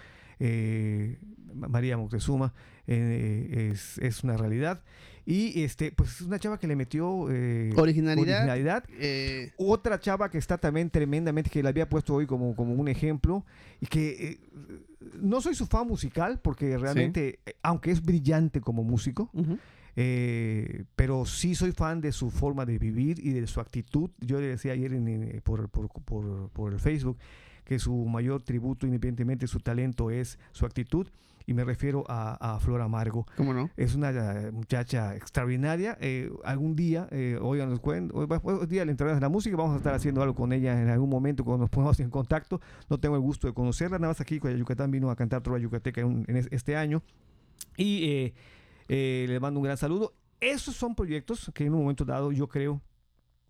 María 1.53 1.99
Moctezuma 1.99 2.55
es, 2.87 3.99
es, 3.99 4.25
una 4.25 4.39
realidad 4.39 4.83
y 5.27 5.65
este 5.65 5.93
pues 5.93 6.13
es 6.15 6.21
una 6.23 6.39
chava 6.39 6.59
que 6.59 6.67
le 6.67 6.77
metió 6.77 7.29
originalidad, 7.77 8.85
otra 9.59 10.01
chava 10.01 10.31
que 10.31 10.39
está 10.39 10.57
también 10.57 10.89
tremendamente 10.89 11.51
que 11.51 11.63
la 11.63 11.69
había 11.69 11.91
puesto 11.91 12.15
hoy 12.15 12.27
como, 12.27 12.57
como 12.57 12.73
un 12.73 12.89
ejemplo 12.89 13.45
y 13.83 13.87
que 13.87 14.41
no 15.21 15.41
soy 15.41 15.55
su 15.55 15.67
fan 15.67 15.87
musical 15.87 16.41
porque 16.41 16.77
realmente, 16.77 17.41
eh, 17.47 17.55
aunque 17.63 17.91
es 17.91 18.03
brillante 18.03 18.61
como 18.61 18.85
músico, 18.85 19.31
eh, 19.97 20.85
pero 20.97 21.25
sí 21.25 21.55
soy 21.55 21.73
fan 21.73 22.01
de 22.01 22.13
su 22.13 22.31
forma 22.31 22.67
de 22.67 22.79
vivir 22.79 23.19
y 23.25 23.31
de 23.31 23.47
su 23.47 23.61
actitud. 23.61 24.11
Yo 24.21 24.41
le 24.41 24.49
decía 24.49 24.73
ayer 24.73 24.93
eh, 24.93 25.41
por, 25.43 25.69
por, 25.69 26.73
el 26.73 26.81
Facebook 26.81 27.19
que 27.65 27.79
su 27.79 27.95
mayor 28.07 28.43
tributo, 28.43 28.87
independientemente 28.87 29.45
de 29.45 29.49
su 29.49 29.61
talento, 29.61 30.11
es 30.11 30.39
su 30.53 30.67
actitud 30.67 31.09
y 31.51 31.55
me 31.55 31.65
refiero 31.65 32.05
a, 32.07 32.55
a 32.55 32.61
Flor 32.61 32.81
Amargo. 32.81 33.27
¿Cómo 33.37 33.53
no? 33.53 33.71
Es 33.77 33.97
una 33.97 34.11
eh, 34.11 34.53
muchacha 34.53 35.17
extraordinaria. 35.17 35.99
Eh, 36.01 36.31
algún 36.45 36.77
día, 36.77 37.09
eh, 37.11 37.41
oigan 37.43 37.71
los 37.71 37.81
cuentos, 37.81 38.17
hoy, 38.17 38.67
día 38.69 38.85
le 38.85 38.93
entraremos 38.93 39.17
de 39.17 39.23
la 39.23 39.29
música, 39.29 39.57
vamos 39.57 39.75
a 39.75 39.79
estar 39.79 39.93
haciendo 39.93 40.23
algo 40.23 40.37
con 40.37 40.53
ella 40.53 40.81
en 40.81 40.89
algún 40.91 41.11
momento 41.11 41.45
cuando 41.45 41.65
nos 41.65 41.71
pongamos 41.71 41.99
en 41.99 42.09
contacto. 42.09 42.61
No 42.89 43.01
tengo 43.01 43.17
el 43.17 43.21
gusto 43.21 43.49
de 43.49 43.53
conocerla, 43.53 43.99
nada 43.99 44.13
más 44.13 44.21
aquí 44.21 44.39
con 44.39 44.57
Yucatán 44.57 44.93
vino 44.93 45.11
a 45.11 45.17
cantar 45.17 45.43
Trova 45.43 45.59
Yucateca 45.59 46.03
en, 46.03 46.25
este 46.29 46.77
año. 46.77 47.03
Y 47.77 48.33
le 48.87 49.41
mando 49.41 49.59
un 49.59 49.65
gran 49.65 49.77
saludo. 49.77 50.15
Esos 50.39 50.77
son 50.77 50.95
proyectos 50.95 51.51
que 51.53 51.67
en 51.67 51.75
un 51.75 51.81
momento 51.81 52.05
dado 52.05 52.31
yo 52.31 52.49
creo 52.49 52.81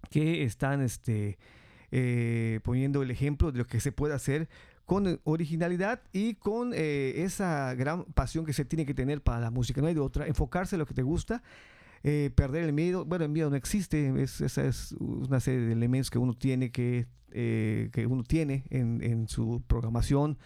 que 0.09 0.43
están 0.43 0.81
este, 0.81 1.37
poniendo 2.63 3.03
el 3.03 3.11
ejemplo 3.11 3.53
de 3.53 3.59
lo 3.59 3.67
que 3.67 3.79
se 3.79 3.93
puede 3.93 4.15
hacer 4.15 4.49
con 4.90 5.20
originalidad 5.22 6.03
y 6.12 6.35
con 6.35 6.72
eh, 6.74 7.22
esa 7.22 7.76
gran 7.76 8.07
pasión 8.07 8.44
que 8.44 8.53
se 8.53 8.64
tiene 8.64 8.85
que 8.85 8.92
tener 8.92 9.22
para 9.22 9.38
la 9.38 9.53
música. 9.53 9.81
No 9.81 9.87
hay 9.87 9.94
de 9.94 10.00
otra. 10.00 10.26
Enfocarse 10.26 10.74
en 10.74 10.81
lo 10.81 10.87
que 10.87 10.94
te 10.94 11.03
gusta. 11.03 11.44
Eh, 12.03 12.33
perder 12.35 12.64
el 12.64 12.72
miedo, 12.72 13.05
bueno, 13.05 13.24
el 13.24 13.31
miedo 13.31 13.50
no 13.50 13.55
existe, 13.55 14.12
es, 14.20 14.40
esa 14.40 14.64
es 14.64 14.96
una 14.98 15.38
serie 15.38 15.61
de 15.61 15.74
elementos 15.74 16.11
que 16.11 16.18
uno 16.18 16.35
tiene 16.35 16.72
que, 16.72 17.07
eh, 17.31 17.90
que 17.92 18.05
uno 18.05 18.24
tiene 18.24 18.64
en, 18.70 19.29
su 19.29 19.62
programación, 19.64 20.38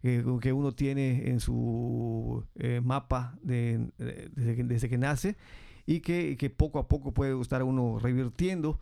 que 0.00 0.52
uno 0.54 0.72
tiene 0.72 1.28
en 1.28 1.40
su 1.40 2.42
mapa 2.82 3.38
de, 3.42 3.86
desde, 3.98 4.88
que, 4.88 4.96
nace 4.96 5.36
y 5.84 6.00
que, 6.00 6.38
que, 6.38 6.48
poco 6.48 6.78
a 6.78 6.88
poco 6.88 7.12
puede 7.12 7.38
estar 7.38 7.62
uno 7.62 7.98
revirtiendo 7.98 8.80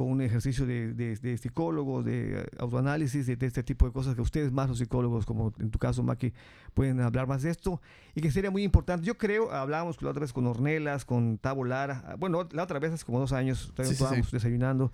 con 0.00 0.10
un 0.10 0.22
ejercicio 0.22 0.64
de, 0.64 0.94
de, 0.94 1.36
psicólogo, 1.36 2.02
de 2.02 2.48
autoanálisis, 2.56 3.26
de, 3.26 3.36
este 3.38 3.62
tipo 3.62 3.84
de 3.84 3.92
cosas 3.92 4.14
que 4.14 4.22
ustedes 4.22 4.50
más 4.50 4.66
los 4.66 4.78
psicólogos, 4.78 5.26
como 5.26 5.52
en 5.58 5.70
tu 5.70 5.78
caso, 5.78 6.02
Maki, 6.02 6.32
pueden 6.72 7.02
hablar 7.02 7.26
más 7.26 7.42
de 7.42 7.50
esto 7.50 7.82
y 8.14 8.22
que 8.22 8.30
sería 8.30 8.50
muy 8.50 8.62
importante. 8.62 9.04
Yo 9.04 9.18
creo, 9.18 9.52
hablábamos 9.52 10.00
la 10.00 10.08
otra 10.08 10.22
vez 10.22 10.32
con 10.32 10.46
Ornelas, 10.46 11.04
con 11.04 11.36
Tabo 11.36 11.66
Lara, 11.66 12.16
bueno, 12.18 12.48
la 12.50 12.62
otra 12.62 12.78
vez 12.78 12.92
hace 12.92 13.04
como 13.04 13.20
dos 13.20 13.34
años, 13.34 13.74
estábamos 13.78 14.30
desayunando 14.30 14.90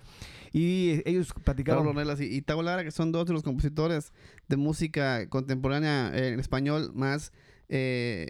y 0.51 1.01
ellos 1.05 1.33
platicaron... 1.41 1.87
Ornelas 1.87 2.19
y, 2.19 2.25
y 2.25 2.41
Tabo 2.41 2.61
Lara, 2.61 2.83
que 2.83 2.91
son 2.91 3.13
dos 3.13 3.27
de 3.27 3.31
los 3.31 3.43
compositores 3.43 4.11
de 4.49 4.57
música 4.57 5.29
contemporánea 5.29 6.11
en 6.13 6.37
español 6.37 6.91
más... 6.93 7.31
Eh, 7.69 8.27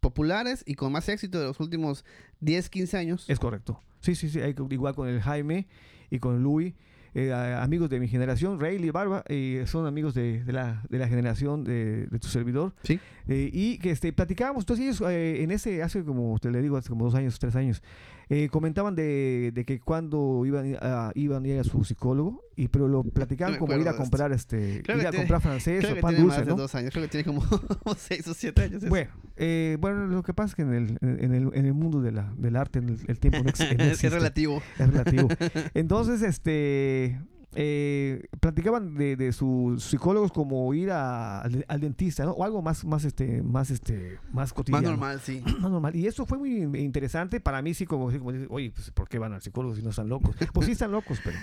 populares 0.00 0.62
y 0.66 0.74
con 0.74 0.92
más 0.92 1.08
éxito 1.08 1.40
de 1.40 1.46
los 1.46 1.58
últimos 1.60 2.04
10, 2.40 2.68
15 2.68 2.96
años. 2.98 3.24
Es 3.26 3.38
correcto. 3.38 3.80
Sí, 4.00 4.14
sí, 4.14 4.28
sí, 4.28 4.38
igual 4.68 4.94
con 4.94 5.08
el 5.08 5.22
Jaime 5.22 5.66
y 6.10 6.18
con 6.18 6.42
Louis. 6.42 6.74
eh, 7.14 7.32
amigos 7.32 7.88
de 7.90 8.00
mi 8.00 8.08
generación, 8.08 8.58
Rayleigh 8.58 8.88
y 8.88 8.90
Barba, 8.90 9.24
son 9.66 9.86
amigos 9.86 10.14
de, 10.14 10.42
la, 10.46 10.82
de, 10.88 10.98
la, 10.98 11.06
generación 11.06 11.62
de, 11.62 12.08
tu 12.20 12.26
servidor. 12.28 12.74
Sí. 12.82 12.98
y 13.28 13.78
que 13.78 13.90
este, 13.90 14.12
platicábamos, 14.12 14.62
entonces 14.62 14.84
ellos 14.84 15.00
en 15.08 15.50
ese, 15.52 15.82
hace 15.82 16.04
como, 16.04 16.38
te 16.40 16.50
le 16.50 16.60
digo, 16.60 16.76
hace 16.76 16.88
como 16.88 17.04
dos 17.04 17.14
años, 17.14 17.38
tres 17.38 17.54
años, 17.54 17.82
eh, 18.28 18.48
comentaban 18.50 18.94
de, 18.94 19.52
de, 19.54 19.64
que 19.64 19.80
cuando 19.80 20.44
iban 20.46 20.76
a, 20.80 21.12
iban 21.14 21.44
a 21.44 21.48
ir 21.48 21.60
a 21.60 21.64
su 21.64 21.84
psicólogo, 21.84 22.42
y 22.56 22.68
pero 22.68 22.88
lo 22.88 23.02
platicaban 23.02 23.58
como 23.58 23.74
ir 23.74 23.88
a 23.88 23.96
comprar 23.96 24.32
este 24.32 24.82
ir 24.86 25.06
a 25.06 25.12
comprar 25.12 25.40
francés 25.42 25.84
o 25.84 26.00
pan 26.00 26.16
dulce, 26.16 26.44
¿no? 26.44 26.54
dos 26.56 26.74
años, 26.74 26.90
creo 26.92 27.04
que 27.04 27.08
tiene 27.08 27.24
como 27.24 27.42
seis 27.96 28.26
o 28.28 28.34
siete 28.34 28.62
años. 28.62 28.88
Bueno, 28.88 29.10
eh, 29.36 29.76
bueno, 29.80 30.06
lo 30.06 30.22
que 30.22 30.32
pasa 30.32 30.50
es 30.50 30.54
que 30.54 30.62
en 30.62 30.72
el, 30.74 30.98
en 31.00 31.34
el, 31.34 31.50
en 31.54 31.66
el 31.66 31.74
mundo 31.74 32.00
de 32.00 32.12
la, 32.12 32.32
del 32.36 32.56
arte 32.56 32.78
el, 32.78 32.98
el 33.06 33.18
tiempo 33.18 33.42
no, 33.42 33.50
es 33.80 34.02
relativo. 34.12 34.62
Es 34.78 34.90
relativo. 34.90 35.28
Entonces, 35.74 36.22
este 36.22 37.18
eh, 37.56 38.26
platicaban 38.40 38.94
de, 38.94 39.16
de, 39.16 39.32
sus 39.32 39.84
psicólogos 39.84 40.32
como 40.32 40.72
ir 40.74 40.90
al, 40.90 41.64
dentista, 41.78 42.24
¿no? 42.24 42.32
O 42.32 42.44
algo 42.44 42.62
más, 42.62 42.84
más, 42.84 43.04
este, 43.04 43.42
más, 43.42 43.70
este, 43.70 44.18
más 44.32 44.52
cotidiano. 44.52 44.82
Más 44.82 44.90
normal, 44.90 45.20
sí. 45.20 45.40
Más 45.60 45.70
normal. 45.70 45.96
Y 45.96 46.06
eso 46.06 46.26
fue 46.26 46.38
muy 46.38 46.62
interesante 46.78 47.40
para 47.40 47.62
mí, 47.62 47.74
sí, 47.74 47.86
como, 47.86 48.10
como 48.10 48.30
oye, 48.50 48.72
pues, 48.74 48.90
¿por 48.90 49.08
qué 49.08 49.18
van 49.18 49.32
al 49.32 49.42
psicólogo 49.42 49.74
si 49.74 49.82
no 49.82 49.90
están 49.90 50.08
locos? 50.08 50.34
Pues 50.52 50.66
sí 50.66 50.72
están 50.72 50.92
locos, 50.92 51.20
pero, 51.24 51.36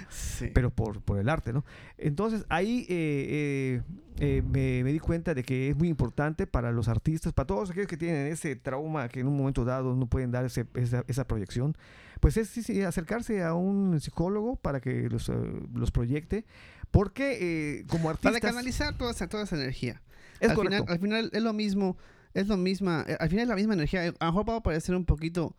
pero 0.53 0.69
por, 0.69 1.01
por 1.01 1.17
el 1.19 1.27
arte, 1.27 1.51
¿no? 1.51 1.65
Entonces, 1.97 2.45
ahí 2.47 2.85
eh, 2.87 3.81
eh, 4.19 4.41
me, 4.41 4.83
me, 4.83 4.93
di 4.93 4.99
cuenta 4.99 5.33
de 5.33 5.43
que 5.43 5.69
es 5.69 5.75
muy 5.75 5.89
importante 5.89 6.47
para 6.47 6.71
los 6.71 6.87
artistas, 6.87 7.33
para 7.33 7.47
todos 7.47 7.71
aquellos 7.71 7.87
que 7.87 7.97
tienen 7.97 8.27
ese 8.27 8.55
trauma 8.55 9.09
que 9.09 9.19
en 9.19 9.27
un 9.27 9.35
momento 9.35 9.65
dado 9.65 9.95
no 9.95 10.05
pueden 10.05 10.31
dar 10.31 10.45
ese, 10.45 10.65
esa, 10.75 11.03
esa 11.07 11.25
proyección, 11.25 11.75
pues 12.21 12.37
es 12.37 12.49
sí, 12.49 12.83
acercarse 12.83 13.43
a 13.43 13.55
un 13.55 13.99
psicólogo 13.99 14.55
para 14.55 14.79
que 14.79 15.09
los, 15.09 15.29
los 15.73 15.91
proyecte, 16.01 16.45
porque 16.91 17.37
eh, 17.79 17.85
como 17.87 18.09
artista... 18.09 18.29
Para 18.29 18.39
canalizar 18.39 18.97
toda 18.97 19.11
esa, 19.11 19.27
toda 19.27 19.43
esa 19.43 19.55
energía. 19.55 20.01
Es 20.39 20.49
al, 20.49 20.57
final, 20.57 20.85
al 20.87 20.99
final 20.99 21.29
es 21.31 21.41
lo 21.43 21.53
mismo, 21.53 21.97
es 22.33 22.47
lo 22.47 22.57
misma, 22.57 23.05
eh, 23.07 23.17
al 23.19 23.29
final 23.29 23.43
es 23.43 23.49
la 23.49 23.55
misma 23.55 23.73
energía, 23.73 24.13
a 24.19 24.25
lo 24.25 24.31
mejor 24.31 24.49
va 24.49 24.55
a 24.57 24.63
parecer 24.63 24.95
un 24.95 25.05
poquito... 25.05 25.55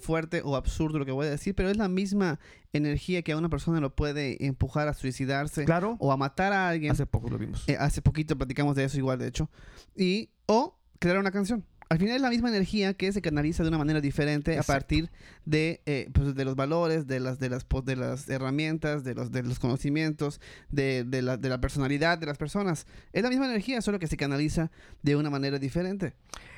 fuerte 0.00 0.40
o 0.42 0.56
absurdo 0.56 0.98
lo 0.98 1.04
que 1.04 1.12
voy 1.12 1.26
a 1.26 1.30
decir, 1.30 1.54
pero 1.54 1.68
es 1.68 1.76
la 1.76 1.88
misma 1.88 2.38
energía 2.72 3.20
que 3.20 3.32
a 3.32 3.36
una 3.36 3.50
persona 3.50 3.80
lo 3.80 3.94
puede 3.94 4.42
empujar 4.46 4.88
a 4.88 4.94
suicidarse 4.94 5.66
claro. 5.66 5.96
o 6.00 6.10
a 6.10 6.16
matar 6.16 6.54
a 6.54 6.70
alguien. 6.70 6.90
Hace 6.90 7.04
poco 7.04 7.28
lo 7.28 7.36
vimos. 7.36 7.66
hace 7.78 8.00
poquito 8.00 8.36
platicamos 8.38 8.76
de 8.76 8.84
eso 8.84 8.96
igual, 8.96 9.18
de 9.18 9.26
hecho. 9.26 9.50
Y, 9.94 10.30
o 10.46 10.78
crear 10.98 11.18
una 11.18 11.30
canción 11.30 11.66
al 11.90 11.98
final 11.98 12.16
es 12.16 12.22
la 12.22 12.28
misma 12.28 12.50
energía 12.50 12.92
que 12.94 13.12
se 13.12 13.22
canaliza 13.22 13.62
de 13.62 13.70
una 13.70 13.78
manera 13.78 14.00
diferente 14.00 14.58
a 14.58 14.62
partir 14.62 15.10
de, 15.46 15.80
eh, 15.86 16.10
pues, 16.12 16.34
de 16.34 16.44
los 16.44 16.54
valores, 16.54 17.06
de 17.06 17.18
las, 17.18 17.38
de 17.38 17.48
las, 17.48 17.66
de 17.84 17.96
las 17.96 18.28
herramientas, 18.28 19.04
de 19.04 19.14
los, 19.14 19.32
de 19.32 19.42
los 19.42 19.58
conocimientos, 19.58 20.40
de, 20.68 21.04
de, 21.04 21.22
la, 21.22 21.38
de 21.38 21.48
la 21.48 21.60
personalidad 21.60 22.18
de 22.18 22.26
las 22.26 22.36
personas. 22.36 22.86
Es 23.12 23.22
la 23.22 23.30
misma 23.30 23.46
energía, 23.46 23.80
solo 23.80 23.98
que 23.98 24.06
se 24.06 24.18
canaliza 24.18 24.70
de 25.02 25.16
una 25.16 25.30
manera 25.30 25.58
diferente. 25.58 26.14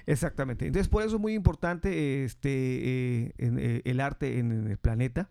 Exactamente. 0.07 0.67
Entonces, 0.67 0.89
por 0.89 1.05
eso 1.05 1.17
es 1.17 1.21
muy 1.21 1.35
importante 1.35 2.25
este, 2.25 2.51
eh, 2.51 3.33
eh, 3.39 3.83
el 3.85 4.01
arte 4.01 4.41
en 4.41 4.67
el 4.67 4.79
planeta. 4.79 5.31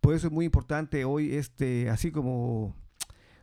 Por 0.00 0.14
eso 0.14 0.26
es 0.28 0.32
muy 0.32 0.46
importante 0.46 1.04
hoy, 1.04 1.34
este, 1.34 1.90
así 1.90 2.10
como 2.10 2.74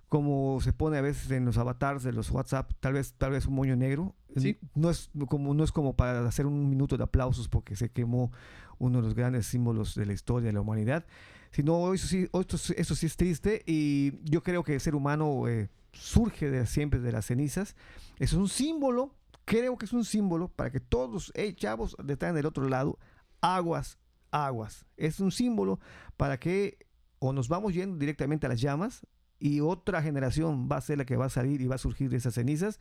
como 0.09 0.61
se 0.61 0.71
pone 0.71 0.97
a 0.97 1.01
veces 1.01 1.31
en 1.31 1.45
los 1.45 1.57
avatars 1.57 2.03
de 2.03 2.13
los 2.13 2.29
WhatsApp, 2.31 2.71
tal 2.79 2.93
vez, 2.93 3.13
tal 3.17 3.31
vez 3.31 3.47
un 3.47 3.55
moño 3.55 3.75
negro. 3.75 4.15
Sí. 4.35 4.57
No 4.73 4.89
es 4.89 5.09
como, 5.27 5.53
no 5.53 5.63
es 5.63 5.71
como 5.71 5.95
para 5.95 6.27
hacer 6.27 6.45
un 6.45 6.69
minuto 6.69 6.97
de 6.97 7.03
aplausos 7.03 7.47
porque 7.47 7.75
se 7.75 7.89
quemó 7.89 8.31
uno 8.77 8.99
de 8.99 9.03
los 9.03 9.15
grandes 9.15 9.47
símbolos 9.47 9.95
de 9.95 10.05
la 10.05 10.13
historia 10.13 10.47
de 10.47 10.53
la 10.53 10.61
humanidad, 10.61 11.05
sino 11.51 11.93
eso 11.93 12.07
sí, 12.07 12.27
esto, 12.33 12.57
eso 12.75 12.95
sí 12.95 13.05
es 13.05 13.15
triste 13.15 13.63
y 13.65 14.13
yo 14.29 14.43
creo 14.43 14.63
que 14.63 14.73
el 14.73 14.81
ser 14.81 14.95
humano 14.95 15.47
eh, 15.47 15.69
surge 15.93 16.49
de, 16.49 16.65
siempre 16.65 16.99
de 16.99 17.11
las 17.11 17.25
cenizas. 17.25 17.75
es 18.19 18.33
un 18.33 18.49
símbolo, 18.49 19.15
creo 19.45 19.77
que 19.77 19.85
es 19.85 19.93
un 19.93 20.03
símbolo 20.03 20.49
para 20.49 20.71
que 20.71 20.79
todos, 20.79 21.31
hey 21.35 21.53
chavos, 21.53 21.95
están 22.07 22.35
del 22.35 22.45
otro 22.45 22.67
lado, 22.67 22.99
aguas, 23.41 23.97
aguas. 24.31 24.85
Es 24.97 25.19
un 25.19 25.31
símbolo 25.31 25.79
para 26.17 26.39
que 26.39 26.77
o 27.19 27.33
nos 27.33 27.47
vamos 27.47 27.73
yendo 27.73 27.97
directamente 27.97 28.45
a 28.45 28.49
las 28.49 28.61
llamas 28.61 29.05
y 29.39 29.61
otra 29.61 30.01
generación 30.01 30.67
va 30.71 30.77
a 30.77 30.81
ser 30.81 30.97
la 30.97 31.05
que 31.05 31.15
va 31.15 31.25
a 31.25 31.29
salir 31.29 31.61
y 31.61 31.67
va 31.67 31.75
a 31.75 31.79
surgir 31.79 32.09
de 32.09 32.17
esas 32.17 32.33
cenizas. 32.33 32.79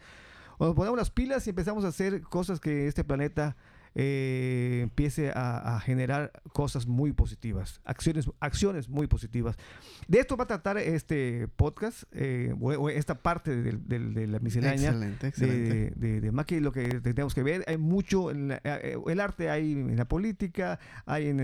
O 0.59 0.67
nos 0.67 0.75
ponemos 0.75 0.99
las 0.99 1.11
pilas 1.11 1.47
y 1.47 1.51
empezamos 1.51 1.85
a 1.85 1.89
hacer 1.89 2.23
cosas 2.23 2.61
que 2.61 2.87
este 2.87 3.05
planeta 3.05 3.57
eh, 3.97 4.81
empiece 4.83 5.31
a, 5.33 5.79
generar 5.79 6.33
cosas 6.53 6.89
muy 6.89 7.13
positivas, 7.13 7.81
acciones, 7.85 8.29
acciones 8.41 8.89
muy 8.89 9.07
positivas. 9.07 9.57
De 10.09 10.19
esto 10.19 10.37
va 10.37 10.45
a 10.45 10.47
tratar 10.49 10.79
este 10.79 11.47
podcast, 11.55 12.03
eh, 12.11 12.53
o, 12.61 12.89
esta 12.89 13.15
parte 13.15 13.55
de, 13.55 14.27
la 14.27 14.41
miscelánea 14.41 14.91
excelente, 14.91 15.29
excelente. 15.29 15.93
de, 15.95 16.21
de, 16.21 16.33
Maki, 16.33 16.59
lo 16.59 16.73
que 16.73 17.01
tenemos 17.01 17.35
que 17.37 17.45
ver. 17.45 17.65
Hay 17.69 17.77
mucho, 17.77 18.33
en 18.33 18.59
eh, 18.65 18.97
el 19.07 19.21
arte 19.21 19.49
hay 19.49 19.73
en 19.73 19.97
la 19.97 20.07
política, 20.07 20.81
hay 21.07 21.29
en, 21.29 21.39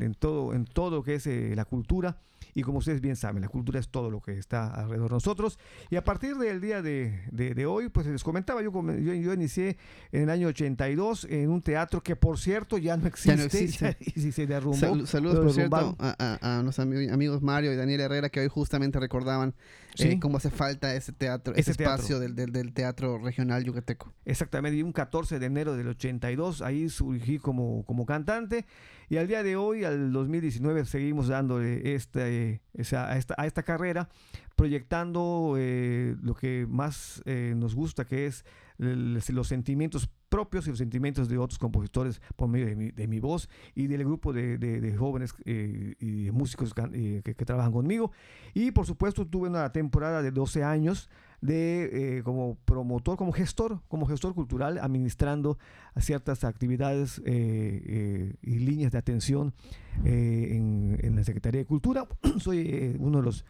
en 0.00 0.14
todo, 0.14 0.52
en 0.52 0.64
todo 0.64 0.96
lo 0.96 1.02
que 1.04 1.14
es 1.14 1.26
la 1.26 1.64
cultura. 1.64 2.16
Y 2.54 2.62
como 2.62 2.78
ustedes 2.78 3.00
bien 3.00 3.16
saben, 3.16 3.42
la 3.42 3.48
cultura 3.48 3.80
es 3.80 3.88
todo 3.88 4.10
lo 4.10 4.20
que 4.20 4.38
está 4.38 4.68
alrededor 4.72 5.10
de 5.10 5.16
nosotros. 5.16 5.58
Y 5.90 5.96
a 5.96 6.04
partir 6.04 6.36
del 6.36 6.60
día 6.60 6.82
de, 6.82 7.66
hoy, 7.66 7.88
pues 7.88 8.06
les 8.06 8.22
comentaba, 8.22 8.62
yo, 8.62 8.70
yo, 8.72 9.32
inicié 9.32 9.76
en 10.12 10.22
el 10.22 10.30
año 10.30 10.48
82 10.48 11.26
en 11.30 11.50
un 11.50 11.62
teatro 11.62 12.02
que, 12.02 12.16
por 12.16 12.38
cierto, 12.38 12.78
ya 12.78 12.96
no 12.96 13.06
existe. 13.06 13.30
Ya 13.30 13.36
no 13.36 13.44
existe. 13.44 13.96
y 14.14 14.32
se 14.32 14.46
derrumbó. 14.46 15.06
saludos, 15.06 15.40
por 15.40 15.52
cierto, 15.52 15.96
a, 15.98 16.58
a, 16.58 16.62
nuestros 16.62 16.86
amigos 16.86 17.42
Mario 17.42 17.72
y 17.72 17.76
Daniel 17.76 18.00
Herrera, 18.00 18.28
que 18.28 18.40
hoy 18.40 18.48
justamente 18.48 19.00
recordaban 19.00 19.54
eh, 19.98 20.18
cómo 20.18 20.38
hace 20.38 20.50
falta 20.50 20.94
ese 20.94 21.12
teatro, 21.12 21.54
ese, 21.54 21.70
espacio 21.70 22.18
Del, 22.18 22.34
del, 22.34 22.72
teatro 22.72 23.18
regional 23.18 23.64
yucateco. 23.64 24.12
Exactamente, 24.24 24.76
y 24.76 24.82
un 24.82 24.92
14 24.92 25.38
de 25.38 25.46
enero 25.46 25.76
del 25.76 25.88
82, 25.88 26.62
ahí 26.62 26.88
surgí 26.88 27.38
como, 27.38 27.84
como 27.84 28.06
cantante. 28.06 28.66
Y 29.08 29.16
al 29.16 29.28
día 29.28 29.42
de 29.42 29.56
hoy, 29.56 29.84
al 29.84 30.12
2019, 30.12 30.84
seguimos 30.84 31.28
dándole 31.28 31.94
este, 31.94 32.60
a, 32.96 33.16
esta, 33.16 33.34
a 33.36 33.46
esta 33.46 33.62
carrera, 33.62 34.08
proyectando 34.56 35.56
eh, 35.58 36.16
lo 36.22 36.34
que 36.34 36.66
más 36.68 37.22
eh, 37.26 37.54
nos 37.56 37.74
gusta, 37.74 38.04
que 38.06 38.26
es 38.26 38.44
los 38.78 39.46
sentimientos 39.48 40.10
propios 40.34 40.66
y 40.66 40.70
los 40.70 40.78
sentimientos 40.78 41.28
de 41.28 41.38
otros 41.38 41.60
compositores 41.60 42.20
por 42.34 42.48
medio 42.48 42.66
de 42.66 42.74
mi, 42.74 42.90
de 42.90 43.06
mi 43.06 43.20
voz 43.20 43.48
y 43.76 43.86
del 43.86 44.02
grupo 44.04 44.32
de, 44.32 44.58
de, 44.58 44.96
jóvenes 44.96 45.32
eh, 45.44 45.94
y 46.00 46.32
músicos 46.32 46.74
que, 46.74 47.22
que, 47.22 47.44
trabajan 47.44 47.70
conmigo. 47.70 48.10
Y 48.52 48.72
por 48.72 48.84
supuesto 48.84 49.24
tuve 49.24 49.48
una 49.48 49.70
temporada 49.70 50.22
de 50.22 50.32
12 50.32 50.64
años 50.64 51.08
de 51.40 52.20
como 52.24 52.56
promotor, 52.64 53.16
como 53.16 53.30
gestor, 53.30 53.80
como 53.86 54.06
gestor 54.06 54.34
cultural, 54.34 54.78
administrando 54.78 55.56
ciertas 56.00 56.42
actividades 56.42 57.22
y 57.24 58.58
líneas 58.58 58.90
de 58.90 58.98
atención 58.98 59.54
en, 60.02 60.98
en, 61.00 61.14
la 61.14 61.22
Secretaría 61.22 61.60
de 61.60 61.66
Cultura. 61.66 62.08
Soy 62.40 62.96
uno 62.98 63.18
de 63.18 63.24
los 63.24 63.44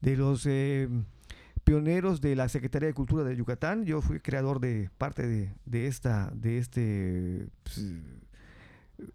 de 0.00 0.16
los 0.16 0.46
eh, 0.46 0.88
pioneros 1.66 2.20
de 2.20 2.36
la 2.36 2.48
Secretaría 2.48 2.86
de 2.86 2.94
Cultura 2.94 3.24
de 3.24 3.34
Yucatán. 3.34 3.84
Yo 3.84 4.00
fui 4.00 4.20
creador 4.20 4.60
de 4.60 4.88
parte 4.98 5.26
de, 5.64 5.86
esta, 5.88 6.30
de 6.32 6.58
este 6.58 7.48
pues, 7.64 7.82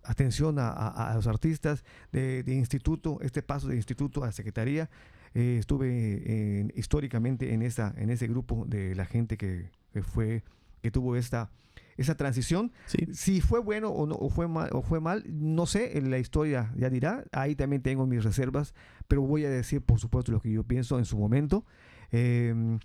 atención 0.04 0.58
a, 0.60 1.14
los 1.16 1.28
artistas, 1.28 1.86
de, 2.12 2.44
instituto, 2.48 3.20
este 3.22 3.42
paso 3.42 3.70
de 3.70 3.78
instituto 3.78 4.26
a 4.26 4.34
Secretaría. 4.34 4.90
Eh, 5.34 5.56
estuve 5.62 6.70
históricamente 6.76 7.54
en 7.54 7.62
esa, 7.62 7.94
en 7.96 8.10
ese 8.10 8.28
grupo 8.28 8.66
de 8.68 8.96
la 8.96 9.06
gente 9.06 9.38
que, 9.38 9.72
fue, 10.04 10.44
que 10.82 10.92
tuvo 10.92 11.16
esta 11.16 11.50
esa 11.96 12.16
transición. 12.16 12.74
Si 13.14 13.40
fue 13.40 13.60
bueno 13.60 13.90
o 13.90 14.06
no, 14.08 14.16
o 14.16 14.30
fue 14.30 14.48
mal, 14.48 14.70
o 14.74 14.82
fue 14.82 15.00
mal, 15.00 15.24
no 15.28 15.66
sé, 15.66 15.98
en 15.98 16.10
la 16.10 16.18
historia 16.18 16.74
ya 16.76 16.90
dirá. 16.90 17.24
Ahí 17.32 17.56
también 17.56 17.82
tengo 17.82 18.06
mis 18.08 18.24
reservas, 18.24 18.74
pero 19.08 19.22
voy 19.22 19.46
a 19.46 19.50
decir, 19.50 19.82
por 19.82 20.00
supuesto, 20.00 20.32
lo 20.32 20.42
que 20.42 20.52
yo 20.52 20.64
pienso 20.64 21.00
en 21.00 21.06
su 21.06 21.18
momento. 21.18 21.66
Em, 22.12 22.80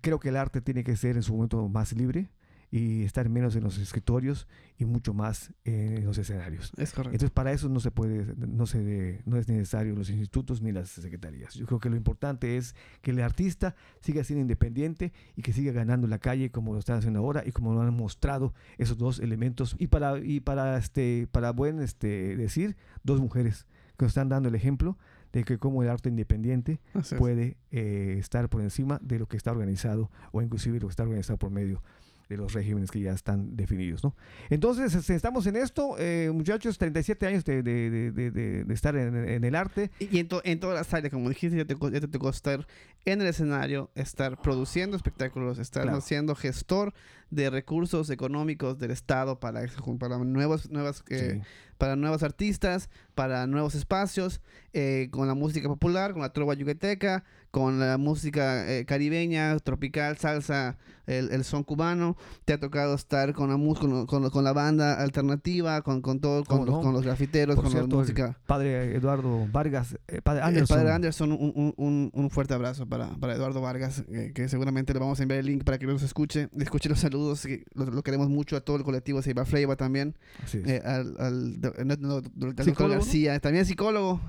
creo 0.00 0.18
que 0.18 0.30
el 0.30 0.36
arte 0.36 0.60
tiene 0.60 0.84
que 0.84 0.96
ser 0.96 1.16
en 1.16 1.22
su 1.22 1.34
momento 1.34 1.68
más 1.68 1.92
libre 1.92 2.30
y 2.70 3.04
estar 3.04 3.28
menos 3.28 3.56
en 3.56 3.64
los 3.64 3.78
escritorios 3.78 4.46
y 4.76 4.84
mucho 4.84 5.14
más 5.14 5.52
en 5.64 6.04
los 6.04 6.18
escenarios. 6.18 6.72
Es 6.76 6.92
correcto. 6.92 7.14
Entonces 7.14 7.30
para 7.30 7.52
eso 7.52 7.68
no 7.68 7.80
se 7.80 7.90
puede, 7.90 8.34
no 8.36 8.66
se, 8.66 9.22
no 9.24 9.38
es 9.38 9.48
necesario 9.48 9.94
los 9.94 10.10
institutos 10.10 10.60
ni 10.60 10.72
las 10.72 10.90
secretarías. 10.90 11.54
Yo 11.54 11.66
creo 11.66 11.80
que 11.80 11.88
lo 11.88 11.96
importante 11.96 12.56
es 12.56 12.74
que 13.00 13.12
el 13.12 13.20
artista 13.20 13.74
siga 14.00 14.22
siendo 14.22 14.42
independiente 14.42 15.12
y 15.34 15.42
que 15.42 15.52
siga 15.52 15.72
ganando 15.72 16.06
la 16.06 16.18
calle 16.18 16.50
como 16.50 16.74
lo 16.74 16.78
están 16.78 16.98
haciendo 16.98 17.20
ahora 17.20 17.42
y 17.46 17.52
como 17.52 17.72
lo 17.72 17.80
han 17.80 17.94
mostrado 17.94 18.52
esos 18.76 18.98
dos 18.98 19.18
elementos 19.18 19.74
y 19.78 19.86
para 19.86 20.18
y 20.18 20.40
para 20.40 20.76
este 20.76 21.26
para 21.30 21.52
buen 21.52 21.80
este 21.80 22.36
decir 22.36 22.76
dos 23.02 23.20
mujeres 23.20 23.66
que 23.96 24.04
nos 24.04 24.10
están 24.10 24.28
dando 24.28 24.48
el 24.48 24.54
ejemplo 24.54 24.98
de 25.32 25.44
que 25.44 25.58
como 25.58 25.82
el 25.82 25.88
arte 25.88 26.08
independiente 26.08 26.80
puede 27.18 27.56
eh, 27.70 28.16
estar 28.18 28.48
por 28.48 28.62
encima 28.62 28.98
de 29.02 29.18
lo 29.18 29.26
que 29.26 29.36
está 29.36 29.50
organizado 29.50 30.10
o 30.32 30.42
inclusive 30.42 30.80
lo 30.80 30.88
que 30.88 30.92
está 30.92 31.02
organizado 31.02 31.38
por 31.38 31.50
medio 31.50 31.82
de 32.28 32.36
los 32.36 32.52
regímenes 32.52 32.90
que 32.90 33.00
ya 33.00 33.12
están 33.12 33.56
definidos. 33.56 34.04
¿no? 34.04 34.14
Entonces, 34.50 34.94
este, 34.94 35.14
estamos 35.14 35.46
en 35.46 35.56
esto, 35.56 35.96
eh, 35.98 36.30
muchachos, 36.32 36.76
37 36.78 37.26
años 37.26 37.44
de, 37.44 37.62
de, 37.62 37.90
de, 37.90 38.30
de 38.64 38.74
estar 38.74 38.94
en, 38.96 39.16
en, 39.16 39.44
el 39.44 39.54
arte. 39.54 39.90
Y 39.98 40.18
en, 40.18 40.28
en, 40.44 40.60
todas 40.60 40.76
las 40.76 40.92
áreas, 40.92 41.12
como 41.12 41.28
dijiste, 41.28 41.56
ya 41.56 41.64
te, 41.64 41.74
ya 41.74 42.00
te 42.00 42.08
tocó 42.08 42.28
estar 42.28 42.66
en 43.04 43.22
el 43.22 43.28
escenario, 43.28 43.90
estar 43.94 44.40
produciendo 44.40 44.96
espectáculos, 44.96 45.58
estar 45.58 45.84
claro. 45.84 46.00
siendo 46.00 46.34
gestor 46.34 46.92
de 47.30 47.50
recursos 47.50 48.10
económicos 48.10 48.78
del 48.78 48.90
Estado 48.90 49.38
para, 49.40 49.62
para 49.98 50.18
nuevas, 50.18 50.70
nuevas 50.70 51.04
eh, 51.08 51.40
sí 51.42 51.48
para 51.78 51.96
nuevos 51.96 52.22
artistas, 52.22 52.90
para 53.14 53.46
nuevos 53.46 53.74
espacios, 53.74 54.40
eh, 54.72 55.08
con 55.10 55.26
la 55.26 55.34
música 55.34 55.68
popular, 55.68 56.12
con 56.12 56.22
la 56.22 56.32
trova 56.32 56.54
yucateca, 56.54 57.24
con 57.50 57.78
la 57.78 57.96
música 57.96 58.70
eh, 58.70 58.84
caribeña, 58.84 59.56
tropical, 59.60 60.18
salsa, 60.18 60.76
el, 61.06 61.30
el, 61.32 61.44
son 61.44 61.62
cubano. 61.64 62.16
Te 62.44 62.52
ha 62.52 62.60
tocado 62.60 62.94
estar 62.94 63.32
con 63.32 63.48
la, 63.48 63.74
con, 63.78 64.06
con, 64.06 64.28
con 64.28 64.44
la 64.44 64.52
banda 64.52 65.00
alternativa, 65.00 65.80
con, 65.82 66.02
con 66.02 66.20
todo, 66.20 66.44
con, 66.44 66.66
los, 66.66 66.80
con 66.80 66.92
los 66.92 67.02
grafiteros, 67.04 67.54
Por 67.54 67.64
con 67.64 67.72
cierto, 67.72 67.96
la 67.96 68.02
música. 68.02 68.38
Padre 68.46 68.94
Eduardo 68.94 69.46
Vargas, 69.50 69.96
Padre 70.22 70.42
Anderson. 70.42 70.76
Padre 70.76 70.92
Anderson, 70.92 71.32
un, 71.32 71.74
un, 71.76 72.10
un, 72.12 72.30
fuerte 72.30 72.54
abrazo 72.54 72.86
para, 72.86 73.08
para 73.16 73.34
Eduardo 73.34 73.60
Vargas, 73.60 74.04
que 74.34 74.48
seguramente 74.48 74.92
le 74.92 74.98
vamos 74.98 75.18
a 75.20 75.22
enviar 75.22 75.40
el 75.40 75.46
link 75.46 75.64
para 75.64 75.78
que 75.78 75.86
nos 75.86 76.02
escuche, 76.02 76.48
escuche 76.58 76.88
los 76.88 76.98
saludos, 76.98 77.17
que 77.42 77.64
lo, 77.74 77.86
lo 77.86 78.02
queremos 78.02 78.28
mucho 78.28 78.56
a 78.56 78.60
todo 78.60 78.76
el 78.76 78.82
colectivo 78.82 79.22
Seiba 79.22 79.44
Fleiva 79.44 79.76
también, 79.76 80.14
eh, 80.52 80.80
al, 80.84 81.16
al, 81.18 81.60
no, 81.86 81.96
no, 81.98 82.20
doctor 82.20 82.90
García, 82.90 83.38
también 83.40 83.66
psicólogo, 83.66 84.20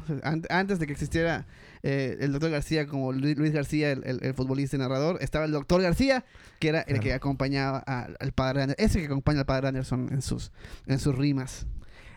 antes 0.49 0.79
de 0.79 0.85
que 0.85 0.93
existiera 0.93 1.47
eh, 1.83 2.17
el 2.19 2.31
doctor 2.31 2.51
García 2.51 2.87
como 2.87 3.11
Luis 3.11 3.51
García, 3.51 3.91
el, 3.91 4.03
el, 4.05 4.19
el, 4.23 4.33
futbolista 4.33 4.75
y 4.75 4.79
narrador, 4.79 5.17
estaba 5.21 5.45
el 5.45 5.51
doctor 5.51 5.81
García, 5.81 6.25
que 6.59 6.69
era 6.69 6.81
el 6.81 6.99
que 6.99 7.13
acompañaba 7.13 7.79
al, 7.79 8.17
al 8.19 8.31
padre 8.31 8.63
Anderson, 8.63 8.85
ese 8.85 8.99
que 8.99 9.05
acompaña 9.05 9.39
al 9.39 9.45
padre 9.45 9.69
Anderson 9.69 10.09
en 10.11 10.21
sus, 10.21 10.51
en 10.87 10.99
sus 10.99 11.15
rimas. 11.15 11.65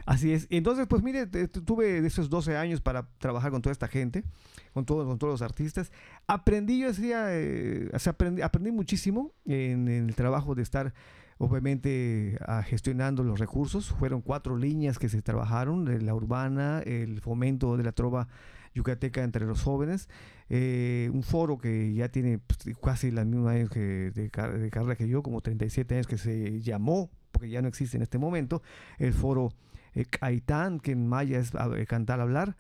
Así 0.07 0.32
es. 0.32 0.46
Entonces, 0.50 0.86
pues 0.86 1.03
mire, 1.03 1.26
tuve 1.26 2.05
esos 2.07 2.28
12 2.28 2.57
años 2.57 2.80
para 2.80 3.09
trabajar 3.18 3.50
con 3.50 3.62
toda 3.62 3.72
esta 3.72 3.88
gente, 3.88 4.24
con, 4.72 4.84
todo, 4.84 5.07
con 5.07 5.18
todos 5.18 5.34
los 5.34 5.42
artistas. 5.42 5.92
Aprendí, 6.26 6.80
yo 6.80 6.88
decía, 6.88 7.26
eh, 7.30 7.88
o 7.92 7.98
sea, 7.98 8.12
aprendí, 8.12 8.42
aprendí, 8.42 8.72
muchísimo 8.72 9.32
en, 9.44 9.88
en, 9.88 10.09
el 10.09 10.14
trabajo 10.14 10.55
de 10.55 10.62
estar, 10.62 10.92
obviamente, 11.38 12.38
a, 12.46 12.62
gestionando 12.62 13.22
los 13.22 13.38
recursos. 13.38 13.90
Fueron 13.90 14.22
cuatro 14.22 14.57
líneas 14.57 14.98
que 14.98 15.09
se 15.09 15.22
trabajaron, 15.22 16.05
la 16.05 16.14
urbana, 16.14 16.80
el 16.80 17.20
fomento 17.20 17.76
de 17.76 17.84
la 17.84 17.92
trova 17.92 18.28
yucateca 18.74 19.22
entre 19.22 19.46
los 19.46 19.62
jóvenes, 19.62 20.09
eh, 20.48 21.11
un 21.12 21.22
foro 21.22 21.59
que 21.59 21.92
ya 21.94 22.09
tiene 22.09 22.38
pues, 22.38 22.76
casi 22.78 23.11
los 23.11 23.26
mismos 23.26 23.50
años 23.50 23.70
que 23.70 23.80
de, 23.80 24.11
de, 24.11 24.30
carrera 24.30 24.96
que 24.96 25.09
yo, 25.09 25.22
como 25.22 25.40
37 25.40 25.94
años 25.94 26.07
que 26.07 26.18
se 26.18 26.61
llamó, 26.61 27.11
porque 27.32 27.50
ya 27.50 27.62
no 27.62 27.68
existe 27.68 27.96
en 27.96 28.03
este 28.03 28.18
momento, 28.18 28.62
el 28.98 29.12
foro 29.12 29.53
eh, 29.95 30.05
Caitán, 30.05 30.80
que 30.80 30.93
en 30.93 31.09
maya 31.09 31.38
es 31.38 31.53
eh, 31.55 31.86
cantar, 31.86 32.20
hablar, 32.20 32.57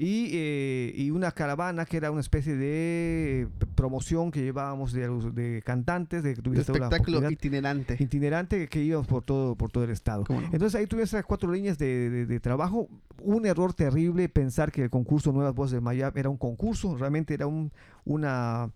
y, 0.00 0.30
eh, 0.32 0.92
y, 0.94 1.10
una 1.10 1.32
caravana 1.32 1.84
que 1.84 1.96
era 1.96 2.12
una 2.12 2.20
especie 2.20 2.54
de 2.54 3.48
promoción 3.74 4.30
que 4.30 4.40
llevábamos 4.40 4.92
de, 4.92 5.08
de 5.32 5.60
cantantes, 5.62 6.22
de, 6.22 6.36
de 6.36 6.60
espectáculo 6.60 7.28
itinerante. 7.28 7.96
Itinerante 7.98 8.68
que 8.68 8.80
íbamos 8.80 9.08
por 9.08 9.24
todo, 9.24 9.56
por 9.56 9.72
todo 9.72 9.82
el 9.82 9.90
estado. 9.90 10.24
No? 10.28 10.38
Entonces 10.38 10.76
ahí 10.76 10.86
tuve 10.86 11.02
esas 11.02 11.24
cuatro 11.24 11.50
líneas 11.50 11.78
de, 11.78 12.26
de, 12.26 12.38
trabajo. 12.38 12.88
Un 13.20 13.44
error 13.44 13.74
terrible 13.74 14.28
pensar 14.28 14.70
que 14.70 14.84
el 14.84 14.90
concurso 14.90 15.32
Nuevas 15.32 15.56
Voces 15.56 15.72
de 15.72 15.80
Mayab 15.80 16.16
era 16.16 16.28
un 16.28 16.36
concurso, 16.36 16.96
realmente 16.96 17.34
era 17.34 17.48
un, 17.48 17.72
una 18.04 18.70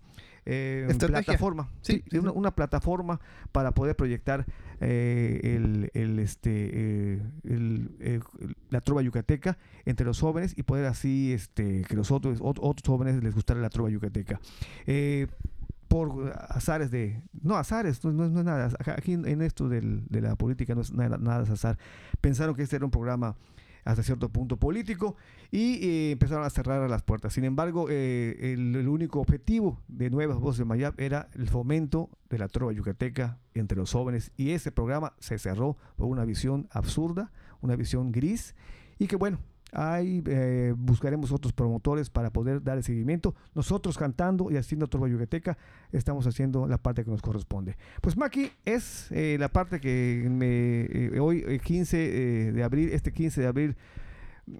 eh, 0.45 0.87
plataforma, 0.99 1.69
sí, 1.81 2.03
sí, 2.09 2.17
una, 2.17 2.31
una, 2.31 2.51
plataforma 2.51 3.19
para 3.51 3.71
poder 3.71 3.95
proyectar 3.95 4.45
eh, 4.81 5.39
el, 5.55 5.89
el, 5.93 6.19
este, 6.19 6.69
eh, 6.73 7.21
el, 7.45 7.95
el, 7.99 8.23
la 8.69 8.81
trova 8.81 9.01
yucateca 9.01 9.57
entre 9.85 10.05
los 10.05 10.19
jóvenes 10.19 10.53
y 10.57 10.63
poder 10.63 10.85
así 10.85 11.31
este, 11.31 11.83
que 11.83 11.95
los 11.95 12.11
otros, 12.11 12.39
otros 12.41 12.83
jóvenes 12.85 13.23
les 13.23 13.33
gustara 13.33 13.61
la 13.61 13.69
trova 13.69 13.89
yucateca. 13.89 14.39
Eh, 14.85 15.27
por 15.87 16.33
azares 16.49 16.89
de... 16.89 17.21
No, 17.43 17.55
azares, 17.55 18.03
no, 18.03 18.11
no, 18.11 18.27
no 18.27 18.39
es 18.39 18.45
nada. 18.45 18.71
Aquí 18.97 19.13
en 19.13 19.41
esto 19.43 19.69
del, 19.69 20.03
de 20.09 20.21
la 20.21 20.35
política 20.35 20.73
no 20.73 20.81
es 20.81 20.91
nada, 20.91 21.17
nada 21.19 21.43
de 21.43 21.53
azar. 21.53 21.77
Pensaron 22.19 22.55
que 22.55 22.63
este 22.63 22.77
era 22.77 22.85
un 22.85 22.89
programa 22.89 23.35
hasta 23.83 24.03
cierto 24.03 24.29
punto 24.29 24.57
político 24.57 25.15
y 25.51 25.87
eh, 25.87 26.11
empezaron 26.11 26.45
a 26.45 26.49
cerrar 26.49 26.89
las 26.89 27.03
puertas. 27.03 27.33
Sin 27.33 27.43
embargo, 27.43 27.87
eh, 27.89 28.53
el, 28.53 28.75
el, 28.75 28.87
único 28.87 29.19
objetivo 29.19 29.81
de 29.87 30.09
Nuevas 30.09 30.39
Voces 30.39 30.59
de 30.59 30.65
Mayab 30.65 30.99
era 30.99 31.29
el 31.33 31.49
fomento 31.49 32.09
de 32.29 32.39
la 32.39 32.47
trova 32.47 32.71
yucateca 32.71 33.39
entre 33.53 33.77
los 33.77 33.91
jóvenes 33.91 34.31
y 34.37 34.51
ese 34.51 34.71
programa 34.71 35.13
se 35.19 35.37
cerró 35.37 35.77
por 35.95 36.07
una 36.07 36.25
visión 36.25 36.67
absurda, 36.71 37.31
una 37.61 37.75
visión 37.75 38.11
gris 38.11 38.55
y 38.99 39.07
que 39.07 39.15
bueno, 39.15 39.39
Ahí 39.73 40.21
eh, 40.27 40.73
buscaremos 40.77 41.31
otros 41.31 41.51
promotores 41.51 42.09
para 42.09 42.31
poder 42.31 42.63
dar 42.63 42.77
el 42.77 42.83
seguimiento. 42.83 43.33
Nosotros 43.55 43.97
cantando 43.97 44.51
y 44.51 44.57
haciendo 44.57 44.87
Trova 44.87 45.07
Yucateca 45.07 45.57
estamos 45.91 46.27
haciendo 46.27 46.67
la 46.67 46.77
parte 46.77 47.03
que 47.03 47.09
nos 47.09 47.21
corresponde. 47.21 47.75
Pues 48.01 48.15
Maki 48.15 48.51
es 48.65 49.11
eh, 49.11 49.37
la 49.39 49.49
parte 49.49 49.79
que 49.79 50.27
me, 50.29 50.81
eh, 51.15 51.19
hoy 51.19 51.59
15 51.59 52.51
de 52.51 52.63
abril, 52.63 52.89
este 52.93 53.11
15 53.11 53.41
de 53.41 53.47
abril, 53.47 53.75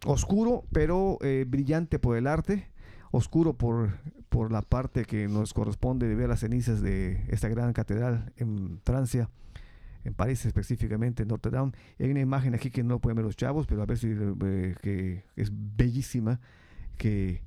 oscuro, 0.06 0.64
pero 0.72 1.20
brillante 1.48 2.00
por 2.00 2.18
el 2.18 2.26
arte, 2.26 2.68
oscuro 3.12 3.54
por, 3.54 3.92
por 4.30 4.52
la 4.52 4.64
parte 4.64 5.06
que 5.06 5.28
nos 5.28 5.54
corresponde 5.54 6.08
de 6.08 6.16
ver 6.16 6.30
las 6.30 6.40
cenizas 6.40 6.82
de 6.82 7.24
esta 7.28 7.50
gran 7.50 7.72
catedral 7.74 8.34
en 8.38 8.80
Francia 8.84 9.30
en 10.04 10.14
París 10.14 10.46
específicamente, 10.46 11.24
en 11.24 11.30
Notre 11.30 11.52
Dame. 11.52 11.72
Hay 12.00 12.10
una 12.10 12.22
imagen 12.22 12.54
aquí 12.56 12.72
que 12.72 12.84
no 12.84 13.00
pueden 13.00 13.18
ver 13.18 13.26
los 13.26 13.36
chavos, 13.36 13.68
pero 13.68 13.82
a 13.82 13.86
ver 13.86 13.98
si 13.98 14.08
eh, 14.12 14.76
que 14.82 15.24
es 15.36 15.50
bellísima, 15.52 16.40
que, 16.98 17.42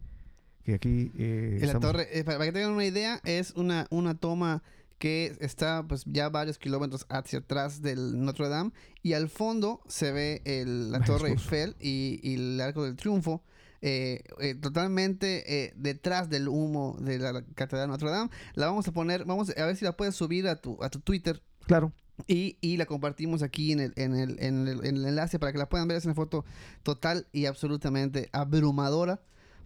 que 0.64 0.74
aquí... 0.74 1.12
Eh, 1.16 1.58
en 1.60 1.66
la 1.68 1.80
torre, 1.80 2.08
eh, 2.18 2.24
para 2.24 2.44
que 2.44 2.52
tengan 2.52 2.72
una 2.72 2.84
idea, 2.84 3.20
es 3.24 3.52
una, 3.52 3.86
una 3.90 4.14
toma 4.14 4.62
que 4.98 5.36
está 5.40 5.84
pues 5.86 6.04
ya 6.06 6.28
varios 6.28 6.58
kilómetros 6.58 7.06
hacia 7.08 7.40
atrás 7.40 7.82
del 7.82 8.18
Notre 8.24 8.48
Dame 8.48 8.72
y 9.02 9.12
al 9.12 9.28
fondo 9.28 9.80
se 9.86 10.12
ve 10.12 10.42
el, 10.44 10.90
la 10.90 11.00
Torre 11.00 11.30
Eiffel 11.30 11.76
y, 11.80 12.18
y, 12.22 12.34
el 12.34 12.60
Arco 12.60 12.84
del 12.84 12.96
Triunfo. 12.96 13.42
Eh, 13.82 14.24
eh, 14.40 14.54
totalmente 14.54 15.64
eh, 15.64 15.72
detrás 15.76 16.30
del 16.30 16.48
humo 16.48 16.96
de 16.98 17.18
la 17.18 17.44
Catedral 17.54 17.88
Notre 17.88 18.10
Dame. 18.10 18.30
La 18.54 18.66
vamos 18.66 18.88
a 18.88 18.92
poner, 18.92 19.24
vamos 19.26 19.52
a 19.56 19.66
ver 19.66 19.76
si 19.76 19.84
la 19.84 19.92
puedes 19.92 20.14
subir 20.14 20.48
a 20.48 20.56
tu, 20.56 20.82
a 20.82 20.88
tu 20.88 21.00
Twitter. 21.00 21.42
Claro. 21.66 21.92
Y, 22.26 22.56
y, 22.60 22.76
la 22.76 22.86
compartimos 22.86 23.42
aquí 23.42 23.72
en 23.72 23.80
el, 23.80 23.92
en, 23.96 24.14
el, 24.14 24.42
en, 24.42 24.66
el, 24.66 24.84
en 24.86 24.96
el 24.96 25.04
enlace 25.06 25.38
para 25.38 25.52
que 25.52 25.58
la 25.58 25.68
puedan 25.68 25.86
ver. 25.86 25.98
Es 25.98 26.04
una 26.06 26.14
foto 26.14 26.44
total 26.82 27.26
y 27.32 27.46
absolutamente 27.46 28.28
abrumadora. 28.32 29.20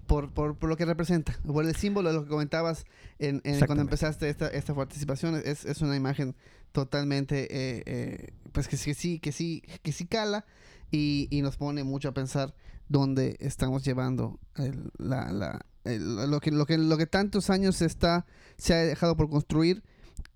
Por, 0.07 0.33
por, 0.33 0.57
por, 0.57 0.69
lo 0.69 0.77
que 0.77 0.85
representa, 0.85 1.39
por 1.47 1.65
el 1.65 1.77
símbolo 1.77 2.09
de 2.09 2.17
lo 2.17 2.25
que 2.25 2.31
comentabas 2.31 2.85
en, 3.21 3.41
en 3.45 3.65
cuando 3.65 3.83
empezaste 3.83 4.29
esta, 4.29 4.49
esta 4.49 4.75
participación, 4.75 5.41
es, 5.45 5.65
es 5.65 5.83
una 5.83 5.95
imagen 5.95 6.35
totalmente, 6.73 7.45
eh, 7.45 7.83
eh, 7.87 8.33
pues 8.53 8.69
que, 8.69 8.77
que, 8.77 8.95
sí, 8.95 9.19
que 9.19 9.33
sí, 9.33 9.63
que 9.83 9.93
sí 9.93 10.07
cala 10.07 10.47
y, 10.91 11.29
y, 11.31 11.43
nos 11.43 11.57
pone 11.57 11.85
mucho 11.85 12.09
a 12.09 12.13
pensar 12.13 12.55
dónde 12.89 13.37
estamos 13.41 13.85
llevando 13.85 14.41
el, 14.57 14.91
la, 14.99 15.33
la, 15.33 15.65
el, 15.85 16.31
lo, 16.31 16.41
que, 16.41 16.51
lo, 16.51 16.67
que, 16.67 16.79
lo 16.79 16.97
que 16.97 17.07
tantos 17.07 17.51
años 17.51 17.83
está, 17.83 18.27
se 18.57 18.75
ha 18.75 18.79
dejado 18.79 19.17
por 19.17 19.31
construir, 19.31 19.83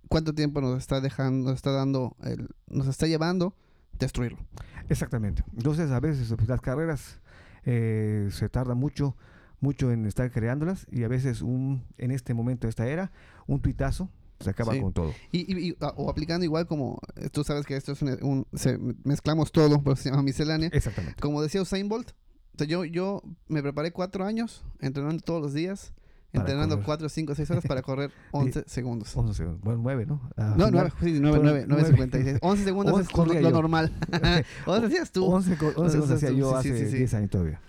cuánto 0.08 0.34
tiempo 0.34 0.60
nos 0.60 0.78
está 0.78 1.00
dejando, 1.00 1.50
nos 1.50 1.56
está 1.56 1.72
dando, 1.72 2.16
el, 2.22 2.48
nos 2.68 2.86
está 2.86 3.06
llevando 3.06 3.54
destruirlo. 3.98 4.38
Exactamente. 4.88 5.44
Entonces 5.56 5.90
a 5.90 6.00
veces 6.00 6.32
pues, 6.36 6.48
las 6.48 6.60
carreras 6.60 7.20
eh, 7.64 8.28
se 8.30 8.48
tarda 8.48 8.74
mucho 8.74 9.16
mucho 9.60 9.90
en 9.90 10.04
estar 10.04 10.30
creándolas 10.30 10.86
y 10.92 11.04
a 11.04 11.08
veces 11.08 11.40
un 11.40 11.84
en 11.96 12.10
este 12.10 12.34
momento 12.34 12.66
de 12.66 12.70
esta 12.70 12.86
era 12.86 13.10
un 13.46 13.60
tuitazo 13.60 14.10
se 14.40 14.50
acaba 14.50 14.74
sí. 14.74 14.80
con 14.80 14.92
todo 14.92 15.14
y, 15.32 15.50
y, 15.50 15.68
y, 15.70 15.76
o 15.96 16.10
aplicando 16.10 16.44
igual 16.44 16.66
como 16.66 17.00
tú 17.32 17.44
sabes 17.44 17.64
que 17.64 17.74
esto 17.74 17.92
es 17.92 18.02
un, 18.02 18.18
un 18.22 18.46
se, 18.52 18.78
mezclamos 19.04 19.52
todo 19.52 19.82
por 19.82 19.96
se 19.96 20.10
llama 20.10 20.22
miscelánea 20.22 20.68
exactamente 20.70 21.18
como 21.18 21.40
decía 21.40 21.62
Usain 21.62 21.88
Bolt 21.88 22.10
o 22.10 22.58
sea, 22.58 22.66
yo 22.66 22.84
yo 22.84 23.22
me 23.48 23.62
preparé 23.62 23.90
cuatro 23.90 24.26
años 24.26 24.64
entrenando 24.80 25.22
todos 25.22 25.40
los 25.40 25.54
días 25.54 25.94
entrenando 26.34 26.82
4, 26.82 27.08
5, 27.08 27.34
6 27.34 27.50
horas 27.50 27.64
para 27.66 27.82
correr 27.82 28.10
11 28.32 28.64
segundos. 28.66 29.16
11 29.16 29.34
segundos. 29.34 29.60
Bueno, 29.62 29.80
9, 29.82 30.06
¿no? 30.06 30.20
Ah, 30.36 30.54
no, 30.56 30.70
9, 30.70 30.92
sí, 31.00 31.18
9, 31.20 31.40
9, 31.42 31.64
9, 31.68 31.84
56. 31.86 32.38
11 32.42 32.64
segundos 32.64 32.94
11 32.94 33.36
es 33.36 33.42
lo, 33.42 33.50
normal. 33.50 33.92
11 34.66 34.86
hacías 34.86 35.10
tú. 35.12 35.24
11, 35.24 35.52
11 35.76 35.90
segundos 35.90 36.10
hacía 36.10 36.30
yo 36.30 36.50
sí, 36.60 36.68
hace 36.70 36.84
sí, 36.84 36.90
sí, 36.90 36.98
10 36.98 37.14
años 37.14 37.30
todavía. 37.30 37.60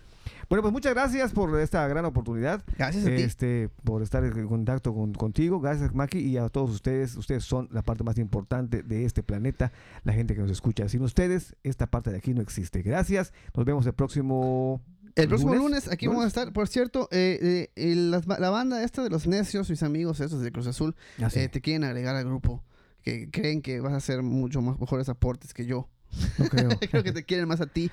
Bueno, 0.47 0.61
pues 0.61 0.73
muchas 0.73 0.93
gracias 0.93 1.31
por 1.31 1.59
esta 1.59 1.87
gran 1.87 2.05
oportunidad. 2.05 2.63
Gracias 2.77 3.03
a 3.05 3.07
ti. 3.07 3.23
Este, 3.23 3.69
por 3.83 4.03
estar 4.03 4.23
en 4.23 4.47
contacto 4.47 4.93
con, 4.93 5.13
contigo. 5.13 5.59
Gracias, 5.59 5.95
Maki, 5.95 6.19
y 6.19 6.37
a 6.37 6.49
todos 6.49 6.69
ustedes. 6.69 7.15
Ustedes 7.15 7.43
son 7.43 7.67
la 7.71 7.81
parte 7.81 8.03
más 8.03 8.19
importante 8.19 8.83
de 8.83 9.05
este 9.05 9.23
planeta, 9.23 9.71
la 10.03 10.13
gente 10.13 10.35
que 10.35 10.41
nos 10.41 10.51
escucha. 10.51 10.87
Sin 10.87 11.01
ustedes, 11.01 11.55
esta 11.63 11.87
parte 11.87 12.11
de 12.11 12.17
aquí 12.17 12.35
no 12.35 12.41
existe. 12.41 12.83
Gracias. 12.83 13.33
Nos 13.55 13.65
vemos 13.65 13.87
el 13.87 13.93
próximo 13.93 14.81
el 15.15 15.27
próximo 15.27 15.53
lunes, 15.53 15.85
lunes 15.85 15.87
aquí 15.91 16.05
¿lunes? 16.05 16.17
vamos 16.17 16.25
a 16.25 16.27
estar. 16.27 16.53
Por 16.53 16.67
cierto, 16.67 17.07
eh, 17.11 17.69
eh, 17.75 17.95
la, 17.95 18.21
la, 18.39 18.49
banda 18.49 18.83
esta 18.83 19.03
de 19.03 19.09
los 19.09 19.27
necios, 19.27 19.69
mis 19.69 19.83
amigos 19.83 20.19
esos 20.19 20.41
de 20.41 20.51
Cruz 20.51 20.67
Azul, 20.67 20.95
ah, 21.21 21.29
sí. 21.29 21.39
eh, 21.39 21.49
te 21.49 21.61
quieren 21.61 21.83
agregar 21.83 22.15
al 22.15 22.25
grupo. 22.25 22.63
que 23.01 23.29
creen 23.29 23.61
que 23.61 23.79
vas 23.79 23.93
a 23.93 23.97
hacer 23.97 24.23
mucho 24.23 24.61
más 24.61 24.79
mejores 24.79 25.09
aportes 25.09 25.53
que 25.53 25.65
yo. 25.65 25.89
No 26.37 26.45
creo. 26.49 26.69
Creo 26.89 27.03
que 27.03 27.11
te 27.11 27.23
quieren 27.23 27.47
más 27.47 27.61
a 27.61 27.67
ti 27.67 27.91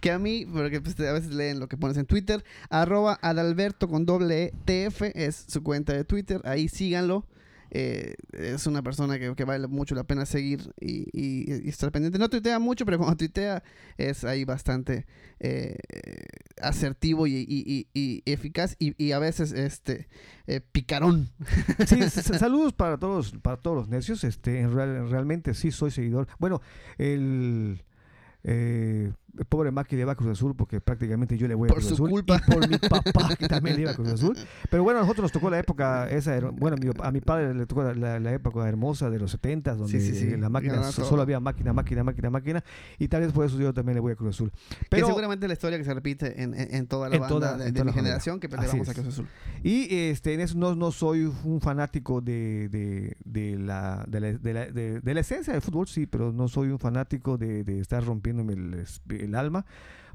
que 0.00 0.10
a 0.10 0.18
mí, 0.18 0.46
porque 0.46 0.80
pues, 0.80 0.98
a 1.00 1.12
veces 1.12 1.32
leen 1.32 1.60
lo 1.60 1.68
que 1.68 1.76
pones 1.76 1.96
en 1.96 2.06
Twitter. 2.06 2.44
Arroba 2.68 3.18
Adalberto 3.22 3.88
con 3.88 4.06
doble 4.06 4.52
E 4.66 4.88
TF 4.88 5.02
es 5.14 5.44
su 5.48 5.62
cuenta 5.62 5.92
de 5.92 6.04
Twitter. 6.04 6.40
Ahí 6.44 6.68
síganlo. 6.68 7.26
Eh, 7.70 8.14
es 8.32 8.66
una 8.66 8.82
persona 8.82 9.18
que, 9.18 9.44
vale 9.44 9.68
mucho 9.68 9.94
la 9.94 10.04
pena 10.04 10.26
seguir 10.26 10.72
y, 10.80 11.68
estar 11.68 11.92
pendiente. 11.92 12.18
No 12.18 12.28
tuitea 12.28 12.58
mucho, 12.58 12.84
pero 12.84 12.98
cuando 12.98 13.16
tuitea 13.16 13.62
es 13.96 14.24
ahí 14.24 14.44
bastante 14.44 15.06
eh, 15.38 15.76
asertivo 16.60 17.26
y, 17.26 17.86
eficaz 18.26 18.76
y, 18.78 19.12
a 19.12 19.18
veces 19.18 19.52
este 19.52 20.08
eh, 20.46 20.60
picarón. 20.60 21.30
Saludos 22.38 22.72
para 22.72 22.98
todos, 22.98 23.32
para 23.42 23.56
todos 23.56 23.76
los 23.76 23.88
necios. 23.88 24.24
Este, 24.24 24.66
real- 24.66 25.08
realmente 25.08 25.54
sí 25.54 25.70
soy 25.70 25.90
seguidor. 25.90 26.26
Bueno, 26.38 26.60
el, 26.98 27.84
eh, 28.42 29.12
el 29.38 29.44
pobre 29.46 29.70
Maki 29.70 29.96
le 29.96 30.04
va 30.04 30.12
a 30.12 30.14
Cruz 30.16 30.30
Azul 30.32 30.54
porque 30.54 30.80
prácticamente 30.80 31.36
yo 31.38 31.46
le 31.48 31.54
voy 31.54 31.66
a 31.66 31.70
Por 31.70 31.78
Cruz 31.78 31.88
su 31.88 31.94
Azul. 31.94 32.10
culpa. 32.10 32.40
Y 32.46 32.50
por 32.50 32.68
mi 32.68 32.78
papá 32.78 33.34
que 33.38 33.48
también 33.48 33.76
le 33.76 33.82
iba 33.82 33.90
a 33.92 33.94
Cruz 33.94 34.08
Azul. 34.12 34.36
Pero 34.70 34.82
bueno, 34.82 34.98
a 35.00 35.02
nosotros 35.02 35.24
nos 35.24 35.32
tocó 35.32 35.50
la 35.50 35.58
época 35.58 36.08
esa, 36.10 36.38
bueno, 36.50 36.76
a 37.02 37.10
mi 37.12 37.20
padre 37.20 37.54
le 37.54 37.66
tocó 37.66 37.82
la, 37.92 38.32
época 38.32 38.68
hermosa 38.68 39.10
de 39.10 39.18
los 39.18 39.30
70 39.32 39.74
donde 39.74 40.00
Sí, 40.00 40.12
sí, 40.14 40.30
sí. 40.30 40.36
la 40.36 40.48
máquina 40.48 40.80
todo. 40.80 41.04
solo 41.04 41.22
había 41.22 41.40
máquina, 41.40 41.72
máquina, 41.72 42.04
máquina, 42.04 42.30
máquina. 42.30 42.64
Y 42.98 43.08
tal 43.08 43.22
vez 43.22 43.32
por 43.32 43.44
eso 43.46 43.58
yo 43.58 43.72
también 43.74 43.94
le 43.94 44.00
voy 44.00 44.12
a 44.12 44.16
Cruz 44.16 44.36
Azul. 44.36 44.50
que 44.50 44.86
Pero, 44.90 45.06
seguramente 45.06 45.46
es 45.46 45.48
la 45.48 45.54
historia 45.54 45.78
que 45.78 45.84
se 45.84 45.94
repite 45.94 46.42
en, 46.42 46.54
en- 46.54 46.74
en 46.74 46.86
toda 46.86 47.08
la 47.08 47.16
En 47.16 47.20
banda 47.22 47.34
toda- 47.34 47.56
de, 47.58 47.68
en 47.68 47.74
de 47.74 47.80
toda 47.80 47.84
mi 47.84 47.90
la 47.90 47.94
generación 47.94 48.40
que 48.40 48.48
vamos 48.48 48.88
a. 48.88 48.94
Cruz 48.94 49.06
Azul. 49.08 49.26
Y 49.62 49.94
este, 49.94 50.34
en 50.34 50.40
eso 50.40 50.56
no, 50.58 50.74
no 50.74 50.90
soy 50.92 51.30
un 51.44 51.60
fanático 51.60 52.20
de, 52.20 52.68
de, 52.68 53.16
de 53.24 53.56
la, 53.58 54.04
de, 54.08 54.20
la, 54.20 54.32
de, 54.32 54.52
la, 54.54 54.66
de- 54.66 55.14
la 55.14 55.20
esencia 55.20 55.52
del 55.52 55.62
fútbol, 55.62 55.86
sí, 55.88 56.06
pero 56.06 56.32
no 56.32 56.48
soy 56.48 56.68
un 56.68 56.78
fanático 56.78 57.36
de, 57.36 57.64
de 57.64 57.80
estar 57.80 58.04
rompiéndome 58.04 58.52
el, 58.54 58.84
el 59.24 59.34
alma. 59.34 59.64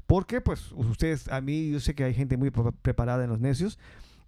Porque, 0.06 0.40
pues, 0.40 0.70
ustedes, 0.72 1.28
a 1.28 1.40
mí, 1.40 1.70
yo 1.70 1.80
sé 1.80 1.94
que 1.94 2.04
hay 2.04 2.14
gente 2.14 2.36
muy 2.36 2.50
pre- 2.50 2.72
preparada 2.82 3.24
en 3.24 3.30
los 3.30 3.40
necios. 3.40 3.78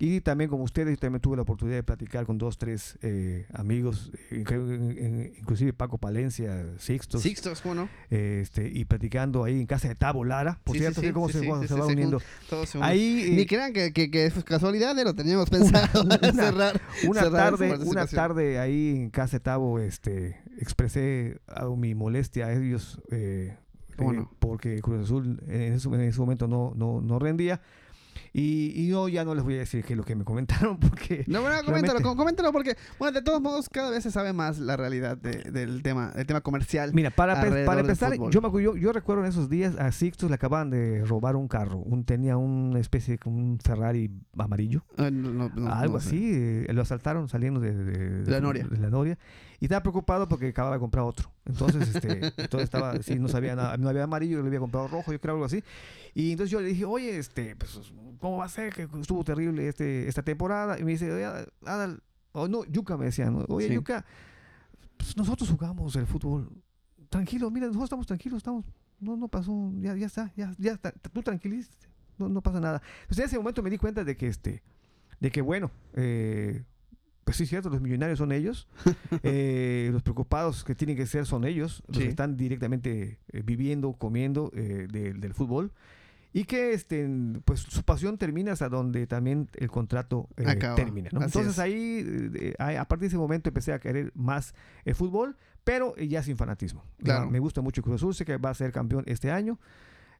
Y 0.00 0.20
también 0.20 0.48
como 0.48 0.62
ustedes, 0.62 0.94
yo 0.94 1.00
también 1.00 1.20
tuve 1.20 1.34
la 1.34 1.42
oportunidad 1.42 1.76
de 1.78 1.82
platicar 1.82 2.24
con 2.24 2.38
dos, 2.38 2.56
tres 2.56 2.96
eh, 3.02 3.46
amigos, 3.52 4.12
eh, 4.30 4.44
inclu- 4.44 4.96
in- 4.96 5.32
inclusive 5.40 5.72
Paco 5.72 5.98
Palencia, 5.98 6.66
Sixtos, 6.78 7.20
Sixtos, 7.22 7.60
¿cómo 7.62 7.74
no? 7.74 7.88
eh, 8.08 8.38
este, 8.40 8.68
y 8.72 8.84
platicando 8.84 9.42
ahí 9.42 9.58
en 9.60 9.66
casa 9.66 9.88
de 9.88 9.96
Tabo 9.96 10.24
Lara. 10.24 10.60
Por 10.62 10.74
Sí, 10.76 10.82
cierto, 10.82 11.00
sí, 11.00 11.10
cómo 11.10 11.26
sí, 11.28 11.40
se, 11.40 11.46
cómo 11.48 11.62
se 11.62 11.66
sí, 11.68 11.74
va 11.74 11.86
se 11.86 11.92
uniendo. 11.92 12.22
Todos 12.48 12.68
se. 12.68 12.78
Ahí, 12.80 13.30
Ni 13.32 13.42
eh, 13.42 13.46
crean 13.48 13.72
que, 13.72 13.92
que, 13.92 14.08
que 14.08 14.26
es 14.26 14.34
casualidad, 14.44 14.96
eh, 14.96 15.02
lo 15.02 15.14
teníamos 15.16 15.50
pensado 15.50 16.02
una- 16.04 16.32
cerrar. 16.32 16.80
una 17.04 17.22
cerrar 17.22 17.56
tarde, 17.56 17.78
una 17.84 18.06
tarde 18.06 18.58
ahí 18.60 18.90
en 18.94 19.10
casa 19.10 19.38
de 19.38 19.40
Tabo, 19.40 19.80
este, 19.80 20.40
expresé 20.60 21.40
mi 21.76 21.96
molestia 21.96 22.46
a 22.46 22.52
ellos 22.52 23.00
eh, 23.98 24.26
porque 24.38 24.80
Cruz 24.80 25.04
Azul 25.04 25.40
en 25.48 25.72
ese, 25.74 25.88
en 25.88 26.00
ese 26.00 26.20
momento 26.20 26.46
no, 26.48 26.72
no, 26.76 27.00
no 27.00 27.18
rendía. 27.18 27.60
Y, 28.34 28.72
y 28.74 28.88
yo 28.88 29.08
ya 29.08 29.24
no 29.24 29.34
les 29.34 29.42
voy 29.42 29.54
a 29.54 29.58
decir 29.58 29.84
que 29.84 29.96
lo 29.96 30.02
que 30.04 30.14
me 30.14 30.24
comentaron 30.24 30.78
porque 30.80 31.24
No, 31.28 31.40
bueno, 31.40 31.56
coméntalo, 31.64 32.00
com- 32.02 32.16
coméntalo 32.16 32.52
porque, 32.52 32.76
bueno, 32.98 33.12
de 33.18 33.22
todos 33.24 33.40
modos, 33.40 33.68
cada 33.70 33.90
vez 33.90 34.02
se 34.02 34.10
sabe 34.10 34.32
más 34.32 34.58
la 34.58 34.76
realidad 34.76 35.16
de- 35.16 35.50
del 35.50 35.82
tema, 35.82 36.10
del 36.10 36.26
tema 36.26 36.40
comercial. 36.42 36.90
Mira, 36.92 37.10
para, 37.10 37.34
para 37.64 37.80
empezar, 37.80 38.12
yo, 38.30 38.40
me 38.42 38.62
yo, 38.62 38.76
yo 38.76 38.92
recuerdo 38.92 39.22
en 39.22 39.28
esos 39.28 39.48
días 39.48 39.76
a 39.78 39.92
Sixtus 39.92 40.28
le 40.28 40.34
acaban 40.34 40.68
de 40.68 41.04
robar 41.04 41.36
un 41.36 41.48
carro. 41.48 41.78
Un, 41.78 42.04
tenía 42.04 42.36
una 42.36 42.80
especie 42.80 43.16
de 43.16 43.30
un 43.30 43.58
Ferrari 43.64 44.10
amarillo. 44.36 44.84
Ah, 44.98 45.10
no, 45.10 45.48
no, 45.48 45.72
algo 45.72 45.98
sé. 46.00 46.08
así. 46.08 46.30
eh, 46.68 46.72
lo 46.72 46.82
asaltaron 46.82 47.28
saliendo 47.28 47.60
de, 47.60 47.72
de- 47.72 48.22
De 48.24 48.30
la 48.30 48.40
Noria. 48.40 48.66
de 48.68 48.78
la 48.78 48.90
Noria. 48.90 49.18
Y 49.60 49.64
estaba 49.64 49.82
preocupado 49.82 50.28
porque 50.28 50.48
acababa 50.48 50.76
de 50.76 50.80
comprar 50.80 51.04
otro. 51.04 51.30
Entonces, 51.44 51.94
este, 51.94 52.26
entonces 52.36 52.62
estaba, 52.62 53.00
sí, 53.02 53.18
no 53.18 53.28
sabía 53.28 53.56
nada, 53.56 53.76
no 53.76 53.88
había 53.88 54.04
amarillo, 54.04 54.40
le 54.40 54.46
había 54.46 54.60
comprado 54.60 54.86
rojo, 54.88 55.12
yo 55.12 55.20
creo 55.20 55.34
algo 55.34 55.46
así. 55.46 55.62
Y 56.14 56.32
entonces 56.32 56.50
yo 56.50 56.60
le 56.60 56.68
dije, 56.68 56.84
oye, 56.84 57.18
este, 57.18 57.56
pues, 57.56 57.80
¿cómo 58.18 58.36
va 58.38 58.44
a 58.44 58.48
ser? 58.48 58.72
Que 58.72 58.88
estuvo 59.00 59.24
terrible 59.24 59.68
este, 59.68 60.06
esta 60.08 60.22
temporada. 60.22 60.78
Y 60.78 60.84
me 60.84 60.92
dice, 60.92 61.12
oye, 61.12 61.46
Adal, 61.64 62.02
o 62.32 62.46
no, 62.46 62.64
Yuka 62.64 62.96
me 62.96 63.06
decía, 63.06 63.30
oye, 63.48 63.68
Sí. 63.68 63.74
Yuka, 63.74 64.04
pues 64.96 65.16
nosotros 65.16 65.50
jugamos 65.50 65.94
el 65.96 66.06
fútbol. 66.06 66.50
Tranquilo, 67.08 67.50
mira, 67.50 67.66
nosotros 67.66 67.86
estamos 67.86 68.06
tranquilos, 68.06 68.38
estamos, 68.38 68.64
no, 69.00 69.16
no 69.16 69.28
pasó, 69.28 69.72
ya, 69.80 69.96
ya 69.96 70.06
está, 70.06 70.32
ya, 70.36 70.54
ya 70.58 70.72
está, 70.72 70.92
tú 70.92 71.22
tranquilízate, 71.22 71.88
no, 72.18 72.28
no 72.28 72.42
pasa 72.42 72.60
nada. 72.60 72.82
Entonces 73.02 73.20
en 73.20 73.24
ese 73.26 73.38
momento 73.38 73.62
me 73.62 73.70
di 73.70 73.78
cuenta 73.78 74.04
de 74.04 74.16
que 74.16 74.26
este, 74.28 74.62
de 75.18 75.30
que 75.30 75.40
bueno, 75.40 75.70
eh, 75.94 76.64
pues 77.28 77.36
sí 77.36 77.42
es 77.42 77.50
cierto, 77.50 77.68
los 77.68 77.82
millonarios 77.82 78.18
son 78.18 78.32
ellos, 78.32 78.66
eh, 79.22 79.90
los 79.92 80.02
preocupados 80.02 80.64
que 80.64 80.74
tienen 80.74 80.96
que 80.96 81.04
ser 81.04 81.26
son 81.26 81.44
ellos, 81.44 81.82
los 81.88 81.98
Sí. 81.98 82.04
que 82.04 82.08
están 82.08 82.38
directamente 82.38 83.18
eh, 83.32 83.42
viviendo, 83.44 83.92
comiendo 83.92 84.50
eh, 84.54 84.86
de- 84.90 85.12
del 85.12 85.34
fútbol. 85.34 85.70
Y 86.32 86.44
que 86.44 86.72
este, 86.72 87.06
pues 87.44 87.60
su 87.60 87.82
pasión 87.82 88.16
termina 88.16 88.52
hasta 88.52 88.70
donde 88.70 89.06
también 89.06 89.48
el 89.56 89.70
contrato 89.70 90.26
eh, 90.38 90.56
termina. 90.74 91.10
¿no? 91.12 91.22
Entonces 91.22 91.52
es. 91.52 91.58
ahí, 91.58 92.02
eh, 92.34 92.54
a 92.58 92.84
partir 92.86 93.00
de 93.02 93.06
ese 93.08 93.18
momento 93.18 93.50
empecé 93.50 93.72
a 93.74 93.78
querer 93.78 94.10
más 94.14 94.54
el 94.86 94.94
fútbol, 94.94 95.36
pero 95.64 95.92
eh, 95.98 96.08
ya 96.08 96.22
sin 96.22 96.38
fanatismo. 96.38 96.82
Claro. 97.02 97.30
me 97.30 97.40
gusta 97.40 97.60
mucho 97.60 97.80
el 97.80 97.84
Cruz 97.84 97.96
Azul, 97.96 98.14
sé 98.14 98.24
que 98.24 98.38
va 98.38 98.50
a 98.50 98.54
ser 98.54 98.72
campeón 98.72 99.04
este 99.06 99.30
año. 99.30 99.58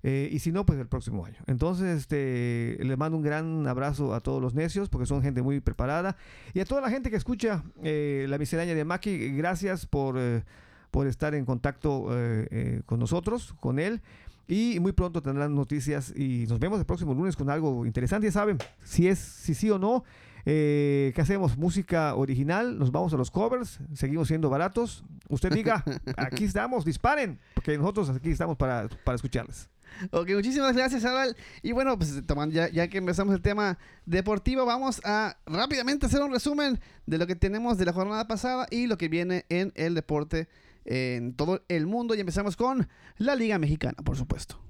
Eh, 0.02 0.28
y 0.30 0.38
si 0.38 0.52
no, 0.52 0.64
pues 0.64 0.78
el 0.78 0.86
próximo 0.86 1.24
año. 1.24 1.36
Entonces, 1.46 1.98
este, 1.98 2.78
les 2.80 2.98
mando 2.98 3.16
un 3.16 3.22
gran 3.22 3.66
abrazo 3.66 4.14
a 4.14 4.20
todos 4.20 4.40
los 4.40 4.54
necios, 4.54 4.88
porque 4.88 5.06
son 5.06 5.22
gente 5.22 5.42
muy 5.42 5.60
preparada. 5.60 6.16
Y 6.54 6.60
a 6.60 6.64
toda 6.64 6.80
la 6.80 6.90
gente 6.90 7.10
que 7.10 7.16
escucha 7.16 7.64
eh, 7.82 8.26
la 8.28 8.38
miscelánea 8.38 8.74
de 8.74 8.84
Maki, 8.84 9.36
gracias 9.36 9.86
por, 9.86 10.16
eh, 10.18 10.42
por 10.90 11.06
estar 11.06 11.34
en 11.34 11.44
contacto 11.44 12.08
eh, 12.10 12.48
eh, 12.50 12.82
con 12.86 13.00
nosotros, 13.00 13.54
con 13.60 13.78
él. 13.78 14.00
Y 14.46 14.80
muy 14.80 14.92
pronto 14.92 15.20
tendrán 15.20 15.54
noticias 15.54 16.14
y 16.16 16.46
nos 16.48 16.58
vemos 16.58 16.78
el 16.78 16.86
próximo 16.86 17.12
lunes 17.12 17.36
con 17.36 17.50
algo 17.50 17.84
interesante. 17.84 18.28
Ya 18.28 18.32
saben, 18.32 18.56
si 18.82 19.06
es 19.06 19.18
si 19.18 19.52
sí 19.52 19.68
o 19.70 19.78
no, 19.78 20.04
eh, 20.46 21.12
¿qué 21.14 21.20
hacemos? 21.20 21.58
Música 21.58 22.14
original, 22.14 22.78
nos 22.78 22.90
vamos 22.90 23.12
a 23.12 23.18
los 23.18 23.30
covers, 23.30 23.80
seguimos 23.92 24.28
siendo 24.28 24.48
baratos. 24.48 25.04
Usted 25.28 25.52
diga, 25.52 25.84
aquí 26.16 26.44
estamos, 26.44 26.86
disparen, 26.86 27.38
porque 27.52 27.76
nosotros 27.76 28.08
aquí 28.08 28.30
estamos 28.30 28.56
para, 28.56 28.88
para 29.04 29.16
escucharles. 29.16 29.68
Ok, 30.10 30.30
muchísimas 30.30 30.76
gracias, 30.76 31.04
Adal. 31.04 31.36
Y 31.62 31.72
bueno, 31.72 31.96
pues 31.98 32.22
tomando 32.26 32.54
ya, 32.54 32.68
ya 32.68 32.88
que 32.88 32.98
empezamos 32.98 33.34
el 33.34 33.42
tema 33.42 33.78
deportivo, 34.06 34.64
vamos 34.64 35.00
a 35.04 35.36
rápidamente 35.46 36.06
hacer 36.06 36.22
un 36.22 36.32
resumen 36.32 36.80
de 37.06 37.18
lo 37.18 37.26
que 37.26 37.36
tenemos 37.36 37.78
de 37.78 37.84
la 37.84 37.92
jornada 37.92 38.26
pasada 38.26 38.66
y 38.70 38.86
lo 38.86 38.96
que 38.98 39.08
viene 39.08 39.44
en 39.48 39.72
el 39.74 39.94
deporte 39.94 40.48
en 40.84 41.34
todo 41.34 41.62
el 41.68 41.86
mundo. 41.86 42.14
Y 42.14 42.20
empezamos 42.20 42.56
con 42.56 42.88
la 43.16 43.34
Liga 43.34 43.58
Mexicana, 43.58 43.96
por 44.04 44.16
supuesto. 44.16 44.60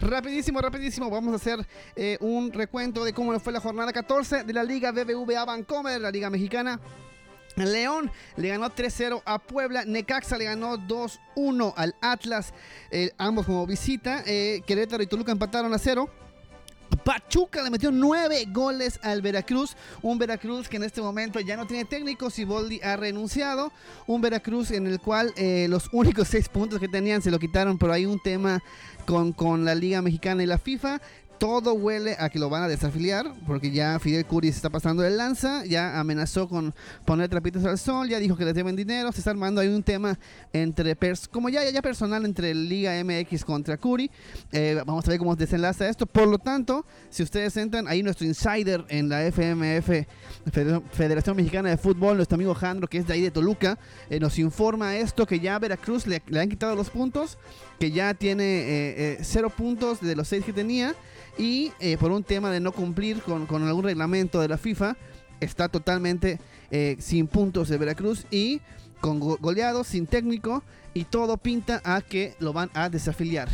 Rapidísimo, 0.00 0.60
rapidísimo, 0.60 1.08
vamos 1.08 1.32
a 1.32 1.36
hacer 1.36 1.66
eh, 1.96 2.18
un 2.20 2.52
recuento 2.52 3.04
de 3.04 3.12
cómo 3.12 3.38
fue 3.40 3.52
la 3.52 3.60
jornada 3.60 3.92
14 3.92 4.44
de 4.44 4.52
la 4.52 4.64
Liga 4.64 4.92
BBVA 4.92 5.44
Bancomer, 5.44 6.00
la 6.00 6.10
Liga 6.10 6.30
Mexicana. 6.30 6.80
León 7.56 8.10
le 8.36 8.48
ganó 8.48 8.68
3-0 8.70 9.22
a 9.24 9.38
Puebla. 9.38 9.84
Necaxa 9.84 10.36
le 10.36 10.44
ganó 10.44 10.76
2-1 10.76 11.72
al 11.76 11.94
Atlas. 12.00 12.52
eh, 12.90 13.12
ambos 13.18 13.46
como 13.46 13.66
visita. 13.66 14.22
Eh, 14.26 14.62
Querétaro 14.66 15.02
y 15.02 15.06
Toluca 15.06 15.32
empataron 15.32 15.72
a 15.72 15.78
0. 15.78 16.08
Pachuca 17.04 17.62
le 17.62 17.70
metió 17.70 17.90
9 17.90 18.46
goles 18.50 18.98
al 19.02 19.20
Veracruz. 19.20 19.76
Un 20.00 20.18
Veracruz 20.18 20.68
que 20.68 20.76
en 20.76 20.84
este 20.84 21.02
momento 21.02 21.38
ya 21.40 21.56
no 21.56 21.66
tiene 21.66 21.84
técnico. 21.84 22.30
Siboldi 22.30 22.80
ha 22.82 22.96
renunciado. 22.96 23.72
Un 24.06 24.20
Veracruz 24.20 24.70
en 24.70 24.86
el 24.86 25.00
cual 25.00 25.32
eh, 25.36 25.66
los 25.68 25.88
únicos 25.92 26.28
6 26.32 26.48
puntos 26.48 26.80
que 26.80 26.88
tenían 26.88 27.20
se 27.22 27.30
lo 27.30 27.38
quitaron. 27.38 27.78
Pero 27.78 27.92
hay 27.92 28.06
un 28.06 28.20
tema 28.20 28.62
con, 29.06 29.32
con 29.32 29.64
la 29.64 29.74
Liga 29.74 30.00
Mexicana 30.02 30.42
y 30.42 30.46
la 30.46 30.58
FIFA. 30.58 31.00
Todo 31.38 31.74
huele 31.74 32.16
a 32.18 32.30
que 32.30 32.38
lo 32.38 32.48
van 32.48 32.62
a 32.62 32.68
desafiliar, 32.68 33.32
porque 33.46 33.70
ya 33.70 33.98
Fidel 33.98 34.24
Curi 34.24 34.50
se 34.50 34.56
está 34.56 34.70
pasando 34.70 35.02
de 35.02 35.10
lanza, 35.10 35.64
ya 35.66 35.98
amenazó 36.00 36.48
con 36.48 36.74
poner 37.04 37.28
trapitos 37.28 37.64
al 37.64 37.78
sol, 37.78 38.08
ya 38.08 38.18
dijo 38.18 38.36
que 38.36 38.44
les 38.44 38.54
deben 38.54 38.76
dinero, 38.76 39.12
se 39.12 39.18
está 39.18 39.30
armando 39.30 39.60
ahí 39.60 39.68
un 39.68 39.82
tema 39.82 40.18
entre, 40.52 40.96
pers- 40.98 41.28
como 41.28 41.48
ya, 41.50 41.68
ya 41.68 41.82
personal 41.82 42.24
entre 42.24 42.54
Liga 42.54 42.92
MX 43.04 43.44
contra 43.44 43.76
Curi. 43.76 44.10
Eh, 44.52 44.80
vamos 44.86 45.06
a 45.06 45.10
ver 45.10 45.18
cómo 45.18 45.36
desenlaza 45.36 45.88
esto. 45.88 46.06
Por 46.06 46.28
lo 46.28 46.38
tanto, 46.38 46.86
si 47.10 47.22
ustedes 47.22 47.56
entran, 47.56 47.88
ahí 47.88 48.02
nuestro 48.02 48.26
insider 48.26 48.84
en 48.88 49.08
la 49.08 49.22
FMF, 49.26 50.06
Federación- 50.50 50.82
Federación 50.92 51.36
Mexicana 51.36 51.68
de 51.70 51.76
Fútbol, 51.76 52.16
nuestro 52.16 52.36
amigo 52.36 52.54
Jandro, 52.54 52.88
que 52.88 52.98
es 52.98 53.06
de 53.06 53.12
ahí 53.14 53.20
de 53.20 53.30
Toluca, 53.30 53.78
eh, 54.08 54.18
nos 54.20 54.38
informa 54.38 54.96
esto, 54.96 55.26
que 55.26 55.40
ya 55.40 55.56
a 55.56 55.58
Veracruz 55.58 56.06
le, 56.06 56.22
le 56.26 56.40
han 56.40 56.48
quitado 56.48 56.74
los 56.74 56.90
puntos, 56.90 57.38
que 57.78 57.90
ya 57.90 58.14
tiene 58.14 58.44
eh, 58.44 58.94
eh, 58.96 59.18
cero 59.22 59.50
puntos 59.54 60.00
de 60.00 60.14
los 60.16 60.28
seis 60.28 60.44
que 60.44 60.52
tenía 60.52 60.94
y 61.38 61.72
eh, 61.80 61.96
por 61.98 62.10
un 62.12 62.22
tema 62.24 62.50
de 62.50 62.60
no 62.60 62.72
cumplir 62.72 63.20
con, 63.22 63.46
con 63.46 63.62
algún 63.66 63.84
reglamento 63.84 64.40
de 64.40 64.48
la 64.48 64.58
FIFA, 64.58 64.96
está 65.40 65.68
totalmente 65.68 66.38
eh, 66.70 66.96
sin 67.00 67.26
puntos 67.26 67.68
de 67.68 67.76
Veracruz 67.78 68.26
y 68.30 68.60
con 69.00 69.20
go- 69.20 69.38
goleados, 69.40 69.88
sin 69.88 70.06
técnico 70.06 70.62
y 70.94 71.04
todo 71.04 71.36
pinta 71.36 71.80
a 71.84 72.00
que 72.00 72.34
lo 72.38 72.52
van 72.52 72.70
a 72.74 72.88
desafiliar. 72.88 73.48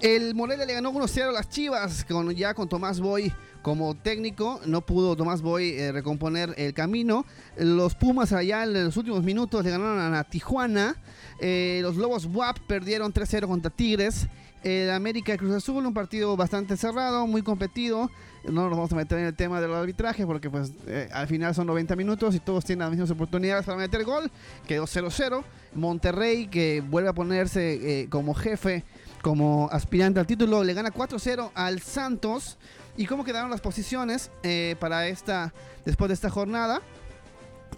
El 0.00 0.34
Morelia 0.34 0.66
le 0.66 0.74
ganó 0.74 0.92
1-0 0.92 1.28
a 1.28 1.32
las 1.32 1.48
Chivas, 1.48 2.04
con, 2.04 2.30
ya 2.34 2.52
con 2.54 2.68
Tomás 2.68 3.00
Boy 3.00 3.32
como 3.62 3.94
técnico. 3.94 4.60
No 4.66 4.84
pudo 4.84 5.16
Tomás 5.16 5.40
Boy 5.40 5.70
eh, 5.70 5.92
recomponer 5.92 6.52
el 6.58 6.74
camino. 6.74 7.24
Los 7.56 7.94
Pumas 7.94 8.32
allá 8.32 8.64
en 8.64 8.72
los 8.84 8.96
últimos 8.96 9.22
minutos 9.22 9.64
le 9.64 9.70
ganaron 9.70 10.14
a 10.14 10.24
Tijuana. 10.24 10.96
Los 11.40 11.96
Lobos 11.96 12.26
WAP 12.26 12.58
perdieron 12.66 13.12
3-0 13.14 13.46
contra 13.46 13.70
Tigres. 13.70 14.26
El 14.64 14.90
América 14.90 15.36
Cruz 15.36 15.54
Azul, 15.54 15.86
un 15.86 15.94
partido 15.94 16.36
bastante 16.36 16.76
cerrado, 16.76 17.26
muy 17.26 17.42
competido. 17.42 18.10
No 18.44 18.68
nos 18.68 18.72
vamos 18.72 18.92
a 18.92 18.96
meter 18.96 19.18
en 19.18 19.26
el 19.26 19.34
tema 19.34 19.60
del 19.60 19.72
arbitraje 19.72 20.26
porque 20.26 20.50
pues 20.50 20.72
eh, 20.86 21.08
al 21.12 21.28
final 21.28 21.54
son 21.54 21.66
90 21.66 21.94
minutos 21.96 22.34
y 22.34 22.40
todos 22.40 22.64
tienen 22.64 22.80
las 22.80 22.90
mismas 22.90 23.10
oportunidades 23.10 23.64
para 23.64 23.78
meter 23.78 24.04
gol. 24.04 24.30
Quedó 24.66 24.84
0-0. 24.84 25.44
Monterrey 25.74 26.48
que 26.48 26.80
vuelve 26.80 27.10
a 27.10 27.12
ponerse 27.12 28.08
como 28.10 28.34
jefe 28.34 28.84
como 29.24 29.70
aspirante 29.72 30.20
al 30.20 30.26
título. 30.26 30.62
Le 30.62 30.74
gana 30.74 30.92
4-0 30.92 31.50
al 31.54 31.80
Santos. 31.80 32.58
¿Y 32.96 33.06
cómo 33.06 33.24
quedaron 33.24 33.50
las 33.50 33.62
posiciones 33.62 34.30
eh, 34.44 34.76
para 34.78 35.08
esta 35.08 35.52
después 35.84 36.08
de 36.08 36.14
esta 36.14 36.30
jornada? 36.30 36.80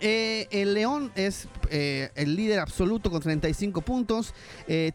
Eh, 0.01 0.47
el 0.51 0.75
León 0.75 1.11
es 1.15 1.49
eh, 1.71 2.11
el 2.15 2.37
líder 2.37 2.61
absoluto 2.61 3.11
con 3.11 3.21
35 3.21 3.81
puntos, 3.81 4.35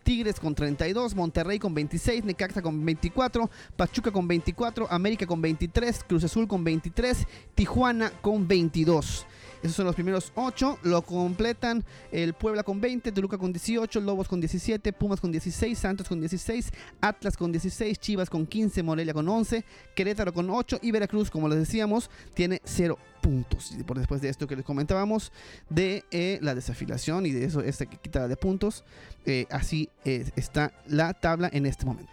Tigres 0.04 0.40
con 0.40 0.56
32, 0.56 1.16
Monterrey 1.16 1.60
con 1.60 1.74
26, 1.74 2.24
Necaxa 2.24 2.62
con 2.62 2.84
24, 2.86 3.50
Pachuca 3.76 4.12
con 4.12 4.28
24, 4.28 4.88
América 4.90 5.26
con 5.26 5.42
23, 5.42 6.04
Cruz 6.04 6.24
Azul 6.24 6.48
con 6.48 6.64
23, 6.64 7.26
Tijuana 7.56 8.12
con 8.22 8.48
22. 8.48 9.26
Esos 9.62 9.76
son 9.76 9.86
los 9.86 9.96
primeros 9.96 10.32
8. 10.36 10.80
Lo 10.84 11.02
completan 11.04 11.84
el 12.12 12.34
Puebla 12.34 12.64
con 12.64 12.82
20, 12.82 13.12
Toluca 13.12 13.38
con 13.38 13.54
18, 13.54 14.02
Lobos 14.02 14.28
con 14.28 14.40
17, 14.40 14.94
Pumas 14.94 15.20
con 15.20 15.32
16, 15.32 15.78
Santos 15.78 16.08
con 16.08 16.20
16, 16.20 16.72
Atlas 17.00 17.38
con 17.38 17.52
16, 17.52 18.00
Chivas 18.00 18.30
con 18.30 18.46
15, 18.48 18.84
Morelia 18.84 19.14
con 19.14 19.28
11, 19.28 19.64
Querétaro 19.96 20.34
con 20.34 20.50
8 20.50 20.80
y 20.82 20.92
Veracruz, 20.92 21.30
como 21.30 21.48
les 21.48 21.60
decíamos, 21.60 22.10
tiene 22.34 22.62
0 22.64 22.98
puntos. 23.22 23.74
Por 23.86 24.00
después 24.00 24.22
de 24.22 24.30
esto 24.30 24.48
que 24.48 24.56
les 24.56 24.66
comentábamos 24.66 25.32
de 25.70 26.04
eh, 26.12 26.40
la 26.42 26.56
desafilación 26.56 27.26
y 27.26 27.32
de 27.32 27.46
eso, 27.46 27.62
esta 27.62 27.86
quitada 27.86 28.28
de 28.28 28.38
puntos, 28.38 28.84
eh, 29.26 29.46
así 29.52 29.90
está 30.04 30.74
la 30.88 31.14
tabla 31.14 31.50
en 31.54 31.68
este 31.68 31.86
momento. 31.86 32.12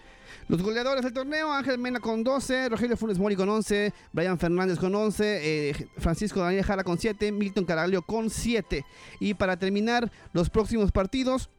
Los 0.49 0.63
goleadores 0.63 1.05
del 1.05 1.13
torneo, 1.13 1.53
Ángel 1.53 1.77
Mena 1.77 2.01
con 2.01 2.25
12, 2.25 2.71
Rogelio 2.71 2.97
Funes 2.97 3.19
Mori 3.19 3.37
con 3.37 3.51
11, 3.51 3.93
Brian 4.13 4.39
Fernández 4.39 4.79
con 4.79 4.95
11, 4.95 5.41
eh, 5.43 5.89
Francisco 5.99 6.41
Daniel 6.41 6.65
Jara 6.65 6.85
con 6.85 6.99
7, 6.99 7.31
Milton 7.33 7.67
Caraglio 7.67 8.01
con 8.01 8.31
7. 8.31 8.83
Y 9.21 9.35
para 9.35 9.59
terminar 9.59 10.11
los 10.33 10.49
próximos 10.49 10.91
partidos 10.91 11.51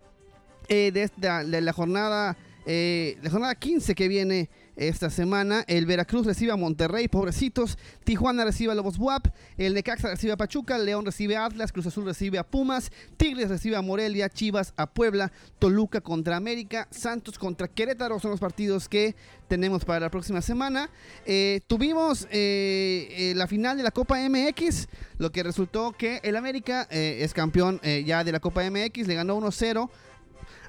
eh, 0.70 0.92
de, 0.92 1.04
esta, 1.04 1.44
de 1.44 1.62
la 1.62 1.72
jornada 1.72 2.36
eh, 2.66 3.18
la 3.24 3.32
jornada 3.32 3.56
15 3.56 3.96
que 3.96 4.08
viene 4.08 4.50
esta 4.80 5.10
semana, 5.10 5.66
el 5.68 5.86
Veracruz 5.86 6.26
recibe 6.26 6.54
a 6.54 6.56
Monterrey, 6.56 7.10
pobrecitos. 7.10 7.78
Tijuana 8.06 8.46
recibe 8.46 8.72
a 8.72 8.76
Lobos 8.76 8.98
WAP. 8.98 9.28
El 9.58 9.74
Necaxa 9.74 10.08
recibe 10.08 10.32
a 10.32 10.38
Pachuca. 10.38 10.78
León 10.78 11.06
recibe 11.06 11.36
a 11.36 11.44
Atlas. 11.44 11.74
Cruz 11.74 11.88
Azul 11.88 12.06
recibe 12.06 12.38
a 12.38 12.46
Pumas. 12.46 12.90
Tigres 13.18 13.50
recibe 13.50 13.76
a 13.76 13.82
Morelia. 13.82 14.30
Chivas 14.30 14.74
a 14.78 14.88
Puebla. 14.88 15.34
Toluca 15.60 16.00
contra 16.00 16.38
América. 16.38 16.88
Santos 16.92 17.38
contra 17.38 17.68
Querétaro 17.68 18.22
son 18.22 18.32
los 18.32 18.40
partidos 18.40 18.88
que 18.88 19.16
tenemos 19.50 19.84
para 19.84 20.00
la 20.00 20.10
próxima 20.10 20.42
semana. 20.42 20.90
Eh, 21.26 21.60
tuvimos 21.68 22.28
eh, 22.32 23.10
eh, 23.12 23.34
la 23.36 23.48
final 23.48 23.76
de 23.76 23.84
la 23.84 23.92
Copa 23.92 24.18
MX, 24.30 24.88
lo 25.18 25.32
que 25.32 25.44
resultó 25.44 25.92
que 25.92 26.22
el 26.24 26.38
América 26.38 26.88
es 26.90 27.34
campeón 27.34 27.82
ya 28.06 28.24
de 28.24 28.32
la 28.32 28.40
Copa 28.40 28.64
MX. 28.70 29.08
Le 29.08 29.16
ganó 29.16 29.38
1-0 29.38 29.90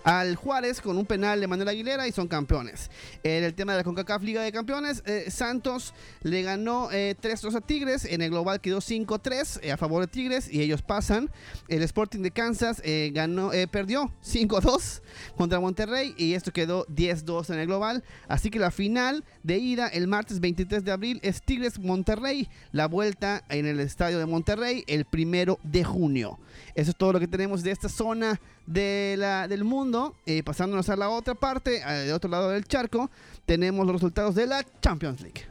al 0.04 0.36
Juárez 0.36 0.80
con 0.80 0.96
un 0.96 1.06
penal 1.06 1.40
de 1.40 1.46
Manuel 1.46 1.68
Aguilera 1.68 2.08
y 2.08 2.12
son 2.12 2.28
campeones. 2.28 2.90
En 3.22 3.44
el 3.44 3.54
tema 3.54 3.72
de 3.72 3.78
la 3.78 3.84
CONCACAF 3.84 4.22
Liga 4.22 4.42
de 4.42 4.52
Campeones, 4.52 5.02
eh, 5.06 5.30
Santos 5.30 5.94
le 6.22 6.42
ganó 6.42 6.90
3-2 6.90 7.54
eh, 7.54 7.56
a 7.56 7.60
Tigres, 7.60 8.04
en 8.04 8.22
el 8.22 8.30
global 8.30 8.60
quedó 8.60 8.78
5-3 8.78 9.60
eh, 9.62 9.72
a 9.72 9.76
favor 9.76 10.02
de 10.02 10.06
Tigres 10.06 10.52
y 10.52 10.60
ellos 10.60 10.82
pasan. 10.82 11.30
El 11.68 11.82
Sporting 11.82 12.20
de 12.20 12.30
Kansas 12.30 12.82
ganó, 13.12 13.50
perdió 13.70 14.12
5-2 14.24 15.02
contra 15.36 15.60
Monterrey 15.60 16.14
y 16.16 16.34
esto 16.34 16.52
quedó 16.52 16.86
10-2 16.86 17.52
en 17.52 17.60
el 17.60 17.66
global. 17.66 18.02
Así 18.28 18.50
que 18.50 18.58
la 18.58 18.70
final 18.70 19.24
de 19.42 19.58
ida 19.58 19.88
el 19.88 20.06
martes 20.06 20.40
23 20.40 20.84
de 20.84 20.92
abril 20.92 21.20
es 21.22 21.42
Tigres 21.42 21.78
Monterrey, 21.78 22.48
la 22.72 22.86
vuelta 22.86 23.44
en 23.48 23.66
el 23.66 23.80
estadio 23.80 24.18
de 24.18 24.26
Monterrey 24.26 24.84
el 24.86 25.04
primero 25.04 25.58
de 25.62 25.84
junio. 25.84 26.38
Eso 26.74 26.90
es 26.90 26.96
todo 26.96 27.12
lo 27.12 27.20
que 27.20 27.28
tenemos 27.28 27.62
de 27.62 27.70
esta 27.70 27.88
zona 27.88 28.40
de 28.66 29.16
la, 29.18 29.48
del 29.48 29.64
mundo. 29.64 29.89
Eh, 30.26 30.42
pasándonos 30.44 30.88
a 30.88 30.96
la 30.96 31.08
otra 31.08 31.34
parte, 31.34 31.82
al 31.82 32.12
otro 32.12 32.30
lado 32.30 32.50
del 32.50 32.64
charco, 32.64 33.10
tenemos 33.44 33.84
los 33.86 33.94
resultados 33.94 34.36
de 34.36 34.46
la 34.46 34.64
Champions 34.80 35.20
League. 35.20 35.46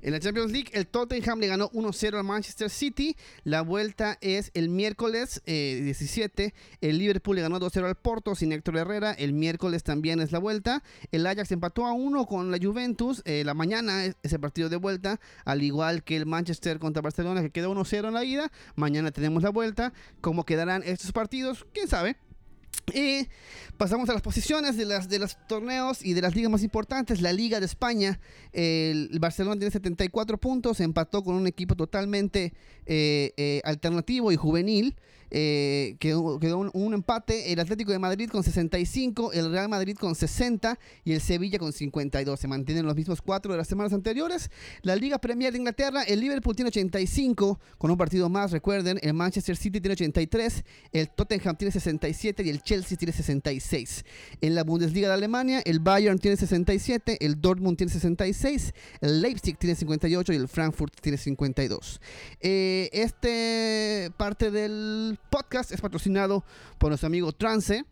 En 0.00 0.12
la 0.12 0.20
Champions 0.20 0.52
League, 0.52 0.70
el 0.72 0.86
Tottenham 0.86 1.40
le 1.40 1.48
ganó 1.48 1.68
1-0 1.72 2.16
al 2.16 2.24
Manchester 2.24 2.70
City. 2.70 3.16
La 3.44 3.60
vuelta 3.62 4.16
es 4.22 4.50
el 4.54 4.70
miércoles 4.70 5.42
17. 5.44 6.44
Eh, 6.44 6.52
el 6.80 6.98
Liverpool 6.98 7.36
le 7.36 7.42
ganó 7.42 7.58
2-0 7.58 7.84
al 7.84 7.96
Porto 7.96 8.34
sin 8.34 8.52
Héctor 8.52 8.78
Herrera. 8.78 9.12
El 9.12 9.34
miércoles 9.34 9.82
también 9.82 10.20
es 10.20 10.32
la 10.32 10.38
vuelta. 10.38 10.82
El 11.10 11.26
Ajax 11.26 11.50
empató 11.52 11.84
a 11.84 11.92
1 11.92 12.26
con 12.26 12.50
la 12.50 12.58
Juventus. 12.58 13.20
Eh, 13.26 13.42
la 13.44 13.52
mañana 13.54 14.04
es 14.04 14.16
ese 14.22 14.38
partido 14.38 14.68
de 14.68 14.76
vuelta, 14.76 15.20
al 15.44 15.62
igual 15.62 16.02
que 16.02 16.16
el 16.16 16.24
Manchester 16.24 16.78
contra 16.78 17.02
Barcelona, 17.02 17.42
que 17.42 17.50
quedó 17.50 17.70
1-0 17.72 18.08
en 18.08 18.14
la 18.14 18.24
ida. 18.24 18.52
Mañana 18.76 19.10
tenemos 19.10 19.42
la 19.42 19.50
vuelta. 19.50 19.92
¿Cómo 20.20 20.44
quedarán 20.44 20.82
estos 20.84 21.12
partidos? 21.12 21.66
¿Quién 21.74 21.88
sabe? 21.88 22.16
Y 22.94 23.28
pasamos 23.76 24.08
a 24.08 24.12
las 24.12 24.22
posiciones 24.22 24.76
de, 24.76 24.84
las, 24.84 25.08
de 25.08 25.18
los 25.18 25.36
torneos 25.46 26.04
y 26.04 26.14
de 26.14 26.22
las 26.22 26.34
ligas 26.34 26.50
más 26.50 26.62
importantes. 26.62 27.20
La 27.20 27.32
Liga 27.32 27.60
de 27.60 27.66
España, 27.66 28.20
el 28.52 29.16
Barcelona 29.20 29.56
tiene 29.56 29.70
74 29.70 30.38
puntos, 30.38 30.80
empató 30.80 31.22
con 31.22 31.34
un 31.34 31.46
equipo 31.46 31.76
totalmente 31.76 32.52
eh, 32.86 33.32
eh, 33.36 33.60
alternativo 33.64 34.32
y 34.32 34.36
juvenil. 34.36 34.96
Eh, 35.30 35.96
quedó, 35.98 36.38
quedó 36.38 36.58
un, 36.58 36.94
empate, 36.94 37.52
el 37.52 37.60
Atlético 37.60 37.92
de 37.92 37.98
Madrid 37.98 38.28
con 38.30 38.42
65, 38.42 39.32
el 39.32 39.50
Real 39.50 39.68
Madrid 39.68 39.96
con 39.96 40.14
60 40.14 40.78
y 41.04 41.12
el 41.12 41.20
Sevilla 41.20 41.58
con 41.58 41.72
52. 41.72 42.38
Se 42.38 42.48
mantienen 42.48 42.86
los 42.86 42.94
mismos 42.94 43.20
cuatro 43.22 43.52
de 43.52 43.58
las 43.58 43.68
semanas 43.68 43.92
anteriores. 43.92 44.50
La 44.82 44.96
Liga 44.96 45.18
Premier 45.18 45.52
de 45.52 45.58
Inglaterra, 45.58 46.02
el 46.02 46.20
Liverpool 46.20 46.56
tiene 46.56 46.68
85 46.68 47.60
con 47.78 47.90
un 47.90 47.96
partido 47.96 48.28
más, 48.28 48.52
recuerden, 48.52 48.98
el 49.02 49.14
Manchester 49.14 49.56
City 49.56 49.80
tiene 49.80 49.92
83, 49.92 50.64
el 50.92 51.10
Tottenham 51.10 51.56
tiene 51.56 51.72
67 51.72 52.42
y 52.42 52.50
el 52.50 52.62
Chelsea 52.62 52.96
tiene 52.96 53.12
66. 53.12 54.04
En 54.40 54.54
la 54.54 54.64
Bundesliga 54.64 55.08
de 55.08 55.14
Alemania, 55.14 55.60
el 55.64 55.80
Bayern 55.80 56.18
tiene 56.18 56.36
67, 56.36 57.18
el 57.20 57.40
Dortmund 57.40 57.76
tiene 57.76 57.92
66, 57.92 58.72
el 59.00 59.22
Leipzig 59.22 59.56
tiene 59.58 59.74
58 59.74 60.32
y 60.32 60.36
el 60.36 60.48
Frankfurt 60.48 61.00
tiene 61.00 61.18
52. 61.18 62.00
Eh, 62.40 62.90
este 62.92 64.10
parte 64.16 64.50
del 64.50 65.17
podcast 65.30 65.72
es 65.72 65.80
patrocinado 65.80 66.44
por 66.78 66.90
nuestro 66.90 67.06
amigo 67.06 67.32
Trance, 67.32 67.84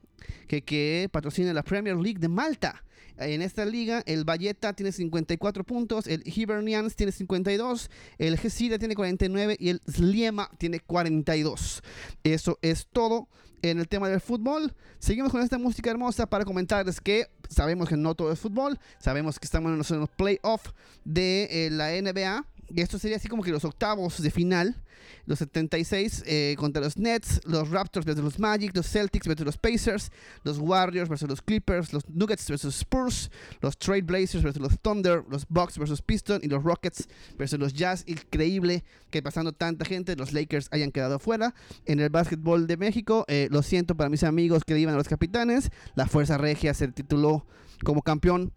que, 0.48 1.08
patrocina 1.12 1.52
la 1.52 1.62
Premier 1.62 1.96
League 1.96 2.18
de 2.18 2.28
Malta. 2.28 2.82
En 3.18 3.40
esta 3.40 3.64
liga, 3.64 4.02
el 4.06 4.24
Valletta 4.24 4.74
tiene 4.74 4.92
54 4.92 5.64
puntos, 5.64 6.06
el 6.06 6.22
Hibernians 6.26 6.96
tiene 6.96 7.12
52, 7.12 7.90
el 8.18 8.36
Gesida 8.38 8.78
tiene 8.78 8.94
49 8.94 9.56
y 9.58 9.70
el 9.70 9.80
Sliema 9.86 10.50
tiene 10.58 10.80
42. 10.80 11.82
Eso 12.24 12.58
es 12.60 12.86
todo 12.92 13.28
en 13.62 13.78
el 13.78 13.88
tema 13.88 14.08
del 14.08 14.20
fútbol. 14.20 14.74
Seguimos 14.98 15.32
con 15.32 15.40
esta 15.40 15.56
música 15.56 15.90
hermosa 15.90 16.26
para 16.26 16.44
comentarles 16.44 17.00
que 17.00 17.26
sabemos 17.48 17.88
que 17.88 17.96
no 17.96 18.14
todo 18.14 18.32
es 18.32 18.38
fútbol, 18.38 18.78
sabemos 18.98 19.38
que 19.38 19.46
estamos 19.46 19.90
en 19.90 20.00
los 20.00 20.10
playoffs 20.10 20.74
de 21.04 21.48
eh, 21.50 21.70
la 21.70 21.90
NBA 21.90 22.44
y 22.68 22.80
esto 22.80 22.98
sería 22.98 23.16
así 23.16 23.28
como 23.28 23.42
que 23.42 23.50
los 23.50 23.64
octavos 23.64 24.20
de 24.20 24.30
final. 24.30 24.82
Los 25.24 25.38
76 25.40 26.24
eh, 26.26 26.56
contra 26.58 26.82
los 26.82 26.96
Nets, 26.96 27.40
los 27.44 27.70
Raptors 27.70 28.04
versus 28.04 28.24
los 28.24 28.38
Magic, 28.38 28.74
los 28.74 28.88
Celtics 28.88 29.26
versus 29.26 29.46
los 29.46 29.56
Pacers, 29.56 30.10
los 30.42 30.58
Warriors 30.58 31.08
versus 31.08 31.28
los 31.28 31.42
Clippers, 31.42 31.92
los 31.92 32.08
Nuggets 32.08 32.48
versus 32.48 32.74
Spurs, 32.74 33.30
los 33.60 33.76
Trade 33.78 34.02
Blazers 34.02 34.42
versus 34.42 34.60
los 34.60 34.78
Thunder, 34.80 35.22
los 35.28 35.46
Bucks 35.48 35.78
versus 35.78 36.02
Pistons 36.02 36.42
y 36.44 36.48
los 36.48 36.62
Rockets 36.64 37.08
versus 37.38 37.58
los 37.58 37.72
Jazz. 37.72 38.04
Increíble 38.06 38.84
que 39.10 39.22
pasando 39.22 39.52
tanta 39.52 39.84
gente 39.84 40.16
los 40.16 40.32
Lakers 40.32 40.68
hayan 40.70 40.90
quedado 40.90 41.18
fuera. 41.18 41.54
En 41.84 42.00
el 42.00 42.10
básquetbol 42.10 42.66
de 42.66 42.76
México, 42.76 43.24
eh, 43.28 43.48
lo 43.50 43.62
siento 43.62 43.96
para 43.96 44.10
mis 44.10 44.24
amigos 44.24 44.64
que 44.64 44.78
iban 44.78 44.94
a 44.94 44.98
los 44.98 45.08
capitanes. 45.08 45.70
La 45.94 46.06
Fuerza 46.06 46.38
Regia 46.38 46.74
se 46.74 46.88
tituló 46.88 47.46
como 47.84 48.02
campeón 48.02 48.52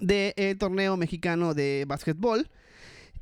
del 0.00 0.32
de, 0.36 0.56
torneo 0.58 0.96
mexicano 0.96 1.54
de 1.54 1.84
básquetbol. 1.86 2.48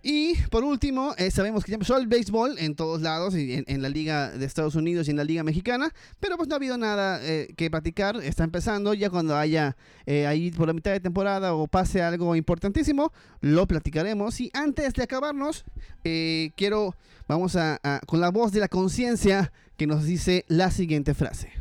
Y 0.02 0.34
por 0.48 0.64
último, 0.64 1.14
eh, 1.18 1.30
sabemos 1.30 1.62
que 1.62 1.72
ya 1.72 1.74
empezó 1.74 1.98
el 1.98 2.06
béisbol 2.06 2.58
en 2.58 2.74
todos 2.74 3.02
lados, 3.02 3.34
en, 3.34 3.64
en, 3.66 3.82
la 3.82 3.90
Liga 3.90 4.30
de 4.30 4.46
Estados 4.46 4.74
Unidos 4.74 5.06
y 5.06 5.10
en 5.10 5.18
la 5.18 5.24
Liga 5.24 5.42
Mexicana, 5.42 5.92
pero 6.18 6.36
pues 6.38 6.48
no 6.48 6.54
ha 6.54 6.56
habido 6.56 6.78
nada 6.78 7.20
eh, 7.22 7.52
que 7.54 7.70
platicar. 7.70 8.16
Está 8.16 8.44
empezando, 8.44 8.94
ya 8.94 9.10
cuando 9.10 9.36
haya 9.36 9.76
eh, 10.06 10.26
ahí 10.26 10.50
por 10.52 10.68
la 10.68 10.72
mitad 10.72 10.92
de 10.92 11.00
temporada 11.00 11.54
o 11.54 11.66
pase 11.66 12.00
algo 12.00 12.34
importantísimo, 12.34 13.12
lo 13.40 13.66
platicaremos. 13.66 14.40
Y 14.40 14.50
antes 14.54 14.94
de 14.94 15.02
acabarnos, 15.02 15.64
quiero, 16.02 16.96
vamos 17.28 17.56
a, 17.56 18.00
con 18.06 18.20
la 18.20 18.30
voz 18.30 18.52
de 18.52 18.60
la 18.60 18.68
conciencia 18.68 19.52
que 19.76 19.86
nos 19.86 20.04
dice 20.04 20.46
la 20.48 20.70
siguiente 20.70 21.12
frase. 21.12 21.52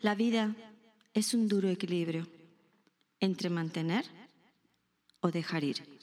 La 0.00 0.14
vida 0.14 0.54
es 1.12 1.34
un 1.34 1.48
duro 1.48 1.68
equilibrio 1.68 2.28
entre 3.18 3.50
mantener 3.50 4.04
o 5.20 5.30
dejar 5.30 5.64
ir. 5.64 5.93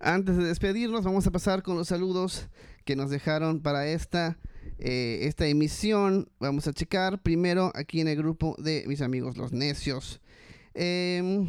Antes 0.00 0.36
de 0.36 0.44
despedirnos, 0.44 1.04
vamos 1.04 1.26
a 1.26 1.30
pasar 1.30 1.62
con 1.62 1.76
los 1.76 1.88
saludos 1.88 2.48
que 2.84 2.96
nos 2.96 3.10
dejaron 3.10 3.60
para 3.60 3.86
esta, 3.86 4.38
eh, 4.78 5.20
esta 5.22 5.46
emisión. 5.46 6.28
Vamos 6.38 6.66
a 6.66 6.72
checar 6.72 7.22
primero 7.22 7.72
aquí 7.74 8.00
en 8.00 8.08
el 8.08 8.16
grupo 8.16 8.56
de 8.58 8.84
mis 8.86 9.00
amigos 9.00 9.36
los 9.36 9.52
necios. 9.52 10.20
Em, 10.74 11.48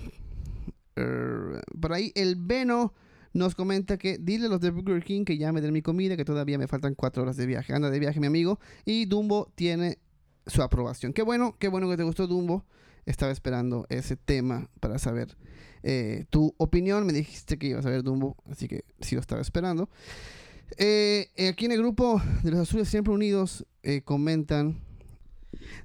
por 1.82 1.94
ahí 1.94 2.12
el 2.16 2.36
Veno 2.36 2.94
nos 3.34 3.54
comenta 3.54 3.98
que 3.98 4.18
dile 4.18 4.46
a 4.46 4.50
los 4.50 4.62
de 4.62 4.72
Burger 4.72 5.04
King 5.04 5.26
que 5.26 5.38
ya 5.38 5.52
me 5.52 5.60
den 5.60 5.74
mi 5.74 5.82
comida, 5.82 6.16
que 6.16 6.24
todavía 6.24 6.58
me 6.58 6.68
faltan 6.68 6.96
cuatro 6.96 7.24
horas 7.24 7.36
de 7.36 7.46
viaje. 7.46 7.74
Anda 7.74 7.90
de 7.90 8.00
viaje 8.00 8.20
mi 8.22 8.28
amigo. 8.28 8.60
Y 8.86 9.06
Dumbo 9.06 9.52
tiene 9.56 10.00
su 10.48 10.62
aprobación. 10.62 11.12
Qué 11.12 11.22
bueno, 11.22 11.58
qué 11.60 11.68
bueno 11.68 11.90
que 11.90 11.98
te 11.98 12.04
gustó 12.04 12.28
Dumbo. 12.28 12.64
Estaba 13.06 13.34
esperando 13.34 13.86
ese 13.90 14.16
tema 14.16 14.70
para 14.80 14.98
saber 15.00 15.36
eh, 15.86 16.26
tu 16.30 16.54
opinión. 16.58 17.06
Me 17.06 17.14
dijiste 17.14 17.58
que 17.58 17.68
ibas 17.68 17.86
a 17.86 17.90
ver 17.90 18.04
Dumbo, 18.04 18.36
así 18.50 18.68
que 18.68 18.84
sí 19.00 19.16
lo 19.16 19.22
estaba 19.22 19.42
esperando. 19.42 19.90
Eh, 20.78 21.30
aquí 21.50 21.66
en 21.66 21.72
el 21.72 21.80
grupo 21.80 22.22
de 22.44 22.52
los 22.52 22.60
Azules 22.60 22.90
Siempre 22.90 23.14
Unidos 23.14 23.66
eh, 23.84 24.02
comentan. 24.02 24.82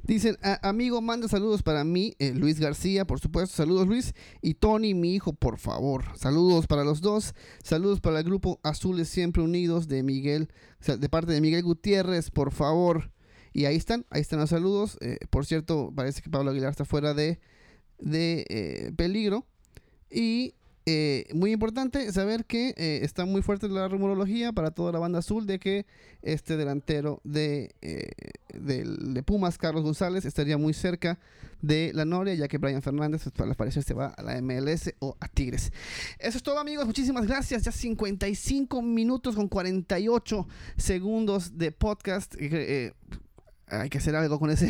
Dicen, 0.03 0.37
amigo, 0.63 1.01
manda 1.01 1.29
saludos 1.29 1.63
para 1.63 1.85
mí, 1.85 2.17
Luis 2.35 2.59
García, 2.59 3.07
por 3.07 3.21
supuesto, 3.21 3.55
saludos 3.55 3.87
Luis, 3.87 4.15
y 4.43 4.55
Tony, 4.55 4.95
mi 4.95 5.15
hijo, 5.15 5.33
por 5.33 5.59
favor, 5.59 6.05
saludos 6.17 6.67
para 6.67 6.83
los 6.83 7.01
dos, 7.01 7.35
saludos 7.63 8.01
para 8.01 8.19
el 8.19 8.25
grupo 8.25 8.59
Azules 8.65 9.09
Siempre 9.09 9.43
Unidos 9.43 9.87
de 9.87 10.03
Miguel, 10.03 10.49
de 10.85 11.09
parte 11.09 11.33
de 11.33 11.41
Miguel 11.41 11.63
Gutiérrez, 11.63 12.33
por 12.33 12.51
favor, 12.51 13.13
y 13.53 13.65
ahí 13.65 13.77
están, 13.77 14.07
ahí 14.11 14.21
están 14.21 14.39
los 14.39 14.51
saludos. 14.51 14.99
Eh, 15.01 15.19
por 15.31 15.47
cierto, 15.47 15.93
parece 15.95 16.23
que 16.23 16.31
Pablo 16.31 16.51
Aguilar 16.51 16.71
está 16.71 16.85
fuera 16.85 17.15
de, 17.15 17.41
de 17.99 18.45
eh, 18.49 18.93
peligro. 18.97 19.47
Y 20.11 20.55
eh, 20.87 21.27
muy 21.35 21.53
importante 21.53 22.11
saber 22.13 22.45
que 22.47 22.75
está 22.77 23.25
muy 23.25 23.43
fuerte 23.43 23.69
la 23.69 23.87
rumorología 23.87 24.53
para 24.53 24.71
toda 24.71 24.93
la 24.93 24.99
banda 24.99 25.21
azul 25.21 25.47
de 25.47 25.59
que 25.59 25.87
este 26.23 26.57
delantero 26.57 27.21
de, 27.23 27.75
de, 28.55 29.23
Pumas, 29.23 29.59
Carlos 29.59 29.85
González, 29.85 30.25
estaría 30.25 30.59
muy 30.59 30.73
cerca 30.73 31.19
de 31.63 31.93
la 31.95 32.05
Noria, 32.05 32.35
ya 32.35 32.49
que 32.49 32.59
Brian 32.59 32.83
Fernández, 32.83 33.23
pues, 33.35 33.49
al 33.49 33.55
parecer, 33.55 33.83
se 33.83 33.95
va 33.95 34.07
a 34.07 34.23
la 34.23 34.41
MLS 34.41 34.95
o 34.99 35.17
a 35.21 35.29
Tigres. 35.29 35.71
Eso 36.19 36.39
es 36.39 36.43
todo, 36.43 36.59
amigos. 36.59 36.87
Muchísimas 36.87 37.27
gracias. 37.27 37.63
Ya 37.63 37.73
55 37.73 38.83
minutos 38.83 39.37
con 39.37 39.49
48 39.49 40.49
segundos 40.77 41.59
de 41.59 41.73
podcast 41.73 42.35
hay 43.71 43.89
que 43.89 43.99
hacer 43.99 44.17
algo 44.17 44.39
con 44.41 44.51
ese 44.51 44.69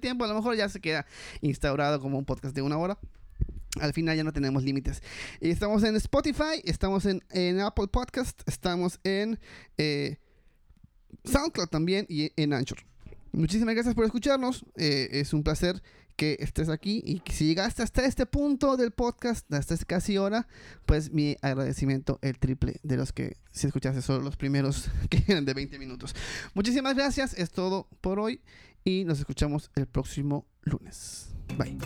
tiempo. 0.00 0.24
A 0.24 0.28
lo 0.28 0.34
mejor 0.34 0.56
ya 0.56 0.68
se 0.68 0.80
queda 0.80 1.06
instaurado 1.40 2.00
como 2.00 2.18
un 2.18 2.24
podcast 2.24 2.54
de 2.54 2.62
una 2.62 2.78
hora. 2.78 2.98
Al 3.80 3.92
final 3.92 4.16
ya 4.16 4.24
no 4.24 4.32
tenemos 4.32 4.64
límites. 4.64 5.02
Estamos 5.40 5.82
en 5.84 5.96
Spotify, 5.96 6.62
estamos 6.64 7.06
en, 7.06 7.60
Apple 7.60 7.88
Podcast, 7.88 8.40
estamos 8.46 8.98
en 9.04 9.38
eh, 9.76 10.18
SoundCloud 11.24 11.68
también 11.68 12.06
y 12.08 12.32
en 12.36 12.52
Anchor. 12.52 12.78
Muchísimas 13.32 13.74
gracias 13.74 13.94
por 13.94 14.04
escucharnos. 14.04 14.64
Eh, 14.76 15.08
es 15.12 15.32
un 15.32 15.42
placer 15.42 15.82
que 16.18 16.36
estés 16.40 16.68
aquí 16.68 17.00
y 17.06 17.20
que 17.20 17.32
si 17.32 17.46
llegaste 17.46 17.82
hasta 17.82 18.04
este 18.04 18.26
punto 18.26 18.76
del 18.76 18.90
podcast, 18.90 19.50
hasta 19.54 19.76
casi 19.86 20.18
hora, 20.18 20.48
pues 20.84 21.12
mi 21.12 21.36
agradecimiento 21.42 22.18
el 22.22 22.38
triple 22.38 22.80
de 22.82 22.96
los 22.96 23.12
que 23.12 23.36
si 23.52 23.68
escuchaste 23.68 24.02
solo 24.02 24.24
los 24.24 24.36
primeros 24.36 24.90
que 25.10 25.22
eran 25.28 25.44
de 25.44 25.54
20 25.54 25.78
minutos. 25.78 26.16
Muchísimas 26.54 26.96
gracias, 26.96 27.34
es 27.34 27.52
todo 27.52 27.88
por 28.00 28.18
hoy 28.18 28.40
y 28.82 29.04
nos 29.04 29.20
escuchamos 29.20 29.70
el 29.76 29.86
próximo 29.86 30.44
lunes. 30.64 31.28
Bye. 31.56 31.78